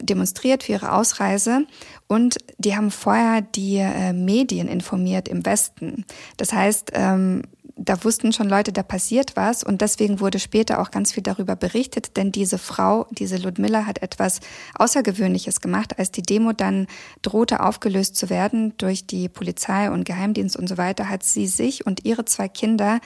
demonstriert 0.00 0.62
für 0.64 0.72
ihre 0.72 0.92
Ausreise 0.92 1.66
und 2.08 2.38
die 2.58 2.74
haben 2.74 2.90
vorher 2.90 3.42
die 3.42 3.76
äh, 3.76 4.12
Medien 4.12 4.66
informiert 4.66 5.28
im 5.28 5.44
Westen. 5.44 6.06
Das 6.38 6.52
heißt, 6.52 6.92
ähm, 6.94 7.42
da 7.84 8.04
wussten 8.04 8.32
schon 8.32 8.48
Leute, 8.48 8.72
da 8.72 8.82
passiert 8.82 9.36
was 9.36 9.64
und 9.64 9.80
deswegen 9.80 10.20
wurde 10.20 10.38
später 10.38 10.80
auch 10.80 10.90
ganz 10.90 11.12
viel 11.12 11.22
darüber 11.22 11.56
berichtet, 11.56 12.16
denn 12.16 12.32
diese 12.32 12.58
Frau, 12.58 13.06
diese 13.10 13.36
Ludmilla 13.36 13.86
hat 13.86 14.02
etwas 14.02 14.40
Außergewöhnliches 14.74 15.60
gemacht, 15.60 15.98
als 15.98 16.10
die 16.10 16.22
Demo 16.22 16.52
dann 16.52 16.86
drohte 17.22 17.60
aufgelöst 17.60 18.16
zu 18.16 18.30
werden 18.30 18.74
durch 18.78 19.06
die 19.06 19.28
Polizei 19.28 19.90
und 19.90 20.04
Geheimdienst 20.04 20.56
und 20.56 20.68
so 20.68 20.78
weiter, 20.78 21.08
hat 21.08 21.24
sie 21.24 21.46
sich 21.46 21.84
und 21.84 22.04
ihre 22.04 22.24
zwei 22.24 22.48
Kinder 22.48 23.00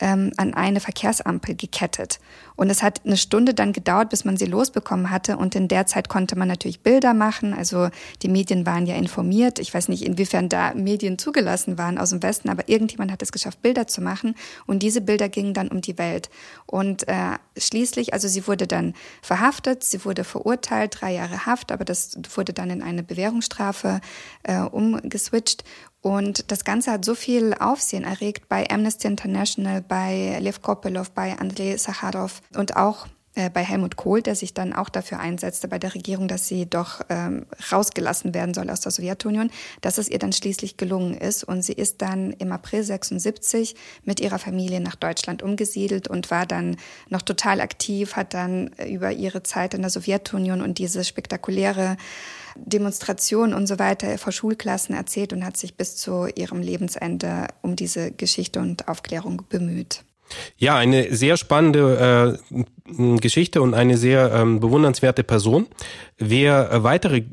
ähm, 0.00 0.32
an 0.36 0.54
eine 0.54 0.80
Verkehrsampel 0.80 1.54
gekettet 1.54 2.18
und 2.62 2.70
es 2.70 2.84
hat 2.84 3.00
eine 3.04 3.16
Stunde 3.16 3.54
dann 3.54 3.72
gedauert, 3.72 4.10
bis 4.10 4.24
man 4.24 4.36
sie 4.36 4.44
losbekommen 4.44 5.10
hatte. 5.10 5.36
Und 5.36 5.56
in 5.56 5.66
der 5.66 5.86
Zeit 5.86 6.08
konnte 6.08 6.38
man 6.38 6.46
natürlich 6.46 6.78
Bilder 6.78 7.12
machen. 7.12 7.54
Also 7.54 7.88
die 8.22 8.28
Medien 8.28 8.64
waren 8.66 8.86
ja 8.86 8.94
informiert. 8.94 9.58
Ich 9.58 9.74
weiß 9.74 9.88
nicht, 9.88 10.04
inwiefern 10.04 10.48
da 10.48 10.72
Medien 10.72 11.18
zugelassen 11.18 11.76
waren 11.76 11.98
aus 11.98 12.10
dem 12.10 12.22
Westen, 12.22 12.48
aber 12.48 12.68
irgendjemand 12.68 13.10
hat 13.10 13.20
es 13.20 13.32
geschafft, 13.32 13.62
Bilder 13.62 13.88
zu 13.88 14.00
machen. 14.00 14.21
Und 14.66 14.82
diese 14.82 15.00
Bilder 15.00 15.28
gingen 15.28 15.54
dann 15.54 15.68
um 15.68 15.80
die 15.80 15.98
Welt. 15.98 16.30
Und 16.66 17.08
äh, 17.08 17.38
schließlich, 17.56 18.12
also 18.12 18.28
sie 18.28 18.46
wurde 18.46 18.66
dann 18.66 18.94
verhaftet, 19.22 19.84
sie 19.84 20.04
wurde 20.04 20.24
verurteilt, 20.24 20.98
drei 21.00 21.12
Jahre 21.12 21.46
Haft, 21.46 21.72
aber 21.72 21.84
das 21.84 22.16
wurde 22.34 22.52
dann 22.52 22.70
in 22.70 22.82
eine 22.82 23.02
Bewährungsstrafe 23.02 24.00
äh, 24.42 24.60
umgeswitcht. 24.60 25.64
Und 26.00 26.50
das 26.50 26.64
Ganze 26.64 26.90
hat 26.90 27.04
so 27.04 27.14
viel 27.14 27.54
Aufsehen 27.54 28.02
erregt 28.02 28.48
bei 28.48 28.68
Amnesty 28.68 29.06
International, 29.06 29.82
bei 29.82 30.38
Lev 30.40 30.60
Kopelov, 30.60 31.12
bei 31.12 31.38
Andrei 31.38 31.76
Sacharov 31.76 32.40
und 32.56 32.76
auch 32.76 33.06
bei 33.34 33.64
Helmut 33.64 33.96
Kohl, 33.96 34.20
der 34.20 34.34
sich 34.34 34.52
dann 34.52 34.74
auch 34.74 34.90
dafür 34.90 35.18
einsetzte 35.18 35.66
bei 35.66 35.78
der 35.78 35.94
Regierung, 35.94 36.28
dass 36.28 36.48
sie 36.48 36.68
doch 36.68 37.00
ähm, 37.08 37.46
rausgelassen 37.72 38.34
werden 38.34 38.52
soll 38.52 38.68
aus 38.68 38.80
der 38.80 38.92
Sowjetunion, 38.92 39.50
dass 39.80 39.96
es 39.96 40.08
ihr 40.08 40.18
dann 40.18 40.32
schließlich 40.32 40.76
gelungen 40.76 41.14
ist. 41.14 41.42
Und 41.42 41.62
sie 41.62 41.72
ist 41.72 42.02
dann 42.02 42.32
im 42.32 42.52
April 42.52 42.82
76 42.82 43.74
mit 44.04 44.20
ihrer 44.20 44.38
Familie 44.38 44.80
nach 44.80 44.96
Deutschland 44.96 45.42
umgesiedelt 45.42 46.08
und 46.08 46.30
war 46.30 46.44
dann 46.44 46.76
noch 47.08 47.22
total 47.22 47.62
aktiv, 47.62 48.16
hat 48.16 48.34
dann 48.34 48.68
über 48.86 49.12
ihre 49.12 49.42
Zeit 49.42 49.72
in 49.72 49.80
der 49.80 49.90
Sowjetunion 49.90 50.60
und 50.60 50.76
diese 50.76 51.02
spektakuläre 51.02 51.96
Demonstrationen 52.56 53.54
und 53.54 53.66
so 53.66 53.78
weiter 53.78 54.18
vor 54.18 54.32
Schulklassen 54.32 54.94
erzählt 54.94 55.32
und 55.32 55.44
hat 55.44 55.56
sich 55.56 55.76
bis 55.76 55.96
zu 55.96 56.26
ihrem 56.26 56.60
Lebensende 56.60 57.48
um 57.62 57.76
diese 57.76 58.12
Geschichte 58.12 58.60
und 58.60 58.88
Aufklärung 58.88 59.42
bemüht. 59.48 60.04
Ja, 60.56 60.76
eine 60.76 61.14
sehr 61.14 61.36
spannende 61.36 62.38
äh, 62.50 63.18
Geschichte 63.18 63.62
und 63.62 63.74
eine 63.74 63.96
sehr 63.96 64.32
ähm, 64.32 64.60
bewundernswerte 64.60 65.24
Person. 65.24 65.66
Wer 66.18 66.70
äh, 66.70 66.82
weitere 66.82 67.24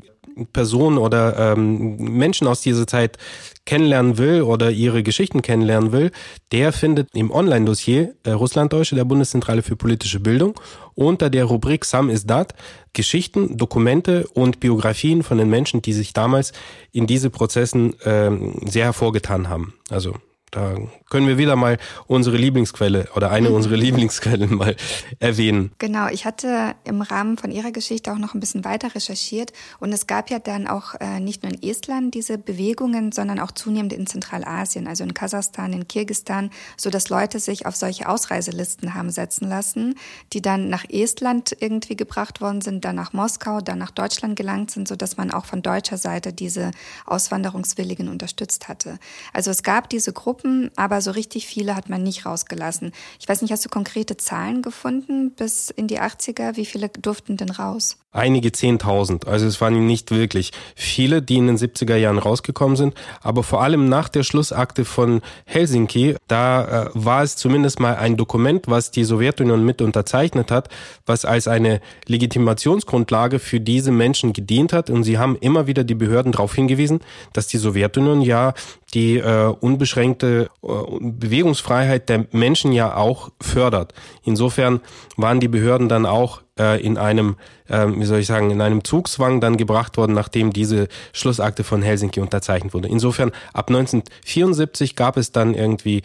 Personen 0.52 0.98
oder 0.98 1.52
ähm, 1.52 1.96
Menschen 1.96 2.46
aus 2.46 2.60
dieser 2.60 2.86
Zeit 2.86 3.18
kennenlernen 3.66 4.18
will 4.18 4.42
oder 4.42 4.70
ihre 4.70 5.02
Geschichten 5.02 5.42
kennenlernen 5.42 5.92
will, 5.92 6.10
der 6.52 6.72
findet 6.72 7.08
im 7.14 7.30
Online-Dossier 7.30 8.14
äh, 8.24 8.30
Russlanddeutsche 8.30 8.94
der 8.94 9.04
Bundeszentrale 9.04 9.62
für 9.62 9.76
politische 9.76 10.20
Bildung 10.20 10.58
unter 10.94 11.30
der 11.30 11.44
Rubrik 11.44 11.84
Sam 11.84 12.10
is 12.10 12.26
Dat 12.26 12.54
Geschichten, 12.92 13.56
Dokumente 13.56 14.26
und 14.34 14.60
Biografien 14.60 15.22
von 15.22 15.38
den 15.38 15.48
Menschen, 15.48 15.82
die 15.82 15.92
sich 15.92 16.12
damals 16.12 16.52
in 16.92 17.06
diese 17.06 17.30
Prozessen 17.30 17.94
ähm, 18.04 18.60
sehr 18.66 18.86
hervorgetan 18.86 19.48
haben. 19.48 19.74
Also 19.88 20.14
da 20.50 20.76
können 21.08 21.26
wir 21.26 21.38
wieder 21.38 21.56
mal 21.56 21.78
unsere 22.06 22.36
Lieblingsquelle 22.36 23.08
oder 23.14 23.30
eine 23.30 23.50
mhm. 23.50 23.56
unserer 23.56 23.76
Lieblingsquellen 23.76 24.54
mal 24.54 24.76
erwähnen. 25.18 25.72
Genau, 25.78 26.08
ich 26.08 26.24
hatte 26.24 26.74
im 26.84 27.02
Rahmen 27.02 27.36
von 27.38 27.50
Ihrer 27.50 27.72
Geschichte 27.72 28.12
auch 28.12 28.18
noch 28.18 28.34
ein 28.34 28.40
bisschen 28.40 28.64
weiter 28.64 28.94
recherchiert 28.94 29.52
und 29.78 29.92
es 29.92 30.06
gab 30.06 30.30
ja 30.30 30.38
dann 30.38 30.66
auch 30.66 30.94
äh, 31.00 31.20
nicht 31.20 31.42
nur 31.42 31.52
in 31.52 31.62
Estland 31.62 32.14
diese 32.14 32.38
Bewegungen, 32.38 33.12
sondern 33.12 33.38
auch 33.38 33.52
zunehmend 33.52 33.92
in 33.92 34.06
Zentralasien, 34.06 34.86
also 34.86 35.04
in 35.04 35.14
Kasachstan, 35.14 35.72
in 35.72 35.88
Kirgistan, 35.88 36.50
so 36.76 36.90
dass 36.90 37.08
Leute 37.08 37.38
sich 37.38 37.66
auf 37.66 37.76
solche 37.76 38.08
Ausreiselisten 38.08 38.94
haben 38.94 39.10
setzen 39.10 39.48
lassen, 39.48 39.94
die 40.32 40.42
dann 40.42 40.68
nach 40.68 40.84
Estland 40.88 41.56
irgendwie 41.60 41.96
gebracht 41.96 42.40
worden 42.40 42.60
sind, 42.60 42.84
dann 42.84 42.96
nach 42.96 43.12
Moskau, 43.12 43.60
dann 43.60 43.78
nach 43.78 43.90
Deutschland 43.90 44.36
gelangt 44.36 44.70
sind, 44.70 44.88
so 44.88 44.96
dass 44.96 45.16
man 45.16 45.30
auch 45.30 45.44
von 45.44 45.62
deutscher 45.62 45.96
Seite 45.96 46.32
diese 46.32 46.70
Auswanderungswilligen 47.06 48.08
unterstützt 48.08 48.68
hatte. 48.68 48.98
Also 49.32 49.50
es 49.50 49.62
gab 49.62 49.88
diese 49.90 50.12
Gruppen, 50.12 50.39
aber 50.76 51.00
so 51.00 51.10
richtig 51.10 51.46
viele 51.46 51.76
hat 51.76 51.88
man 51.88 52.02
nicht 52.02 52.26
rausgelassen. 52.26 52.92
Ich 53.18 53.28
weiß 53.28 53.42
nicht, 53.42 53.52
hast 53.52 53.64
du 53.64 53.68
konkrete 53.68 54.16
Zahlen 54.16 54.62
gefunden 54.62 55.32
bis 55.32 55.70
in 55.70 55.86
die 55.86 56.00
80er? 56.00 56.56
Wie 56.56 56.66
viele 56.66 56.88
durften 56.88 57.36
denn 57.36 57.50
raus? 57.50 57.96
Einige 58.12 58.50
Zehntausend. 58.50 59.28
Also 59.28 59.46
es 59.46 59.60
waren 59.60 59.86
nicht 59.86 60.10
wirklich 60.10 60.50
viele, 60.74 61.22
die 61.22 61.36
in 61.36 61.46
den 61.46 61.56
70er 61.56 61.94
Jahren 61.94 62.18
rausgekommen 62.18 62.76
sind. 62.76 62.94
Aber 63.22 63.44
vor 63.44 63.62
allem 63.62 63.88
nach 63.88 64.08
der 64.08 64.24
Schlussakte 64.24 64.84
von 64.84 65.20
Helsinki, 65.44 66.16
da 66.26 66.86
äh, 66.86 66.90
war 66.94 67.22
es 67.22 67.36
zumindest 67.36 67.78
mal 67.78 67.94
ein 67.94 68.16
Dokument, 68.16 68.66
was 68.66 68.90
die 68.90 69.04
Sowjetunion 69.04 69.64
mit 69.64 69.80
unterzeichnet 69.80 70.50
hat, 70.50 70.70
was 71.06 71.24
als 71.24 71.46
eine 71.46 71.80
Legitimationsgrundlage 72.06 73.38
für 73.38 73.60
diese 73.60 73.92
Menschen 73.92 74.32
gedient 74.32 74.72
hat. 74.72 74.90
Und 74.90 75.04
sie 75.04 75.18
haben 75.18 75.36
immer 75.36 75.68
wieder 75.68 75.84
die 75.84 75.94
Behörden 75.94 76.32
darauf 76.32 76.52
hingewiesen, 76.52 76.98
dass 77.32 77.46
die 77.46 77.58
Sowjetunion 77.58 78.22
ja 78.22 78.54
die 78.94 79.18
äh, 79.18 79.54
unbeschränkte 79.60 80.50
äh, 80.62 80.68
Bewegungsfreiheit 81.00 82.08
der 82.08 82.26
Menschen 82.32 82.72
ja 82.72 82.96
auch 82.96 83.30
fördert. 83.40 83.94
Insofern 84.24 84.80
waren 85.16 85.40
die 85.40 85.48
Behörden 85.48 85.88
dann 85.88 86.06
auch 86.06 86.42
äh, 86.60 86.80
in 86.80 86.98
einem, 86.98 87.36
äh, 87.68 87.86
wie 87.88 88.04
soll 88.04 88.20
ich 88.20 88.26
sagen, 88.26 88.50
in 88.50 88.60
einem 88.60 88.84
Zugzwang 88.84 89.40
dann 89.40 89.56
gebracht 89.56 89.96
worden, 89.96 90.12
nachdem 90.12 90.52
diese 90.52 90.88
Schlussakte 91.12 91.64
von 91.64 91.80
Helsinki 91.80 92.20
unterzeichnet 92.20 92.74
wurde. 92.74 92.88
Insofern 92.88 93.32
ab 93.54 93.70
1974 93.70 94.94
gab 94.94 95.16
es 95.16 95.32
dann 95.32 95.54
irgendwie 95.54 96.02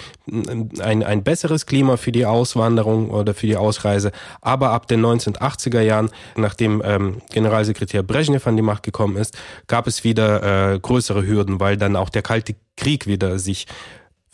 ein, 0.80 1.04
ein 1.04 1.24
besseres 1.24 1.66
Klima 1.66 1.98
für 1.98 2.12
die 2.12 2.26
Auswanderung 2.26 3.10
oder 3.10 3.34
für 3.34 3.48
die 3.48 3.58
Ausreise, 3.58 4.12
aber 4.42 4.70
ab 4.72 4.88
den 4.88 5.06
1980er 5.06 5.82
Jahren, 5.82 6.10
nachdem 6.38 6.82
ähm, 6.86 7.22
Generalsekretär 7.32 8.04
Brezhnev 8.04 8.48
an 8.48 8.56
die 8.56 8.62
Macht 8.62 8.84
gekommen 8.84 9.18
ist, 9.18 9.38
gab 9.68 9.88
es 9.88 10.04
wieder 10.04 10.74
äh, 10.74 10.80
größere 10.80 11.26
Hürden, 11.28 11.60
weil 11.60 11.78
dann 11.78 11.96
auch 11.96 12.10
der 12.10 12.22
Kalte 12.22 12.56
Krieg 12.78 13.08
wieder 13.08 13.40
sich 13.40 13.68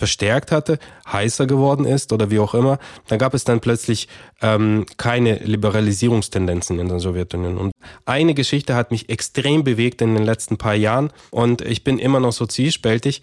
verstärkt 0.01 0.51
hatte, 0.51 0.79
heißer 1.05 1.45
geworden 1.45 1.85
ist 1.85 2.11
oder 2.11 2.31
wie 2.31 2.39
auch 2.39 2.55
immer, 2.55 2.79
da 3.07 3.17
gab 3.17 3.35
es 3.35 3.43
dann 3.43 3.59
plötzlich 3.59 4.07
ähm, 4.41 4.87
keine 4.97 5.35
Liberalisierungstendenzen 5.35 6.79
in 6.79 6.89
der 6.89 6.99
Sowjetunion. 6.99 7.59
Und 7.59 7.71
eine 8.05 8.33
Geschichte 8.33 8.73
hat 8.73 8.89
mich 8.89 9.09
extrem 9.09 9.63
bewegt 9.63 10.01
in 10.01 10.15
den 10.15 10.23
letzten 10.23 10.57
paar 10.57 10.73
Jahren 10.73 11.11
und 11.29 11.61
ich 11.61 11.83
bin 11.83 11.99
immer 11.99 12.19
noch 12.19 12.31
so 12.31 12.47
zwiespältig, 12.47 13.21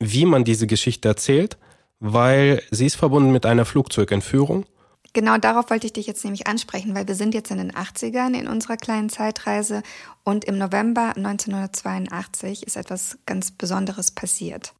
wie 0.00 0.26
man 0.26 0.42
diese 0.42 0.66
Geschichte 0.66 1.06
erzählt, 1.06 1.58
weil 2.00 2.60
sie 2.72 2.86
ist 2.86 2.96
verbunden 2.96 3.30
mit 3.30 3.46
einer 3.46 3.64
Flugzeugentführung. 3.64 4.66
Genau 5.12 5.38
darauf 5.38 5.70
wollte 5.70 5.86
ich 5.86 5.92
dich 5.92 6.08
jetzt 6.08 6.24
nämlich 6.24 6.48
ansprechen, 6.48 6.96
weil 6.96 7.06
wir 7.06 7.14
sind 7.14 7.34
jetzt 7.34 7.52
in 7.52 7.58
den 7.58 7.70
80ern 7.70 8.36
in 8.36 8.48
unserer 8.48 8.76
kleinen 8.76 9.10
Zeitreise 9.10 9.84
und 10.24 10.44
im 10.44 10.58
November 10.58 11.12
1982 11.16 12.66
ist 12.66 12.76
etwas 12.76 13.16
ganz 13.26 13.52
Besonderes 13.52 14.10
passiert. 14.10 14.74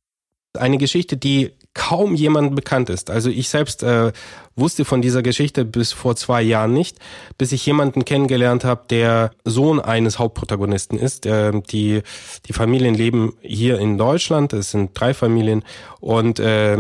Eine 0.57 0.79
Geschichte, 0.79 1.17
die 1.17 1.53
kaum 1.77 2.15
jemandem 2.15 2.55
bekannt 2.55 2.89
ist. 2.89 3.11
Also 3.11 3.29
ich 3.29 3.51
selbst 3.51 3.83
äh, 3.83 4.13
wusste 4.57 4.87
von 4.87 5.03
dieser 5.03 5.23
Geschichte 5.23 5.67
bis 5.67 5.93
vor 5.93 6.17
zwei 6.17 6.41
Jahren 6.41 6.73
nicht, 6.73 6.99
bis 7.37 7.53
ich 7.53 7.65
jemanden 7.67 8.07
kennengelernt 8.07 8.65
habe, 8.65 8.85
der 8.89 9.31
Sohn 9.45 9.79
eines 9.79 10.19
Hauptprotagonisten 10.19 10.99
ist. 10.99 11.27
Äh, 11.27 11.53
die, 11.71 12.03
die 12.47 12.53
Familien 12.55 12.95
leben 12.95 13.35
hier 13.43 13.79
in 13.79 13.99
Deutschland, 13.99 14.55
es 14.55 14.71
sind 14.71 14.99
drei 14.99 15.13
Familien. 15.13 15.65
Und 16.01 16.41
äh, 16.41 16.79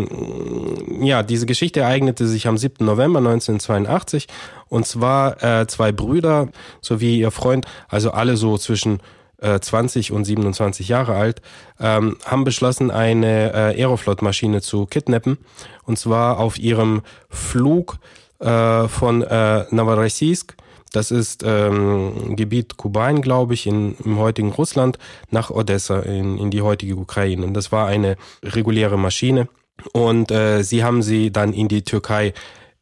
ja, 1.00 1.22
diese 1.22 1.44
Geschichte 1.44 1.80
ereignete 1.80 2.26
sich 2.26 2.48
am 2.48 2.56
7. 2.56 2.84
November 2.84 3.18
1982. 3.18 4.28
Und 4.68 4.86
zwar 4.86 5.42
äh, 5.42 5.66
zwei 5.66 5.92
Brüder 5.92 6.48
sowie 6.80 7.18
ihr 7.18 7.30
Freund, 7.30 7.66
also 7.88 8.12
alle 8.12 8.36
so 8.36 8.56
zwischen 8.56 9.00
äh, 9.38 9.58
20 9.60 10.12
und 10.12 10.24
27 10.24 10.88
Jahre 10.88 11.14
alt, 11.14 11.42
ähm, 11.80 12.16
haben 12.24 12.44
beschlossen, 12.44 12.90
eine 12.90 13.52
äh, 13.52 13.82
Aeroflot-Maschine 13.82 14.60
zu 14.60 14.86
kidnappen. 14.86 15.38
Und 15.84 15.98
zwar 15.98 16.38
auf 16.38 16.58
ihrem 16.58 17.02
Flug 17.28 17.98
äh, 18.38 18.88
von 18.88 19.22
äh, 19.22 19.64
Novorossiysk, 19.70 20.56
das 20.92 21.10
ist 21.10 21.42
ähm, 21.44 22.36
Gebiet 22.36 22.76
Kuban, 22.76 23.20
glaube 23.20 23.54
ich, 23.54 23.66
in, 23.66 23.96
im 24.04 24.18
heutigen 24.18 24.52
Russland, 24.52 24.98
nach 25.30 25.50
Odessa 25.50 26.00
in, 26.00 26.38
in 26.38 26.50
die 26.50 26.62
heutige 26.62 26.96
Ukraine. 26.96 27.44
Und 27.44 27.54
das 27.54 27.70
war 27.70 27.86
eine 27.86 28.16
reguläre 28.42 28.98
Maschine. 28.98 29.48
Und 29.92 30.30
äh, 30.30 30.62
sie 30.62 30.84
haben 30.84 31.02
sie 31.02 31.30
dann 31.30 31.52
in 31.52 31.68
die 31.68 31.82
Türkei 31.82 32.32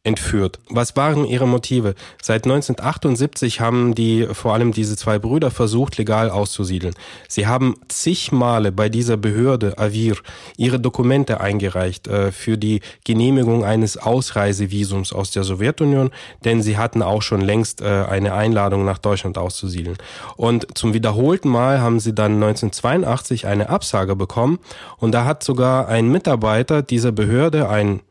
entführt. 0.05 0.59
Was 0.69 0.95
waren 0.95 1.25
ihre 1.25 1.47
Motive? 1.47 1.95
Seit 2.21 2.45
1978 2.45 3.59
haben 3.59 3.95
die 3.95 4.27
vor 4.31 4.53
allem 4.53 4.71
diese 4.71 4.95
zwei 4.95 5.17
Brüder 5.19 5.49
versucht, 5.49 5.97
legal 5.97 6.29
auszusiedeln. 6.29 6.93
Sie 7.27 7.47
haben 7.47 7.75
zig 7.87 8.31
Male 8.31 8.71
bei 8.71 8.87
dieser 8.87 9.17
Behörde 9.17 9.77
Avir 9.77 10.15
ihre 10.57 10.79
Dokumente 10.79 11.41
eingereicht 11.41 12.07
äh, 12.07 12.31
für 12.31 12.57
die 12.57 12.81
Genehmigung 13.03 13.65
eines 13.65 13.97
Ausreisevisums 13.97 15.11
aus 15.11 15.31
der 15.31 15.43
Sowjetunion, 15.43 16.11
denn 16.43 16.61
sie 16.61 16.77
hatten 16.77 17.01
auch 17.01 17.23
schon 17.23 17.41
längst 17.41 17.81
äh, 17.81 18.05
eine 18.07 18.33
Einladung 18.33 18.85
nach 18.85 18.99
Deutschland 18.99 19.39
auszusiedeln. 19.39 19.97
Und 20.37 20.67
zum 20.77 20.93
wiederholten 20.93 21.49
Mal 21.49 21.81
haben 21.81 21.99
sie 21.99 22.13
dann 22.13 22.35
1982 22.35 23.47
eine 23.47 23.69
Absage 23.69 24.15
bekommen 24.15 24.59
und 24.97 25.13
da 25.13 25.25
hat 25.25 25.43
sogar 25.43 25.87
ein 25.87 26.09
Mitarbeiter 26.11 26.83
dieser 26.83 27.11
Behörde, 27.11 27.69
ein 27.69 28.01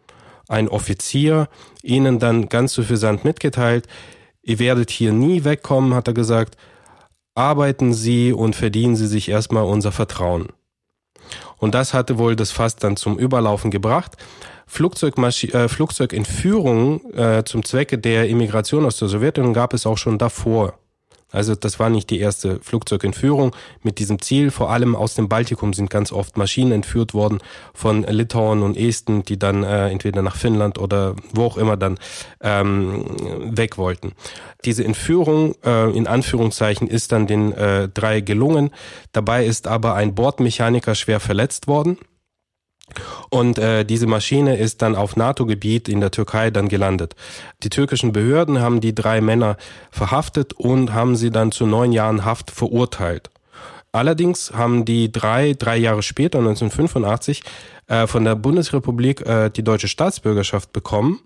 ein 0.48 0.68
Offizier 0.68 1.48
ihnen 1.82 2.18
dann 2.18 2.48
ganz 2.48 2.72
suffisant 2.74 3.24
mitgeteilt, 3.24 3.86
ihr 4.42 4.58
werdet 4.58 4.90
hier 4.90 5.12
nie 5.12 5.44
wegkommen, 5.44 5.94
hat 5.94 6.08
er 6.08 6.14
gesagt, 6.14 6.56
arbeiten 7.34 7.92
Sie 7.92 8.32
und 8.32 8.54
verdienen 8.54 8.96
Sie 8.96 9.06
sich 9.06 9.28
erstmal 9.28 9.64
unser 9.64 9.92
Vertrauen. 9.92 10.48
Und 11.58 11.74
das 11.74 11.94
hatte 11.94 12.18
wohl 12.18 12.36
das 12.36 12.50
Fass 12.50 12.76
dann 12.76 12.96
zum 12.96 13.18
Überlaufen 13.18 13.70
gebracht. 13.70 14.16
Flugzeugmaschi 14.66 15.48
äh, 15.48 15.68
Flugzeugentführungen 15.68 17.14
äh, 17.14 17.44
zum 17.44 17.64
Zwecke 17.64 17.98
der 17.98 18.28
Immigration 18.28 18.84
aus 18.84 18.98
der 18.98 19.08
Sowjetunion 19.08 19.54
gab 19.54 19.74
es 19.74 19.86
auch 19.86 19.98
schon 19.98 20.18
davor. 20.18 20.78
Also 21.34 21.54
das 21.54 21.78
war 21.80 21.90
nicht 21.90 22.10
die 22.10 22.20
erste 22.20 22.60
Flugzeugentführung 22.60 23.54
mit 23.82 23.98
diesem 23.98 24.22
Ziel. 24.22 24.50
Vor 24.50 24.70
allem 24.70 24.94
aus 24.94 25.14
dem 25.14 25.28
Baltikum 25.28 25.72
sind 25.72 25.90
ganz 25.90 26.12
oft 26.12 26.36
Maschinen 26.36 26.72
entführt 26.72 27.12
worden 27.12 27.40
von 27.74 28.04
Litauen 28.04 28.62
und 28.62 28.76
Esten, 28.76 29.24
die 29.24 29.38
dann 29.38 29.64
äh, 29.64 29.90
entweder 29.90 30.22
nach 30.22 30.36
Finnland 30.36 30.78
oder 30.78 31.16
wo 31.32 31.44
auch 31.44 31.56
immer 31.56 31.76
dann 31.76 31.98
ähm, 32.40 33.04
weg 33.56 33.78
wollten. 33.78 34.12
Diese 34.64 34.84
Entführung 34.84 35.54
äh, 35.64 35.90
in 35.90 36.06
Anführungszeichen 36.06 36.88
ist 36.88 37.12
dann 37.12 37.26
den 37.26 37.52
äh, 37.52 37.88
drei 37.88 38.20
gelungen. 38.20 38.70
Dabei 39.12 39.44
ist 39.44 39.66
aber 39.66 39.94
ein 39.94 40.14
Bordmechaniker 40.14 40.94
schwer 40.94 41.20
verletzt 41.20 41.66
worden. 41.66 41.98
Und 43.30 43.58
äh, 43.58 43.84
diese 43.84 44.06
Maschine 44.06 44.56
ist 44.56 44.82
dann 44.82 44.94
auf 44.94 45.16
NATO-Gebiet 45.16 45.88
in 45.88 46.00
der 46.00 46.10
Türkei 46.10 46.50
dann 46.50 46.68
gelandet. 46.68 47.16
Die 47.62 47.70
türkischen 47.70 48.12
Behörden 48.12 48.60
haben 48.60 48.80
die 48.80 48.94
drei 48.94 49.20
Männer 49.20 49.56
verhaftet 49.90 50.52
und 50.52 50.92
haben 50.92 51.16
sie 51.16 51.30
dann 51.30 51.50
zu 51.50 51.66
neun 51.66 51.92
Jahren 51.92 52.24
Haft 52.24 52.50
verurteilt. 52.50 53.30
Allerdings 53.92 54.52
haben 54.52 54.84
die 54.84 55.12
drei, 55.12 55.54
drei 55.54 55.76
Jahre 55.76 56.02
später, 56.02 56.38
1985, 56.40 57.42
äh, 57.86 58.06
von 58.06 58.24
der 58.24 58.34
Bundesrepublik 58.34 59.20
äh, 59.20 59.50
die 59.50 59.62
deutsche 59.62 59.88
Staatsbürgerschaft 59.88 60.72
bekommen, 60.72 61.20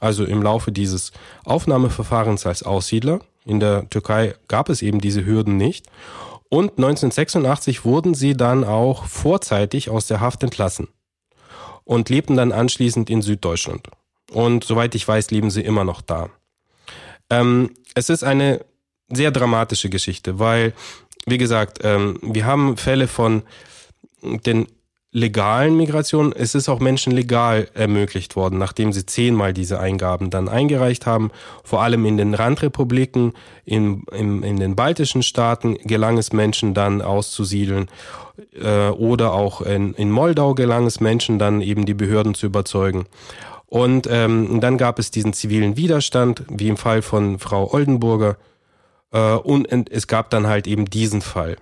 also 0.00 0.24
im 0.24 0.42
Laufe 0.42 0.72
dieses 0.72 1.12
Aufnahmeverfahrens 1.44 2.46
als 2.46 2.62
Aussiedler. 2.62 3.20
In 3.44 3.60
der 3.60 3.88
Türkei 3.90 4.34
gab 4.48 4.68
es 4.70 4.82
eben 4.82 5.00
diese 5.00 5.24
Hürden 5.24 5.56
nicht. 5.56 5.86
Und 6.50 6.72
1986 6.72 7.84
wurden 7.84 8.12
sie 8.12 8.36
dann 8.36 8.64
auch 8.64 9.06
vorzeitig 9.06 9.88
aus 9.88 10.08
der 10.08 10.20
Haft 10.20 10.42
entlassen 10.42 10.88
und 11.84 12.10
lebten 12.10 12.36
dann 12.36 12.52
anschließend 12.52 13.08
in 13.08 13.22
Süddeutschland. 13.22 13.88
Und 14.32 14.64
soweit 14.64 14.94
ich 14.96 15.06
weiß, 15.06 15.30
leben 15.30 15.50
sie 15.50 15.62
immer 15.62 15.84
noch 15.84 16.02
da. 16.02 16.28
Ähm, 17.30 17.70
es 17.94 18.10
ist 18.10 18.24
eine 18.24 18.64
sehr 19.08 19.30
dramatische 19.30 19.90
Geschichte, 19.90 20.40
weil, 20.40 20.74
wie 21.24 21.38
gesagt, 21.38 21.78
ähm, 21.82 22.18
wir 22.20 22.46
haben 22.46 22.76
Fälle 22.76 23.06
von 23.06 23.44
den 24.22 24.66
legalen 25.12 25.76
Migration. 25.76 26.32
Es 26.32 26.54
ist 26.54 26.68
auch 26.68 26.78
Menschen 26.78 27.12
legal 27.12 27.68
ermöglicht 27.74 28.36
worden, 28.36 28.58
nachdem 28.58 28.92
sie 28.92 29.06
zehnmal 29.06 29.52
diese 29.52 29.80
Eingaben 29.80 30.30
dann 30.30 30.48
eingereicht 30.48 31.06
haben. 31.06 31.30
Vor 31.64 31.82
allem 31.82 32.06
in 32.06 32.16
den 32.16 32.34
Randrepubliken, 32.34 33.32
in, 33.64 34.04
in, 34.12 34.42
in 34.42 34.58
den 34.58 34.76
baltischen 34.76 35.22
Staaten 35.22 35.74
gelang 35.84 36.18
es 36.18 36.32
Menschen 36.32 36.74
dann 36.74 37.02
auszusiedeln. 37.02 37.88
Äh, 38.54 38.88
oder 38.90 39.32
auch 39.32 39.62
in, 39.62 39.94
in 39.94 40.10
Moldau 40.10 40.54
gelang 40.54 40.86
es 40.86 41.00
Menschen 41.00 41.38
dann 41.38 41.60
eben 41.60 41.86
die 41.86 41.94
Behörden 41.94 42.34
zu 42.34 42.46
überzeugen. 42.46 43.06
Und 43.66 44.08
ähm, 44.10 44.60
dann 44.60 44.78
gab 44.78 44.98
es 44.98 45.10
diesen 45.10 45.32
zivilen 45.32 45.76
Widerstand, 45.76 46.44
wie 46.48 46.68
im 46.68 46.76
Fall 46.76 47.02
von 47.02 47.38
Frau 47.38 47.72
Oldenburger. 47.72 48.36
Äh, 49.12 49.34
und 49.34 49.90
es 49.90 50.06
gab 50.06 50.30
dann 50.30 50.46
halt 50.46 50.66
eben 50.66 50.84
diesen 50.86 51.22
Fall. 51.22 51.56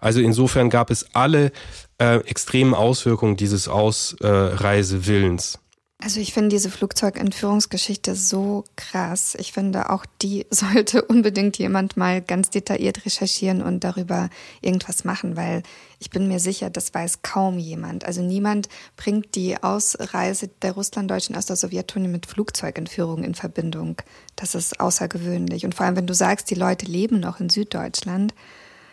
Also 0.00 0.20
insofern 0.20 0.70
gab 0.70 0.90
es 0.90 1.14
alle 1.14 1.52
äh, 1.98 2.16
extremen 2.26 2.74
Auswirkungen 2.74 3.36
dieses 3.36 3.68
Ausreisewillens. 3.68 5.58
Also 6.02 6.18
ich 6.18 6.32
finde 6.32 6.48
diese 6.48 6.70
Flugzeugentführungsgeschichte 6.70 8.14
so 8.14 8.64
krass. 8.74 9.36
Ich 9.38 9.52
finde 9.52 9.90
auch 9.90 10.06
die 10.22 10.46
sollte 10.50 11.02
unbedingt 11.02 11.58
jemand 11.58 11.96
mal 11.96 12.22
ganz 12.22 12.48
detailliert 12.48 13.04
recherchieren 13.04 13.60
und 13.60 13.84
darüber 13.84 14.30
irgendwas 14.62 15.04
machen, 15.04 15.36
weil 15.36 15.62
ich 15.98 16.08
bin 16.08 16.26
mir 16.26 16.40
sicher, 16.40 16.70
das 16.70 16.94
weiß 16.94 17.20
kaum 17.20 17.58
jemand. 17.58 18.06
Also 18.06 18.22
niemand 18.22 18.70
bringt 18.96 19.34
die 19.34 19.62
Ausreise 19.62 20.48
der 20.62 20.72
Russlanddeutschen 20.72 21.36
aus 21.36 21.44
der 21.44 21.56
Sowjetunion 21.56 22.10
mit 22.10 22.24
Flugzeugentführung 22.24 23.22
in 23.22 23.34
Verbindung. 23.34 23.96
Das 24.36 24.54
ist 24.54 24.80
außergewöhnlich. 24.80 25.66
Und 25.66 25.74
vor 25.74 25.84
allem, 25.84 25.96
wenn 25.96 26.06
du 26.06 26.14
sagst, 26.14 26.50
die 26.50 26.54
Leute 26.54 26.86
leben 26.86 27.20
noch 27.20 27.40
in 27.40 27.50
Süddeutschland, 27.50 28.34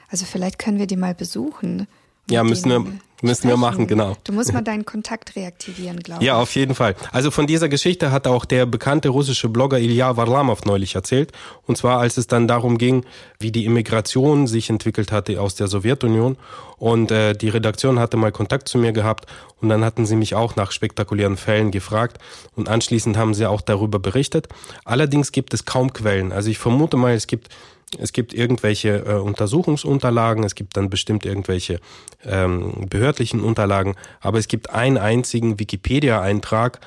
also 0.10 0.26
vielleicht 0.26 0.60
können 0.60 0.80
wir 0.80 0.88
die 0.88 0.97
mal 0.97 1.16
besuchen. 1.16 1.88
Ja, 2.30 2.43
müssen 2.43 2.70
wir, 2.70 2.86
müssen 3.22 3.47
wir 3.47 3.57
machen, 3.57 3.88
genau. 3.88 4.15
Du 4.24 4.34
musst 4.34 4.53
mal 4.53 4.61
deinen 4.61 4.86
Kontakt 4.86 5.36
reaktivieren, 5.36 5.99
glaube 5.99 6.22
ich. 6.22 6.28
Ja, 6.28 6.38
auf 6.38 6.55
jeden 6.55 6.76
Fall. 6.76 6.95
Also 7.11 7.32
von 7.32 7.47
dieser 7.47 7.70
Geschichte 7.70 8.11
hat 8.11 8.28
auch 8.28 8.45
der 8.45 8.65
bekannte 8.65 9.09
russische 9.09 9.49
Blogger 9.49 9.80
Ilya 9.80 10.18
Varlamov 10.18 10.65
neulich 10.65 10.95
erzählt. 10.95 11.32
Und 11.65 11.78
zwar, 11.78 11.99
als 11.99 12.18
es 12.18 12.28
dann 12.28 12.47
darum 12.47 12.78
ging, 12.78 13.05
wie 13.39 13.51
die 13.51 13.65
Immigration 13.65 14.47
sich 14.47 14.70
entwickelt 14.70 15.11
hatte 15.11 15.41
aus 15.41 15.55
der 15.55 15.68
Sowjetunion. 15.68 16.38
Und 16.78 17.11
äh, 17.11 17.34
die 17.34 17.49
Redaktion 17.49 17.99
hatte 17.99 18.18
mal 18.18 18.32
Kontakt 18.32 18.68
zu 18.68 18.78
mir 18.78 18.91
gehabt 18.91 19.26
und 19.61 19.70
dann 19.70 19.84
hatten 19.84 20.05
sie 20.05 20.15
mich 20.15 20.36
auch 20.36 20.55
nach 20.55 20.72
spektakulären 20.72 21.38
Fällen 21.38 21.72
gefragt 21.72 22.20
und 22.55 22.70
anschließend 22.70 23.18
haben 23.18 23.34
sie 23.34 23.47
auch 23.47 23.61
darüber 23.61 23.97
berichtet. 23.97 24.47
Allerdings 24.86 25.32
gibt 25.32 25.55
es 25.55 25.65
kaum 25.65 25.91
Quellen. 25.93 26.32
Also 26.32 26.51
ich 26.51 26.59
vermute 26.59 26.97
mal, 26.97 27.13
es 27.13 27.26
gibt 27.26 27.49
es 27.97 28.11
gibt 28.11 28.33
irgendwelche 28.33 29.05
äh, 29.05 29.13
Untersuchungsunterlagen, 29.13 30.43
es 30.43 30.55
gibt 30.55 30.75
dann 30.75 30.89
bestimmt 30.89 31.25
irgendwelche 31.25 31.79
ähm, 32.25 32.88
behördlichen 32.89 33.41
Unterlagen, 33.41 33.95
aber 34.19 34.39
es 34.39 34.47
gibt 34.47 34.69
einen 34.71 34.97
einzigen 34.97 35.59
Wikipedia-Eintrag 35.59 36.81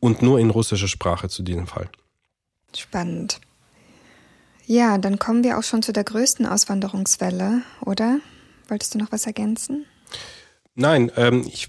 und 0.00 0.22
nur 0.22 0.38
in 0.38 0.50
russischer 0.50 0.88
Sprache 0.88 1.28
zu 1.28 1.42
diesem 1.42 1.66
Fall. 1.66 1.88
Spannend. 2.76 3.40
Ja, 4.66 4.98
dann 4.98 5.18
kommen 5.18 5.44
wir 5.44 5.58
auch 5.58 5.62
schon 5.62 5.82
zu 5.82 5.92
der 5.92 6.04
größten 6.04 6.46
Auswanderungswelle, 6.46 7.62
oder? 7.80 8.20
Wolltest 8.68 8.94
du 8.94 8.98
noch 8.98 9.12
was 9.12 9.26
ergänzen? 9.26 9.84
Nein, 10.76 11.12
ähm, 11.16 11.44
ich, 11.46 11.68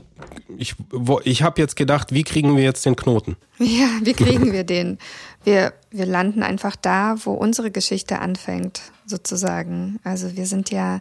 ich, 0.58 0.76
ich 1.24 1.44
habe 1.44 1.62
jetzt 1.62 1.76
gedacht, 1.76 2.12
wie 2.12 2.24
kriegen 2.24 2.58
wir 2.58 2.64
jetzt 2.64 2.86
den 2.86 2.96
Knoten? 2.96 3.36
Ja, 3.58 3.88
wie 4.02 4.14
kriegen 4.14 4.52
wir 4.52 4.66
den? 4.66 4.98
Wir, 5.46 5.74
wir 5.90 6.06
landen 6.06 6.44
einfach 6.44 6.76
da, 6.76 7.16
wo 7.24 7.32
unsere 7.32 7.72
Geschichte 7.72 8.20
anfängt, 8.20 8.82
sozusagen. 9.06 9.98
Also 10.04 10.36
wir 10.36 10.46
sind 10.46 10.72
ja 10.72 11.00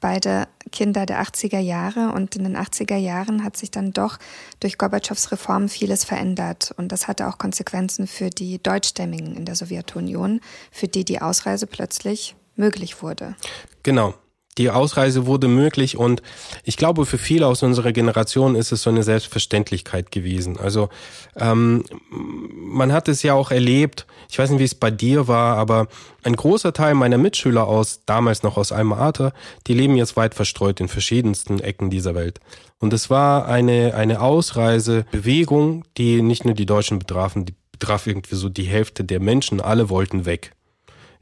beide 0.00 0.46
Kinder 0.70 1.06
der 1.06 1.22
80er 1.22 1.60
Jahre 1.60 2.12
und 2.12 2.36
in 2.36 2.44
den 2.44 2.58
80er 2.58 2.96
Jahren 2.96 3.42
hat 3.42 3.56
sich 3.56 3.70
dann 3.70 3.92
doch 3.92 4.18
durch 4.60 4.76
Gorbatschows 4.76 5.32
Reformen 5.32 5.70
vieles 5.70 6.04
verändert 6.04 6.74
und 6.76 6.92
das 6.92 7.08
hatte 7.08 7.26
auch 7.26 7.38
Konsequenzen 7.38 8.06
für 8.06 8.28
die 8.28 8.62
Deutschstämmigen 8.62 9.34
in 9.34 9.46
der 9.46 9.54
Sowjetunion, 9.54 10.40
für 10.70 10.88
die 10.88 11.06
die 11.06 11.22
Ausreise 11.22 11.66
plötzlich 11.66 12.36
möglich 12.54 13.00
wurde. 13.02 13.34
Genau 13.82 14.12
die 14.58 14.70
Ausreise 14.70 15.26
wurde 15.26 15.48
möglich 15.48 15.96
und 15.96 16.22
ich 16.62 16.76
glaube, 16.76 17.06
für 17.06 17.18
viele 17.18 17.46
aus 17.46 17.62
unserer 17.62 17.92
Generation 17.92 18.54
ist 18.54 18.72
es 18.72 18.82
so 18.82 18.90
eine 18.90 19.02
Selbstverständlichkeit 19.02 20.10
gewesen. 20.10 20.58
Also 20.58 20.88
ähm, 21.36 21.84
man 22.10 22.92
hat 22.92 23.08
es 23.08 23.22
ja 23.22 23.34
auch 23.34 23.50
erlebt, 23.50 24.06
ich 24.30 24.38
weiß 24.38 24.50
nicht, 24.50 24.60
wie 24.60 24.64
es 24.64 24.74
bei 24.74 24.90
dir 24.90 25.28
war, 25.28 25.56
aber 25.56 25.88
ein 26.22 26.36
großer 26.36 26.72
Teil 26.72 26.94
meiner 26.94 27.18
Mitschüler 27.18 27.66
aus, 27.66 28.00
damals 28.06 28.42
noch 28.42 28.56
aus 28.56 28.72
Alma 28.72 28.98
Ata, 28.98 29.32
die 29.66 29.74
leben 29.74 29.96
jetzt 29.96 30.16
weit 30.16 30.34
verstreut 30.34 30.80
in 30.80 30.88
verschiedensten 30.88 31.60
Ecken 31.60 31.90
dieser 31.90 32.14
Welt. 32.14 32.40
Und 32.78 32.92
es 32.92 33.10
war 33.10 33.46
eine, 33.46 33.94
eine 33.94 34.20
Ausreisebewegung, 34.20 35.84
die 35.96 36.22
nicht 36.22 36.44
nur 36.44 36.54
die 36.54 36.66
Deutschen 36.66 36.98
betrafen, 36.98 37.44
die 37.44 37.54
betraf 37.72 38.06
irgendwie 38.06 38.36
so 38.36 38.48
die 38.48 38.64
Hälfte 38.64 39.04
der 39.04 39.20
Menschen, 39.20 39.60
alle 39.60 39.90
wollten 39.90 40.26
weg. 40.26 40.52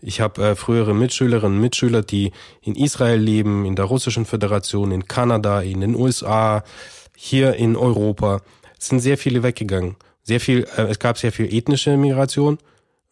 Ich 0.04 0.20
habe 0.20 0.42
äh, 0.42 0.56
frühere 0.56 0.94
Mitschülerinnen 0.94 1.56
und 1.56 1.62
Mitschüler, 1.62 2.02
die 2.02 2.32
in 2.60 2.74
Israel 2.74 3.20
leben, 3.20 3.64
in 3.64 3.76
der 3.76 3.84
Russischen 3.84 4.26
Föderation, 4.26 4.90
in 4.90 5.06
Kanada, 5.06 5.62
in 5.62 5.80
den 5.80 5.94
USA, 5.94 6.64
hier 7.16 7.54
in 7.54 7.76
Europa. 7.76 8.40
Es 8.78 8.88
sind 8.88 8.98
sehr 8.98 9.16
viele 9.16 9.44
weggegangen. 9.44 9.94
Sehr 10.24 10.40
viel, 10.40 10.66
äh, 10.76 10.82
es 10.82 10.98
gab 10.98 11.18
sehr 11.18 11.30
viel 11.30 11.54
ethnische 11.54 11.96
Migration, 11.96 12.58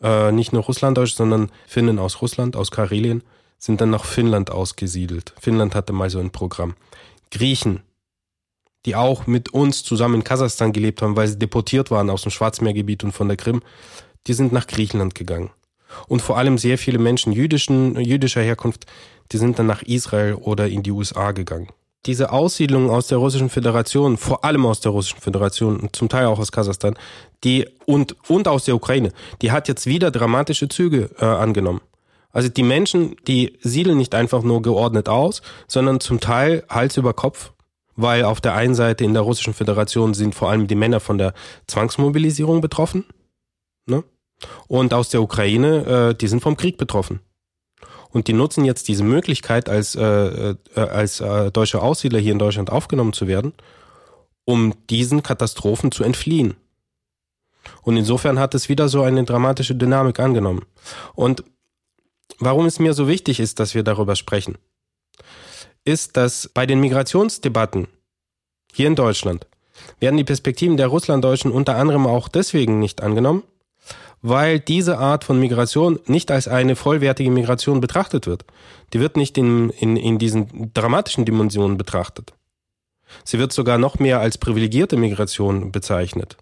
äh, 0.02 0.32
nicht 0.32 0.52
nur 0.52 0.64
Russlanddeutsch, 0.64 1.14
sondern 1.14 1.52
Finnen 1.68 2.00
aus 2.00 2.20
Russland, 2.22 2.56
aus 2.56 2.72
Karelien, 2.72 3.22
sind 3.56 3.80
dann 3.80 3.90
nach 3.90 4.04
Finnland 4.04 4.50
ausgesiedelt. 4.50 5.32
Finnland 5.40 5.76
hatte 5.76 5.92
mal 5.92 6.10
so 6.10 6.18
ein 6.18 6.30
Programm. 6.30 6.74
Griechen, 7.30 7.82
die 8.84 8.96
auch 8.96 9.28
mit 9.28 9.50
uns 9.50 9.84
zusammen 9.84 10.16
in 10.16 10.24
Kasachstan 10.24 10.72
gelebt 10.72 11.02
haben, 11.02 11.14
weil 11.14 11.28
sie 11.28 11.38
deportiert 11.38 11.92
waren 11.92 12.10
aus 12.10 12.22
dem 12.22 12.32
Schwarzmeergebiet 12.32 13.04
und 13.04 13.12
von 13.12 13.28
der 13.28 13.36
Krim, 13.36 13.62
die 14.26 14.32
sind 14.32 14.52
nach 14.52 14.66
Griechenland 14.66 15.14
gegangen. 15.14 15.50
Und 16.08 16.22
vor 16.22 16.38
allem 16.38 16.58
sehr 16.58 16.78
viele 16.78 16.98
Menschen 16.98 17.32
jüdischen, 17.32 18.00
jüdischer 18.00 18.42
Herkunft, 18.42 18.86
die 19.32 19.38
sind 19.38 19.58
dann 19.58 19.66
nach 19.66 19.82
Israel 19.82 20.34
oder 20.34 20.68
in 20.68 20.82
die 20.82 20.90
USA 20.90 21.32
gegangen. 21.32 21.68
Diese 22.06 22.32
Aussiedlung 22.32 22.88
aus 22.88 23.08
der 23.08 23.18
Russischen 23.18 23.50
Föderation, 23.50 24.16
vor 24.16 24.44
allem 24.44 24.64
aus 24.64 24.80
der 24.80 24.92
Russischen 24.92 25.20
Föderation 25.20 25.80
und 25.80 25.94
zum 25.94 26.08
Teil 26.08 26.26
auch 26.26 26.38
aus 26.38 26.50
Kasachstan, 26.50 26.94
die 27.44 27.68
und, 27.84 28.16
und 28.28 28.48
aus 28.48 28.64
der 28.64 28.74
Ukraine, 28.74 29.12
die 29.42 29.52
hat 29.52 29.68
jetzt 29.68 29.86
wieder 29.86 30.10
dramatische 30.10 30.68
Züge 30.68 31.10
äh, 31.18 31.24
angenommen. 31.26 31.82
Also 32.32 32.48
die 32.48 32.62
Menschen, 32.62 33.16
die 33.26 33.58
siedeln 33.60 33.98
nicht 33.98 34.14
einfach 34.14 34.42
nur 34.42 34.62
geordnet 34.62 35.08
aus, 35.08 35.42
sondern 35.66 36.00
zum 36.00 36.20
Teil 36.20 36.64
Hals 36.68 36.96
über 36.96 37.12
Kopf, 37.12 37.52
weil 37.96 38.24
auf 38.24 38.40
der 38.40 38.54
einen 38.54 38.74
Seite 38.74 39.04
in 39.04 39.14
der 39.14 39.22
Russischen 39.22 39.52
Föderation 39.52 40.14
sind 40.14 40.34
vor 40.34 40.48
allem 40.50 40.66
die 40.66 40.74
Männer 40.74 41.00
von 41.00 41.18
der 41.18 41.34
Zwangsmobilisierung 41.66 42.60
betroffen. 42.60 43.04
Ne? 43.86 44.04
Und 44.68 44.94
aus 44.94 45.10
der 45.10 45.22
Ukraine, 45.22 46.10
äh, 46.10 46.14
die 46.14 46.28
sind 46.28 46.40
vom 46.40 46.56
Krieg 46.56 46.78
betroffen. 46.78 47.20
Und 48.10 48.26
die 48.26 48.32
nutzen 48.32 48.64
jetzt 48.64 48.88
diese 48.88 49.04
Möglichkeit, 49.04 49.68
als, 49.68 49.94
äh, 49.94 50.02
äh, 50.02 50.56
als 50.74 51.20
äh, 51.20 51.50
deutsche 51.50 51.80
Aussiedler 51.80 52.18
hier 52.18 52.32
in 52.32 52.38
Deutschland 52.38 52.70
aufgenommen 52.70 53.12
zu 53.12 53.28
werden, 53.28 53.54
um 54.44 54.74
diesen 54.88 55.22
Katastrophen 55.22 55.92
zu 55.92 56.02
entfliehen. 56.02 56.56
Und 57.82 57.96
insofern 57.96 58.38
hat 58.38 58.54
es 58.54 58.68
wieder 58.68 58.88
so 58.88 59.02
eine 59.02 59.24
dramatische 59.24 59.74
Dynamik 59.74 60.18
angenommen. 60.18 60.64
Und 61.14 61.44
warum 62.38 62.66
es 62.66 62.80
mir 62.80 62.94
so 62.94 63.06
wichtig 63.06 63.38
ist, 63.38 63.60
dass 63.60 63.74
wir 63.74 63.84
darüber 63.84 64.16
sprechen, 64.16 64.58
ist, 65.84 66.16
dass 66.16 66.48
bei 66.48 66.66
den 66.66 66.80
Migrationsdebatten 66.80 67.86
hier 68.72 68.88
in 68.88 68.96
Deutschland 68.96 69.46
werden 69.98 70.16
die 70.16 70.24
Perspektiven 70.24 70.76
der 70.76 70.88
Russlanddeutschen 70.88 71.50
unter 71.50 71.76
anderem 71.76 72.06
auch 72.06 72.28
deswegen 72.28 72.78
nicht 72.78 73.02
angenommen, 73.02 73.44
weil 74.22 74.60
diese 74.60 74.98
Art 74.98 75.24
von 75.24 75.40
Migration 75.40 75.98
nicht 76.06 76.30
als 76.30 76.48
eine 76.48 76.76
vollwertige 76.76 77.30
Migration 77.30 77.80
betrachtet 77.80 78.26
wird. 78.26 78.44
Die 78.92 79.00
wird 79.00 79.16
nicht 79.16 79.38
in, 79.38 79.70
in, 79.70 79.96
in 79.96 80.18
diesen 80.18 80.72
dramatischen 80.74 81.24
Dimensionen 81.24 81.78
betrachtet. 81.78 82.32
Sie 83.24 83.38
wird 83.38 83.52
sogar 83.52 83.78
noch 83.78 83.98
mehr 83.98 84.20
als 84.20 84.38
privilegierte 84.38 84.96
Migration 84.96 85.72
bezeichnet. 85.72 86.36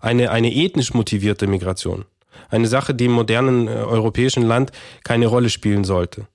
Eine, 0.00 0.30
eine 0.30 0.52
ethnisch 0.52 0.92
motivierte 0.92 1.46
Migration. 1.46 2.04
Eine 2.50 2.66
Sache, 2.66 2.94
die 2.94 3.06
im 3.06 3.12
modernen 3.12 3.68
äh, 3.68 3.70
europäischen 3.70 4.42
Land 4.42 4.72
keine 5.04 5.26
Rolle 5.26 5.50
spielen 5.50 5.84
sollte. 5.84 6.26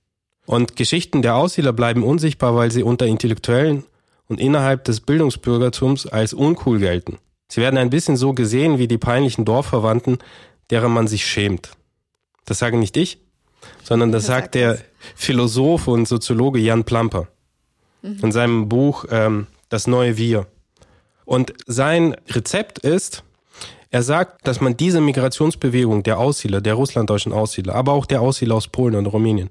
Und 0.46 0.74
Geschichten 0.74 1.22
der 1.22 1.36
Aussiedler 1.36 1.72
bleiben 1.72 2.02
unsichtbar, 2.02 2.56
weil 2.56 2.70
sie 2.72 2.82
unter 2.82 3.06
Intellektuellen 3.06 3.84
und 4.26 4.40
innerhalb 4.40 4.84
des 4.84 5.00
Bildungsbürgertums 5.00 6.06
als 6.06 6.32
uncool 6.32 6.78
gelten. 6.78 7.18
Sie 7.50 7.60
werden 7.60 7.76
ein 7.76 7.90
bisschen 7.90 8.16
so 8.16 8.32
gesehen 8.32 8.78
wie 8.78 8.86
die 8.86 8.96
peinlichen 8.96 9.44
Dorfverwandten, 9.44 10.18
deren 10.70 10.92
man 10.92 11.08
sich 11.08 11.26
schämt. 11.26 11.72
Das 12.46 12.60
sage 12.60 12.78
nicht 12.78 12.96
ich, 12.96 13.18
sondern 13.82 14.12
das, 14.12 14.26
sagt 14.26 14.54
der 14.54 14.78
Philosoph 15.16 15.88
und 15.88 16.06
Soziologe 16.06 16.60
Jan 16.60 16.84
Plamper 16.84 17.26
mhm. 18.02 18.20
in 18.22 18.32
seinem 18.32 18.68
Buch 18.68 19.04
ähm, 19.10 19.48
Das 19.68 19.88
neue 19.88 20.16
Wir. 20.16 20.46
Und 21.24 21.52
sein 21.66 22.16
Rezept 22.28 22.78
ist, 22.78 23.24
er 23.90 24.04
sagt, 24.04 24.46
dass 24.46 24.60
man 24.60 24.76
diese 24.76 25.00
Migrationsbewegung 25.00 26.04
der 26.04 26.18
Aussiedler, 26.18 26.60
der 26.60 26.74
russlanddeutschen 26.74 27.32
Aussiedler, 27.32 27.74
aber 27.74 27.92
auch 27.92 28.06
der 28.06 28.20
Aussiedler 28.20 28.54
aus 28.54 28.68
Polen 28.68 28.94
und 28.94 29.06
Rumänien, 29.06 29.50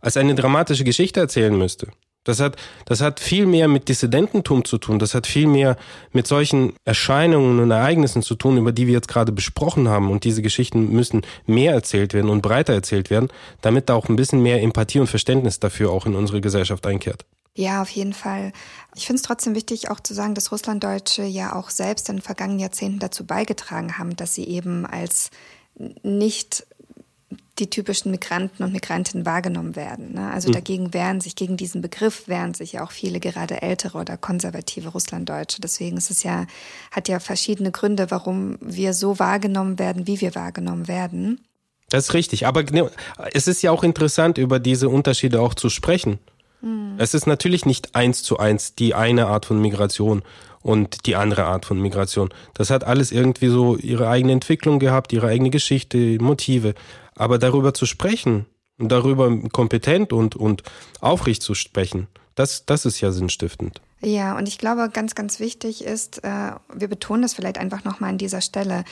als 0.00 0.16
eine 0.16 0.36
dramatische 0.36 0.84
Geschichte 0.84 1.18
erzählen 1.18 1.56
müsste. 1.56 1.88
Das 2.24 2.40
hat, 2.40 2.56
das 2.86 3.00
hat 3.00 3.20
viel 3.20 3.46
mehr 3.46 3.68
mit 3.68 3.88
Dissidententum 3.88 4.64
zu 4.64 4.78
tun. 4.78 4.98
Das 4.98 5.14
hat 5.14 5.26
viel 5.26 5.46
mehr 5.46 5.76
mit 6.12 6.26
solchen 6.26 6.74
Erscheinungen 6.84 7.60
und 7.60 7.70
Ereignissen 7.70 8.22
zu 8.22 8.34
tun, 8.34 8.56
über 8.56 8.72
die 8.72 8.86
wir 8.86 8.94
jetzt 8.94 9.08
gerade 9.08 9.30
besprochen 9.30 9.88
haben. 9.88 10.10
Und 10.10 10.24
diese 10.24 10.42
Geschichten 10.42 10.90
müssen 10.90 11.22
mehr 11.46 11.72
erzählt 11.72 12.14
werden 12.14 12.30
und 12.30 12.42
breiter 12.42 12.72
erzählt 12.72 13.10
werden, 13.10 13.28
damit 13.60 13.88
da 13.88 13.94
auch 13.94 14.08
ein 14.08 14.16
bisschen 14.16 14.42
mehr 14.42 14.62
Empathie 14.62 15.00
und 15.00 15.06
Verständnis 15.06 15.60
dafür 15.60 15.90
auch 15.90 16.06
in 16.06 16.14
unsere 16.14 16.40
Gesellschaft 16.40 16.86
einkehrt. 16.86 17.24
Ja, 17.56 17.82
auf 17.82 17.90
jeden 17.90 18.14
Fall. 18.14 18.52
Ich 18.96 19.06
finde 19.06 19.20
es 19.20 19.22
trotzdem 19.22 19.54
wichtig, 19.54 19.88
auch 19.88 20.00
zu 20.00 20.12
sagen, 20.12 20.34
dass 20.34 20.50
Russlanddeutsche 20.50 21.22
ja 21.22 21.54
auch 21.54 21.70
selbst 21.70 22.08
in 22.08 22.16
den 22.16 22.22
vergangenen 22.22 22.58
Jahrzehnten 22.58 22.98
dazu 22.98 23.24
beigetragen 23.24 23.96
haben, 23.96 24.16
dass 24.16 24.34
sie 24.34 24.44
eben 24.44 24.86
als 24.86 25.30
nicht 26.02 26.66
die 27.58 27.70
typischen 27.70 28.10
Migranten 28.10 28.64
und 28.64 28.72
Migrantinnen 28.72 29.24
wahrgenommen 29.24 29.76
werden. 29.76 30.14
Ne? 30.14 30.30
Also 30.30 30.48
mhm. 30.48 30.54
dagegen 30.54 30.94
wehren 30.94 31.20
sich, 31.20 31.36
gegen 31.36 31.56
diesen 31.56 31.82
Begriff 31.82 32.26
wehren 32.26 32.54
sich 32.54 32.72
ja 32.72 32.84
auch 32.84 32.90
viele 32.90 33.20
gerade 33.20 33.62
ältere 33.62 33.98
oder 33.98 34.16
konservative 34.16 34.88
Russlanddeutsche. 34.88 35.60
Deswegen 35.60 35.96
ist 35.96 36.10
es 36.10 36.24
ja, 36.24 36.46
hat 36.90 37.08
ja 37.08 37.20
verschiedene 37.20 37.70
Gründe, 37.70 38.10
warum 38.10 38.58
wir 38.60 38.92
so 38.92 39.18
wahrgenommen 39.18 39.78
werden, 39.78 40.06
wie 40.06 40.20
wir 40.20 40.34
wahrgenommen 40.34 40.88
werden. 40.88 41.40
Das 41.90 42.06
ist 42.06 42.14
richtig. 42.14 42.46
Aber 42.46 42.64
es 43.32 43.46
ist 43.46 43.62
ja 43.62 43.70
auch 43.70 43.84
interessant, 43.84 44.38
über 44.38 44.58
diese 44.58 44.88
Unterschiede 44.88 45.40
auch 45.40 45.54
zu 45.54 45.68
sprechen. 45.68 46.18
Mhm. 46.64 46.94
Es 46.98 47.14
ist 47.14 47.26
natürlich 47.26 47.66
nicht 47.66 47.94
eins 47.94 48.22
zu 48.22 48.38
eins 48.38 48.74
die 48.74 48.94
eine 48.94 49.26
Art 49.26 49.46
von 49.46 49.60
Migration 49.60 50.22
und 50.62 51.06
die 51.06 51.14
andere 51.14 51.44
Art 51.44 51.66
von 51.66 51.80
Migration. 51.80 52.30
Das 52.54 52.70
hat 52.70 52.84
alles 52.84 53.12
irgendwie 53.12 53.48
so 53.48 53.76
ihre 53.76 54.08
eigene 54.08 54.32
Entwicklung 54.32 54.78
gehabt, 54.78 55.12
ihre 55.12 55.28
eigene 55.28 55.50
Geschichte, 55.50 56.18
Motive. 56.20 56.74
Aber 57.14 57.38
darüber 57.38 57.74
zu 57.74 57.84
sprechen 57.84 58.46
und 58.78 58.90
darüber 58.90 59.30
kompetent 59.52 60.12
und, 60.12 60.36
und 60.36 60.62
aufrichtig 61.00 61.42
zu 61.42 61.54
sprechen, 61.54 62.08
das, 62.34 62.64
das 62.66 62.86
ist 62.86 63.00
ja 63.00 63.12
sinnstiftend. 63.12 63.80
Ja, 64.00 64.36
und 64.36 64.48
ich 64.48 64.58
glaube, 64.58 64.88
ganz, 64.92 65.14
ganz 65.14 65.38
wichtig 65.38 65.84
ist, 65.84 66.24
äh, 66.24 66.52
wir 66.74 66.88
betonen 66.88 67.22
das 67.22 67.34
vielleicht 67.34 67.58
einfach 67.58 67.84
nochmal 67.84 68.10
an 68.10 68.18
dieser 68.18 68.40
Stelle, 68.40 68.84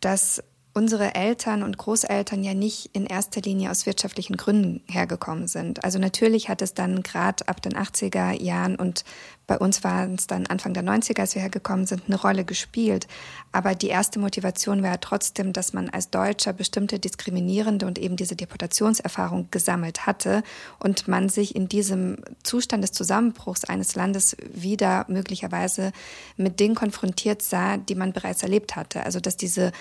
dass 0.00 0.42
unsere 0.76 1.14
Eltern 1.14 1.62
und 1.62 1.78
Großeltern 1.78 2.44
ja 2.44 2.52
nicht 2.52 2.90
in 2.92 3.06
erster 3.06 3.40
Linie 3.40 3.70
aus 3.70 3.86
wirtschaftlichen 3.86 4.36
Gründen 4.36 4.82
hergekommen 4.86 5.48
sind. 5.48 5.82
Also 5.84 5.98
natürlich 5.98 6.50
hat 6.50 6.60
es 6.60 6.74
dann 6.74 7.02
gerade 7.02 7.48
ab 7.48 7.62
den 7.62 7.72
80er 7.72 8.38
Jahren 8.42 8.76
und 8.76 9.02
bei 9.46 9.56
uns 9.56 9.84
waren 9.84 10.16
es 10.16 10.26
dann 10.26 10.46
Anfang 10.46 10.74
der 10.74 10.82
90er, 10.82 11.20
als 11.20 11.34
wir 11.34 11.40
hergekommen 11.40 11.86
sind, 11.86 12.02
eine 12.08 12.20
Rolle 12.20 12.44
gespielt. 12.44 13.06
Aber 13.52 13.74
die 13.74 13.88
erste 13.88 14.18
Motivation 14.18 14.82
war 14.82 15.00
trotzdem, 15.00 15.52
dass 15.52 15.72
man 15.72 15.88
als 15.88 16.10
Deutscher 16.10 16.52
bestimmte 16.52 16.98
diskriminierende 16.98 17.86
und 17.86 17.98
eben 17.98 18.16
diese 18.16 18.36
Deportationserfahrung 18.36 19.48
gesammelt 19.50 20.04
hatte 20.04 20.42
und 20.78 21.06
man 21.08 21.28
sich 21.28 21.54
in 21.54 21.68
diesem 21.68 22.18
Zustand 22.42 22.82
des 22.82 22.92
Zusammenbruchs 22.92 23.64
eines 23.64 23.94
Landes 23.94 24.36
wieder 24.52 25.06
möglicherweise 25.08 25.92
mit 26.36 26.60
Dingen 26.60 26.74
konfrontiert 26.74 27.40
sah, 27.40 27.76
die 27.76 27.94
man 27.94 28.12
bereits 28.12 28.42
erlebt 28.42 28.76
hatte. 28.76 29.04
Also 29.04 29.20
dass 29.20 29.36
diese 29.36 29.72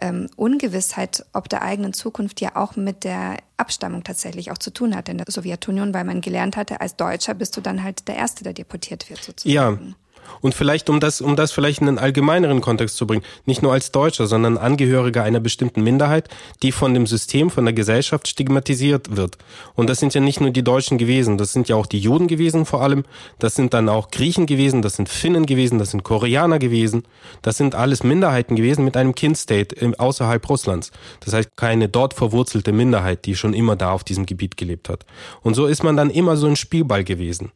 ähm, 0.00 0.28
Ungewissheit 0.36 1.24
ob 1.32 1.48
der 1.48 1.62
eigenen 1.62 1.92
Zukunft 1.92 2.40
ja 2.40 2.56
auch 2.56 2.76
mit 2.76 3.04
der 3.04 3.38
Abstammung 3.56 4.04
tatsächlich 4.04 4.50
auch 4.50 4.58
zu 4.58 4.72
tun 4.72 4.96
hat 4.96 5.08
in 5.08 5.18
der 5.18 5.26
Sowjetunion, 5.28 5.94
weil 5.94 6.04
man 6.04 6.20
gelernt 6.20 6.56
hatte, 6.56 6.80
als 6.80 6.96
Deutscher 6.96 7.34
bist 7.34 7.56
du 7.56 7.60
dann 7.60 7.82
halt 7.82 8.08
der 8.08 8.16
Erste, 8.16 8.44
der 8.44 8.52
deportiert 8.52 9.08
wird 9.08 9.22
sozusagen. 9.22 9.86
Ja. 9.88 9.94
Und 10.40 10.54
vielleicht, 10.54 10.90
um 10.90 11.00
das, 11.00 11.20
um 11.20 11.36
das 11.36 11.52
vielleicht 11.52 11.80
in 11.80 11.88
einen 11.88 11.98
allgemeineren 11.98 12.60
Kontext 12.60 12.96
zu 12.96 13.06
bringen, 13.06 13.24
nicht 13.46 13.62
nur 13.62 13.72
als 13.72 13.92
Deutscher, 13.92 14.26
sondern 14.26 14.58
Angehöriger 14.58 15.22
einer 15.22 15.40
bestimmten 15.40 15.82
Minderheit, 15.82 16.28
die 16.62 16.72
von 16.72 16.94
dem 16.94 17.06
System, 17.06 17.50
von 17.50 17.64
der 17.64 17.74
Gesellschaft 17.74 18.28
stigmatisiert 18.28 19.16
wird. 19.16 19.38
Und 19.74 19.88
das 19.88 20.00
sind 20.00 20.14
ja 20.14 20.20
nicht 20.20 20.40
nur 20.40 20.50
die 20.50 20.62
Deutschen 20.62 20.98
gewesen, 20.98 21.38
das 21.38 21.52
sind 21.52 21.68
ja 21.68 21.76
auch 21.76 21.86
die 21.86 21.98
Juden 21.98 22.28
gewesen 22.28 22.64
vor 22.64 22.82
allem, 22.82 23.04
das 23.38 23.54
sind 23.54 23.74
dann 23.74 23.88
auch 23.88 24.10
Griechen 24.10 24.46
gewesen, 24.46 24.82
das 24.82 24.96
sind 24.96 25.08
Finnen 25.08 25.46
gewesen, 25.46 25.78
das 25.78 25.90
sind 25.90 26.02
Koreaner 26.02 26.58
gewesen, 26.58 27.04
das 27.42 27.56
sind 27.56 27.74
alles 27.74 28.02
Minderheiten 28.02 28.56
gewesen 28.56 28.84
mit 28.84 28.96
einem 28.96 29.14
Kind-State 29.14 29.98
außerhalb 29.98 30.48
Russlands. 30.48 30.90
Das 31.20 31.34
heißt, 31.34 31.50
keine 31.56 31.88
dort 31.88 32.14
verwurzelte 32.14 32.72
Minderheit, 32.72 33.24
die 33.26 33.36
schon 33.36 33.54
immer 33.54 33.76
da 33.76 33.92
auf 33.92 34.04
diesem 34.04 34.26
Gebiet 34.26 34.56
gelebt 34.56 34.88
hat. 34.88 35.04
Und 35.42 35.54
so 35.54 35.66
ist 35.66 35.82
man 35.82 35.96
dann 35.96 36.10
immer 36.10 36.36
so 36.36 36.46
ein 36.46 36.56
Spielball 36.56 37.04
gewesen 37.04 37.52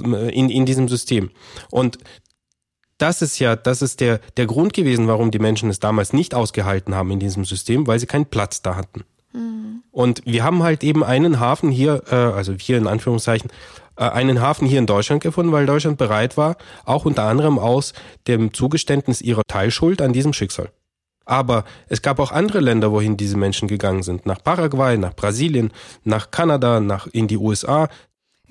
in, 0.00 0.50
in 0.50 0.66
diesem 0.66 0.88
System. 0.88 1.30
Und 1.70 1.98
das 2.98 3.20
ist 3.20 3.38
ja, 3.38 3.56
das 3.56 3.82
ist 3.82 4.00
der, 4.00 4.20
der 4.36 4.46
Grund 4.46 4.74
gewesen, 4.74 5.08
warum 5.08 5.30
die 5.30 5.40
Menschen 5.40 5.70
es 5.70 5.80
damals 5.80 6.12
nicht 6.12 6.34
ausgehalten 6.34 6.94
haben 6.94 7.10
in 7.10 7.18
diesem 7.18 7.44
System, 7.44 7.86
weil 7.86 7.98
sie 7.98 8.06
keinen 8.06 8.26
Platz 8.26 8.62
da 8.62 8.76
hatten. 8.76 9.04
Mhm. 9.32 9.82
Und 9.90 10.22
wir 10.24 10.44
haben 10.44 10.62
halt 10.62 10.84
eben 10.84 11.02
einen 11.02 11.40
Hafen 11.40 11.70
hier, 11.70 12.04
äh, 12.10 12.14
also 12.14 12.54
wir 12.56 12.78
in 12.78 12.86
Anführungszeichen, 12.86 13.50
äh, 13.96 14.04
einen 14.04 14.40
Hafen 14.40 14.68
hier 14.68 14.78
in 14.78 14.86
Deutschland 14.86 15.22
gefunden, 15.22 15.52
weil 15.52 15.66
Deutschland 15.66 15.98
bereit 15.98 16.36
war, 16.36 16.56
auch 16.84 17.04
unter 17.04 17.24
anderem 17.24 17.58
aus 17.58 17.92
dem 18.28 18.54
Zugeständnis 18.54 19.20
ihrer 19.20 19.42
Teilschuld 19.48 20.00
an 20.00 20.12
diesem 20.12 20.32
Schicksal. 20.32 20.70
Aber 21.24 21.64
es 21.88 22.02
gab 22.02 22.18
auch 22.18 22.32
andere 22.32 22.60
Länder, 22.60 22.90
wohin 22.90 23.16
diese 23.16 23.36
Menschen 23.36 23.68
gegangen 23.68 24.02
sind. 24.02 24.26
Nach 24.26 24.42
Paraguay, 24.42 24.96
nach 24.96 25.14
Brasilien, 25.14 25.72
nach 26.04 26.30
Kanada, 26.30 26.80
nach 26.80 27.06
in 27.06 27.28
die 27.28 27.36
USA. 27.36 27.88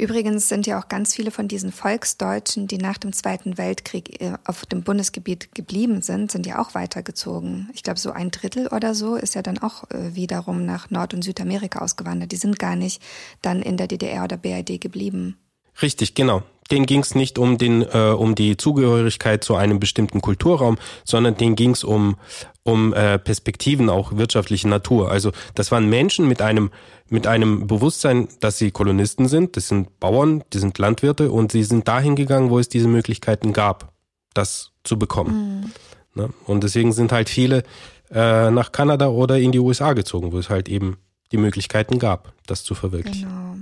Übrigens 0.02 0.50
sind 0.50 0.66
ja 0.66 0.80
auch 0.80 0.88
ganz 0.88 1.14
viele 1.14 1.30
von 1.30 1.48
diesen 1.48 1.72
Volksdeutschen, 1.72 2.66
die 2.66 2.80
nach 2.80 2.98
dem 2.98 3.14
Zweiten 3.14 3.60
Weltkrieg 3.60 4.20
äh, 4.20 4.34
auf 4.46 4.66
dem 4.66 4.82
Bundesgebiet 4.82 5.54
geblieben 5.54 6.02
sind, 6.02 6.32
sind 6.32 6.48
ja 6.48 6.58
auch 6.58 6.74
weitergezogen. 6.74 7.70
Ich 7.76 7.84
glaube, 7.84 8.00
so 8.00 8.10
ein 8.10 8.32
Drittel 8.32 8.68
oder 8.70 8.96
so 8.96 9.16
ist 9.16 9.36
ja 9.36 9.44
dann 9.44 9.60
auch 9.60 9.84
äh, 9.92 10.16
wiederum 10.16 10.66
nach 10.66 10.90
Nord- 10.90 11.14
und 11.14 11.22
Südamerika 11.22 11.82
ausgewandert. 11.82 12.32
Die 12.32 12.38
sind 12.38 12.58
gar 12.58 12.76
nicht 12.76 13.00
dann 13.44 13.62
in 13.62 13.78
der 13.78 13.86
DDR 13.86 14.24
oder 14.24 14.38
BRD 14.38 14.82
geblieben. 14.82 15.38
Richtig, 15.84 16.16
genau. 16.16 16.42
Den 16.72 16.86
ging 16.86 17.02
es 17.02 17.16
nicht 17.16 17.38
um 17.38 17.58
den 17.58 17.82
äh, 17.82 18.16
um 18.18 18.34
die 18.36 18.58
Zugehörigkeit 18.58 19.44
zu 19.44 19.56
einem 19.56 19.80
bestimmten 19.80 20.22
Kulturraum, 20.22 20.78
sondern 21.04 21.36
den 21.36 21.56
ging 21.56 21.72
es 21.72 21.84
um 21.84 22.16
um 22.64 22.94
äh, 22.94 23.20
Perspektiven 23.20 23.90
auch 23.90 24.16
wirtschaftlicher 24.16 24.70
Natur. 24.70 25.12
Also 25.12 25.32
das 25.56 25.72
waren 25.72 25.90
Menschen 25.90 26.28
mit 26.28 26.42
einem 26.42 26.72
mit 27.10 27.28
einem 27.28 27.68
Bewusstsein, 27.68 28.30
dass 28.40 28.58
sie 28.58 28.72
Kolonisten 28.72 29.28
sind. 29.28 29.58
Das 29.58 29.68
sind 29.68 30.00
Bauern, 30.00 30.44
die 30.54 30.60
sind 30.60 30.78
Landwirte 30.78 31.32
und 31.32 31.52
sie 31.52 31.64
sind 31.64 31.88
dahin 31.88 32.16
gegangen, 32.16 32.50
wo 32.50 32.58
es 32.58 32.70
diese 32.70 32.88
Möglichkeiten 32.88 33.52
gab, 33.52 33.92
das 34.34 34.72
zu 34.84 34.98
bekommen. 34.98 35.74
Mhm. 36.16 36.22
Ne? 36.22 36.30
Und 36.46 36.64
deswegen 36.64 36.94
sind 36.94 37.12
halt 37.12 37.30
viele 37.30 37.64
äh, 38.12 38.50
nach 38.52 38.72
Kanada 38.72 39.10
oder 39.10 39.40
in 39.40 39.52
die 39.52 39.60
USA 39.60 39.94
gezogen, 39.94 40.32
wo 40.32 40.38
es 40.38 40.50
halt 40.50 40.70
eben 40.70 40.98
die 41.32 41.38
Möglichkeiten 41.38 42.00
gab, 42.00 42.34
das 42.46 42.64
zu 42.64 42.76
verwirklichen. 42.76 43.30
Genau. 43.30 43.56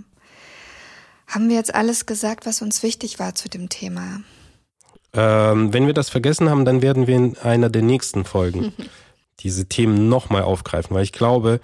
Haben 1.30 1.48
wir 1.48 1.56
jetzt 1.56 1.76
alles 1.76 2.08
gesagt, 2.08 2.46
was 2.48 2.62
uns 2.62 2.82
wichtig 2.82 3.20
war 3.20 3.36
zu 3.36 3.50
dem 3.50 3.70
Thema? 3.70 4.22
Ähm, 5.14 5.72
wenn 5.72 5.86
wir 5.86 5.94
das 5.94 6.10
vergessen 6.10 6.50
haben, 6.50 6.66
dann 6.66 6.82
werden 6.82 7.06
wir 7.06 7.16
in 7.16 7.38
einer 7.38 7.70
der 7.70 7.84
nächsten 7.84 8.26
Folgen 8.26 8.74
diese 9.40 9.68
Themen 9.68 10.10
nochmal 10.10 10.42
aufgreifen, 10.42 10.96
weil 10.96 11.04
ich 11.04 11.12
glaube, 11.12 11.62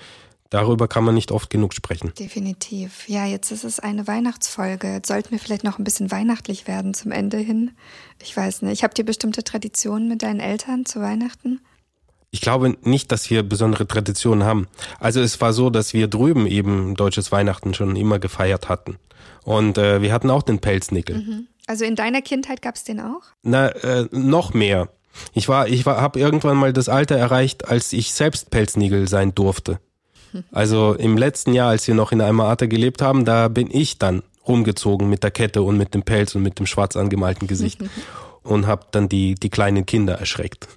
darüber 0.51 0.87
kann 0.87 1.03
man 1.03 1.15
nicht 1.15 1.31
oft 1.31 1.49
genug 1.49 1.73
sprechen. 1.73 2.13
Definitiv. 2.17 3.09
Ja, 3.09 3.25
jetzt 3.25 3.51
ist 3.51 3.63
es 3.63 3.79
eine 3.79 4.07
Weihnachtsfolge. 4.07 4.93
Jetzt 4.93 5.07
sollten 5.07 5.31
wir 5.31 5.39
vielleicht 5.39 5.63
noch 5.63 5.79
ein 5.79 5.83
bisschen 5.83 6.11
weihnachtlich 6.11 6.67
werden 6.67 6.93
zum 6.93 7.11
Ende 7.11 7.37
hin. 7.37 7.71
Ich 8.21 8.37
weiß 8.37 8.61
nicht. 8.61 8.83
Habt 8.83 8.99
ihr 8.99 9.05
bestimmte 9.05 9.43
Traditionen 9.43 10.07
mit 10.07 10.21
deinen 10.21 10.39
Eltern 10.39 10.85
zu 10.85 11.01
Weihnachten? 11.01 11.59
Ich 12.35 12.41
glaube 12.41 12.75
nicht, 12.81 13.13
dass 13.13 13.29
wir 13.29 13.43
besondere 13.43 13.87
Traditionen 13.87 14.43
haben. 14.43 14.67
Also 14.99 15.21
es 15.21 15.39
war 15.39 15.53
so, 15.53 15.69
dass 15.69 15.93
wir 15.93 16.09
drüben 16.09 16.47
eben 16.47 16.93
deutsches 16.95 17.31
Weihnachten 17.31 17.73
schon 17.73 17.95
immer 17.95 18.19
gefeiert 18.19 18.67
hatten. 18.67 18.97
Und 19.45 19.77
äh, 19.77 20.01
wir 20.01 20.11
hatten 20.11 20.29
auch 20.29 20.43
den 20.43 20.59
Pelznickel. 20.59 21.19
Mhm. 21.19 21.47
Also 21.65 21.85
in 21.85 21.95
deiner 21.95 22.21
Kindheit 22.21 22.61
gab 22.61 22.75
es 22.75 22.83
den 22.83 22.99
auch? 22.99 23.21
Na, 23.41 23.69
äh, 23.69 24.09
noch 24.11 24.53
mehr. 24.53 24.89
Ich 25.33 25.47
war, 25.47 25.69
ich 25.69 25.85
war, 25.85 26.01
habe 26.01 26.19
irgendwann 26.19 26.57
mal 26.57 26.73
das 26.73 26.89
Alter 26.89 27.15
erreicht, 27.15 27.69
als 27.69 27.93
ich 27.93 28.11
selbst 28.11 28.51
Pelznickel 28.51 29.07
sein 29.07 29.33
durfte. 29.33 29.79
Also 30.51 30.93
im 30.93 31.15
letzten 31.15 31.53
Jahr, 31.53 31.69
als 31.69 31.87
wir 31.87 31.95
noch 31.95 32.11
in 32.11 32.19
einem 32.19 32.41
Arte 32.41 32.67
gelebt 32.67 33.01
haben, 33.01 33.23
da 33.23 33.47
bin 33.47 33.69
ich 33.71 33.97
dann 33.97 34.23
rumgezogen 34.45 35.09
mit 35.09 35.23
der 35.23 35.31
Kette 35.31 35.61
und 35.61 35.77
mit 35.77 35.93
dem 35.93 36.03
Pelz 36.03 36.35
und 36.35 36.41
mit 36.41 36.59
dem 36.59 36.65
schwarz 36.65 36.97
angemalten 36.97 37.47
Gesicht 37.47 37.79
und 38.43 38.67
habe 38.67 38.87
dann 38.91 39.07
die 39.07 39.35
die 39.35 39.49
kleinen 39.49 39.85
Kinder 39.85 40.15
erschreckt. 40.15 40.67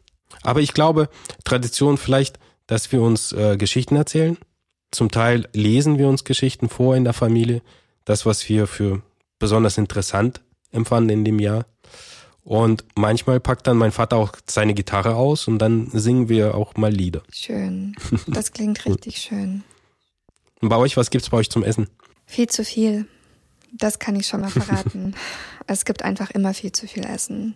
Aber 0.42 0.60
ich 0.60 0.74
glaube, 0.74 1.08
Tradition 1.44 1.98
vielleicht, 1.98 2.38
dass 2.66 2.92
wir 2.92 3.02
uns 3.02 3.32
äh, 3.32 3.56
Geschichten 3.56 3.96
erzählen. 3.96 4.38
Zum 4.90 5.10
Teil 5.10 5.48
lesen 5.52 5.98
wir 5.98 6.08
uns 6.08 6.24
Geschichten 6.24 6.68
vor 6.68 6.96
in 6.96 7.04
der 7.04 7.12
Familie 7.12 7.62
das, 8.04 8.24
was 8.24 8.48
wir 8.48 8.66
für 8.66 9.02
besonders 9.38 9.78
interessant 9.78 10.40
empfanden 10.72 11.10
in 11.10 11.24
dem 11.24 11.38
Jahr. 11.38 11.66
Und 12.42 12.84
manchmal 12.94 13.40
packt 13.40 13.66
dann 13.66 13.76
mein 13.76 13.92
Vater 13.92 14.16
auch 14.16 14.32
seine 14.46 14.72
Gitarre 14.72 15.16
aus 15.16 15.48
und 15.48 15.58
dann 15.58 15.90
singen 15.92 16.30
wir 16.30 16.54
auch 16.54 16.76
mal 16.76 16.90
Lieder. 16.90 17.22
Schön. 17.30 17.94
Das 18.26 18.52
klingt 18.52 18.86
richtig 18.86 19.18
schön. 19.18 19.64
Und 20.60 20.70
bei 20.70 20.76
euch, 20.76 20.96
was 20.96 21.10
gibt's 21.10 21.28
bei 21.28 21.36
euch 21.36 21.50
zum 21.50 21.62
Essen? 21.62 21.88
Viel 22.24 22.48
zu 22.48 22.64
viel. 22.64 23.06
Das 23.72 23.98
kann 23.98 24.16
ich 24.16 24.26
schon 24.26 24.40
mal 24.40 24.50
verraten. 24.50 25.14
es 25.66 25.84
gibt 25.84 26.02
einfach 26.02 26.30
immer 26.30 26.54
viel 26.54 26.72
zu 26.72 26.86
viel 26.86 27.04
Essen. 27.04 27.54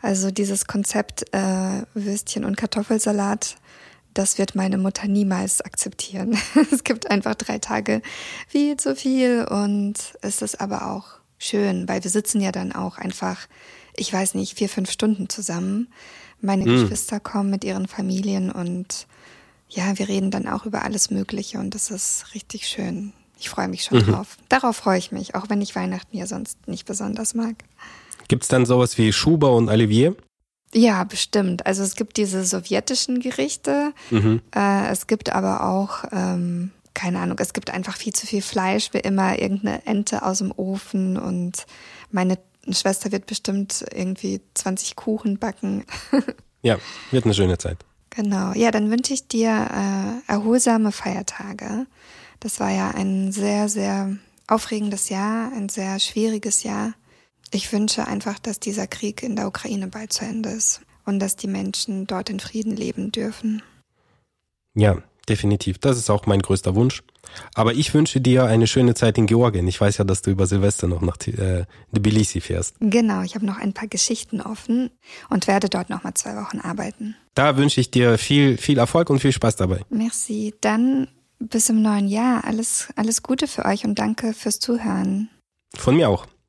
Also 0.00 0.30
dieses 0.30 0.66
Konzept 0.66 1.32
äh, 1.32 1.82
Würstchen 1.94 2.44
und 2.44 2.56
Kartoffelsalat 2.56 3.56
das 4.18 4.36
wird 4.36 4.56
meine 4.56 4.78
Mutter 4.78 5.06
niemals 5.06 5.60
akzeptieren. 5.60 6.36
es 6.72 6.82
gibt 6.82 7.08
einfach 7.08 7.36
drei 7.36 7.58
Tage 7.58 8.02
viel 8.48 8.76
zu 8.76 8.96
viel 8.96 9.44
und 9.44 9.94
es 10.22 10.42
ist 10.42 10.60
aber 10.60 10.90
auch 10.90 11.20
schön, 11.38 11.88
weil 11.88 12.02
wir 12.02 12.10
sitzen 12.10 12.40
ja 12.40 12.50
dann 12.50 12.72
auch 12.72 12.98
einfach, 12.98 13.46
ich 13.96 14.12
weiß 14.12 14.34
nicht, 14.34 14.58
vier, 14.58 14.68
fünf 14.68 14.90
Stunden 14.90 15.28
zusammen. 15.28 15.88
Meine 16.40 16.64
mhm. 16.64 16.82
Geschwister 16.82 17.20
kommen 17.20 17.50
mit 17.50 17.62
ihren 17.62 17.86
Familien 17.86 18.50
und 18.50 19.06
ja, 19.68 19.98
wir 19.98 20.08
reden 20.08 20.32
dann 20.32 20.48
auch 20.48 20.66
über 20.66 20.82
alles 20.82 21.10
Mögliche 21.10 21.58
und 21.58 21.76
das 21.76 21.90
ist 21.90 22.34
richtig 22.34 22.66
schön. 22.66 23.12
Ich 23.38 23.48
freue 23.48 23.68
mich 23.68 23.84
schon 23.84 23.98
mhm. 23.98 24.12
drauf. 24.12 24.36
Darauf 24.48 24.76
freue 24.76 24.98
ich 24.98 25.12
mich, 25.12 25.36
auch 25.36 25.48
wenn 25.48 25.60
ich 25.60 25.76
Weihnachten 25.76 26.16
ja 26.16 26.26
sonst 26.26 26.66
nicht 26.66 26.86
besonders 26.86 27.34
mag. 27.34 27.54
Gibt 28.28 28.44
es 28.44 28.48
dann 28.48 28.66
sowas 28.66 28.98
wie 28.98 29.12
Schuber 29.12 29.52
und 29.52 29.68
Olivier? 29.68 30.14
Ja, 30.74 31.04
bestimmt. 31.04 31.66
Also 31.66 31.82
es 31.82 31.96
gibt 31.96 32.18
diese 32.18 32.44
sowjetischen 32.44 33.20
Gerichte. 33.20 33.92
Mhm. 34.10 34.42
Äh, 34.54 34.88
es 34.90 35.06
gibt 35.06 35.32
aber 35.32 35.66
auch, 35.66 36.04
ähm, 36.12 36.72
keine 36.92 37.20
Ahnung, 37.20 37.38
es 37.40 37.54
gibt 37.54 37.70
einfach 37.70 37.96
viel 37.96 38.12
zu 38.12 38.26
viel 38.26 38.42
Fleisch, 38.42 38.92
wie 38.92 38.98
immer 38.98 39.38
irgendeine 39.38 39.86
Ente 39.86 40.22
aus 40.22 40.38
dem 40.38 40.52
Ofen 40.54 41.16
und 41.16 41.64
meine 42.10 42.38
Schwester 42.70 43.12
wird 43.12 43.26
bestimmt 43.26 43.84
irgendwie 43.94 44.42
20 44.54 44.96
Kuchen 44.96 45.38
backen. 45.38 45.84
ja, 46.62 46.78
wird 47.10 47.24
eine 47.24 47.34
schöne 47.34 47.56
Zeit. 47.56 47.78
Genau. 48.10 48.52
Ja, 48.52 48.70
dann 48.70 48.90
wünsche 48.90 49.14
ich 49.14 49.28
dir 49.28 49.50
äh, 49.50 50.30
erholsame 50.30 50.92
Feiertage. 50.92 51.86
Das 52.40 52.60
war 52.60 52.70
ja 52.70 52.90
ein 52.90 53.32
sehr, 53.32 53.68
sehr 53.68 54.16
aufregendes 54.46 55.08
Jahr, 55.08 55.52
ein 55.52 55.68
sehr 55.68 55.98
schwieriges 55.98 56.62
Jahr. 56.62 56.94
Ich 57.50 57.72
wünsche 57.72 58.06
einfach, 58.06 58.38
dass 58.38 58.60
dieser 58.60 58.86
Krieg 58.86 59.22
in 59.22 59.36
der 59.36 59.46
Ukraine 59.46 59.88
bald 59.88 60.12
zu 60.12 60.24
Ende 60.24 60.50
ist 60.50 60.80
und 61.04 61.18
dass 61.18 61.36
die 61.36 61.46
Menschen 61.46 62.06
dort 62.06 62.28
in 62.30 62.40
Frieden 62.40 62.76
leben 62.76 63.10
dürfen. 63.12 63.62
Ja, 64.74 64.98
definitiv. 65.28 65.78
Das 65.78 65.96
ist 65.96 66.10
auch 66.10 66.26
mein 66.26 66.40
größter 66.40 66.74
Wunsch. 66.74 67.02
Aber 67.54 67.74
ich 67.74 67.92
wünsche 67.94 68.20
dir 68.20 68.44
eine 68.44 68.66
schöne 68.66 68.94
Zeit 68.94 69.18
in 69.18 69.26
Georgien. 69.26 69.66
Ich 69.66 69.80
weiß 69.80 69.98
ja, 69.98 70.04
dass 70.04 70.22
du 70.22 70.30
über 70.30 70.46
Silvester 70.46 70.86
noch 70.86 71.02
nach 71.02 71.16
äh, 71.26 71.64
Tbilisi 71.94 72.40
fährst. 72.40 72.76
Genau, 72.80 73.22
ich 73.22 73.34
habe 73.34 73.44
noch 73.44 73.58
ein 73.58 73.72
paar 73.72 73.88
Geschichten 73.88 74.40
offen 74.40 74.90
und 75.28 75.46
werde 75.46 75.68
dort 75.68 75.90
noch 75.90 76.04
mal 76.04 76.14
zwei 76.14 76.36
Wochen 76.36 76.60
arbeiten. 76.60 77.16
Da 77.34 77.56
wünsche 77.56 77.80
ich 77.80 77.90
dir 77.90 78.18
viel, 78.18 78.56
viel 78.56 78.78
Erfolg 78.78 79.10
und 79.10 79.20
viel 79.20 79.32
Spaß 79.32 79.56
dabei. 79.56 79.80
Merci. 79.90 80.54
Dann 80.60 81.08
bis 81.38 81.68
im 81.68 81.82
neuen 81.82 82.08
Jahr. 82.08 82.44
Alles, 82.44 82.88
alles 82.96 83.22
Gute 83.22 83.46
für 83.46 83.64
euch 83.64 83.84
und 83.84 83.98
danke 83.98 84.32
fürs 84.32 84.58
Zuhören. 84.58 85.28
Von 85.74 85.96
mir 85.96 86.08
auch. 86.08 86.26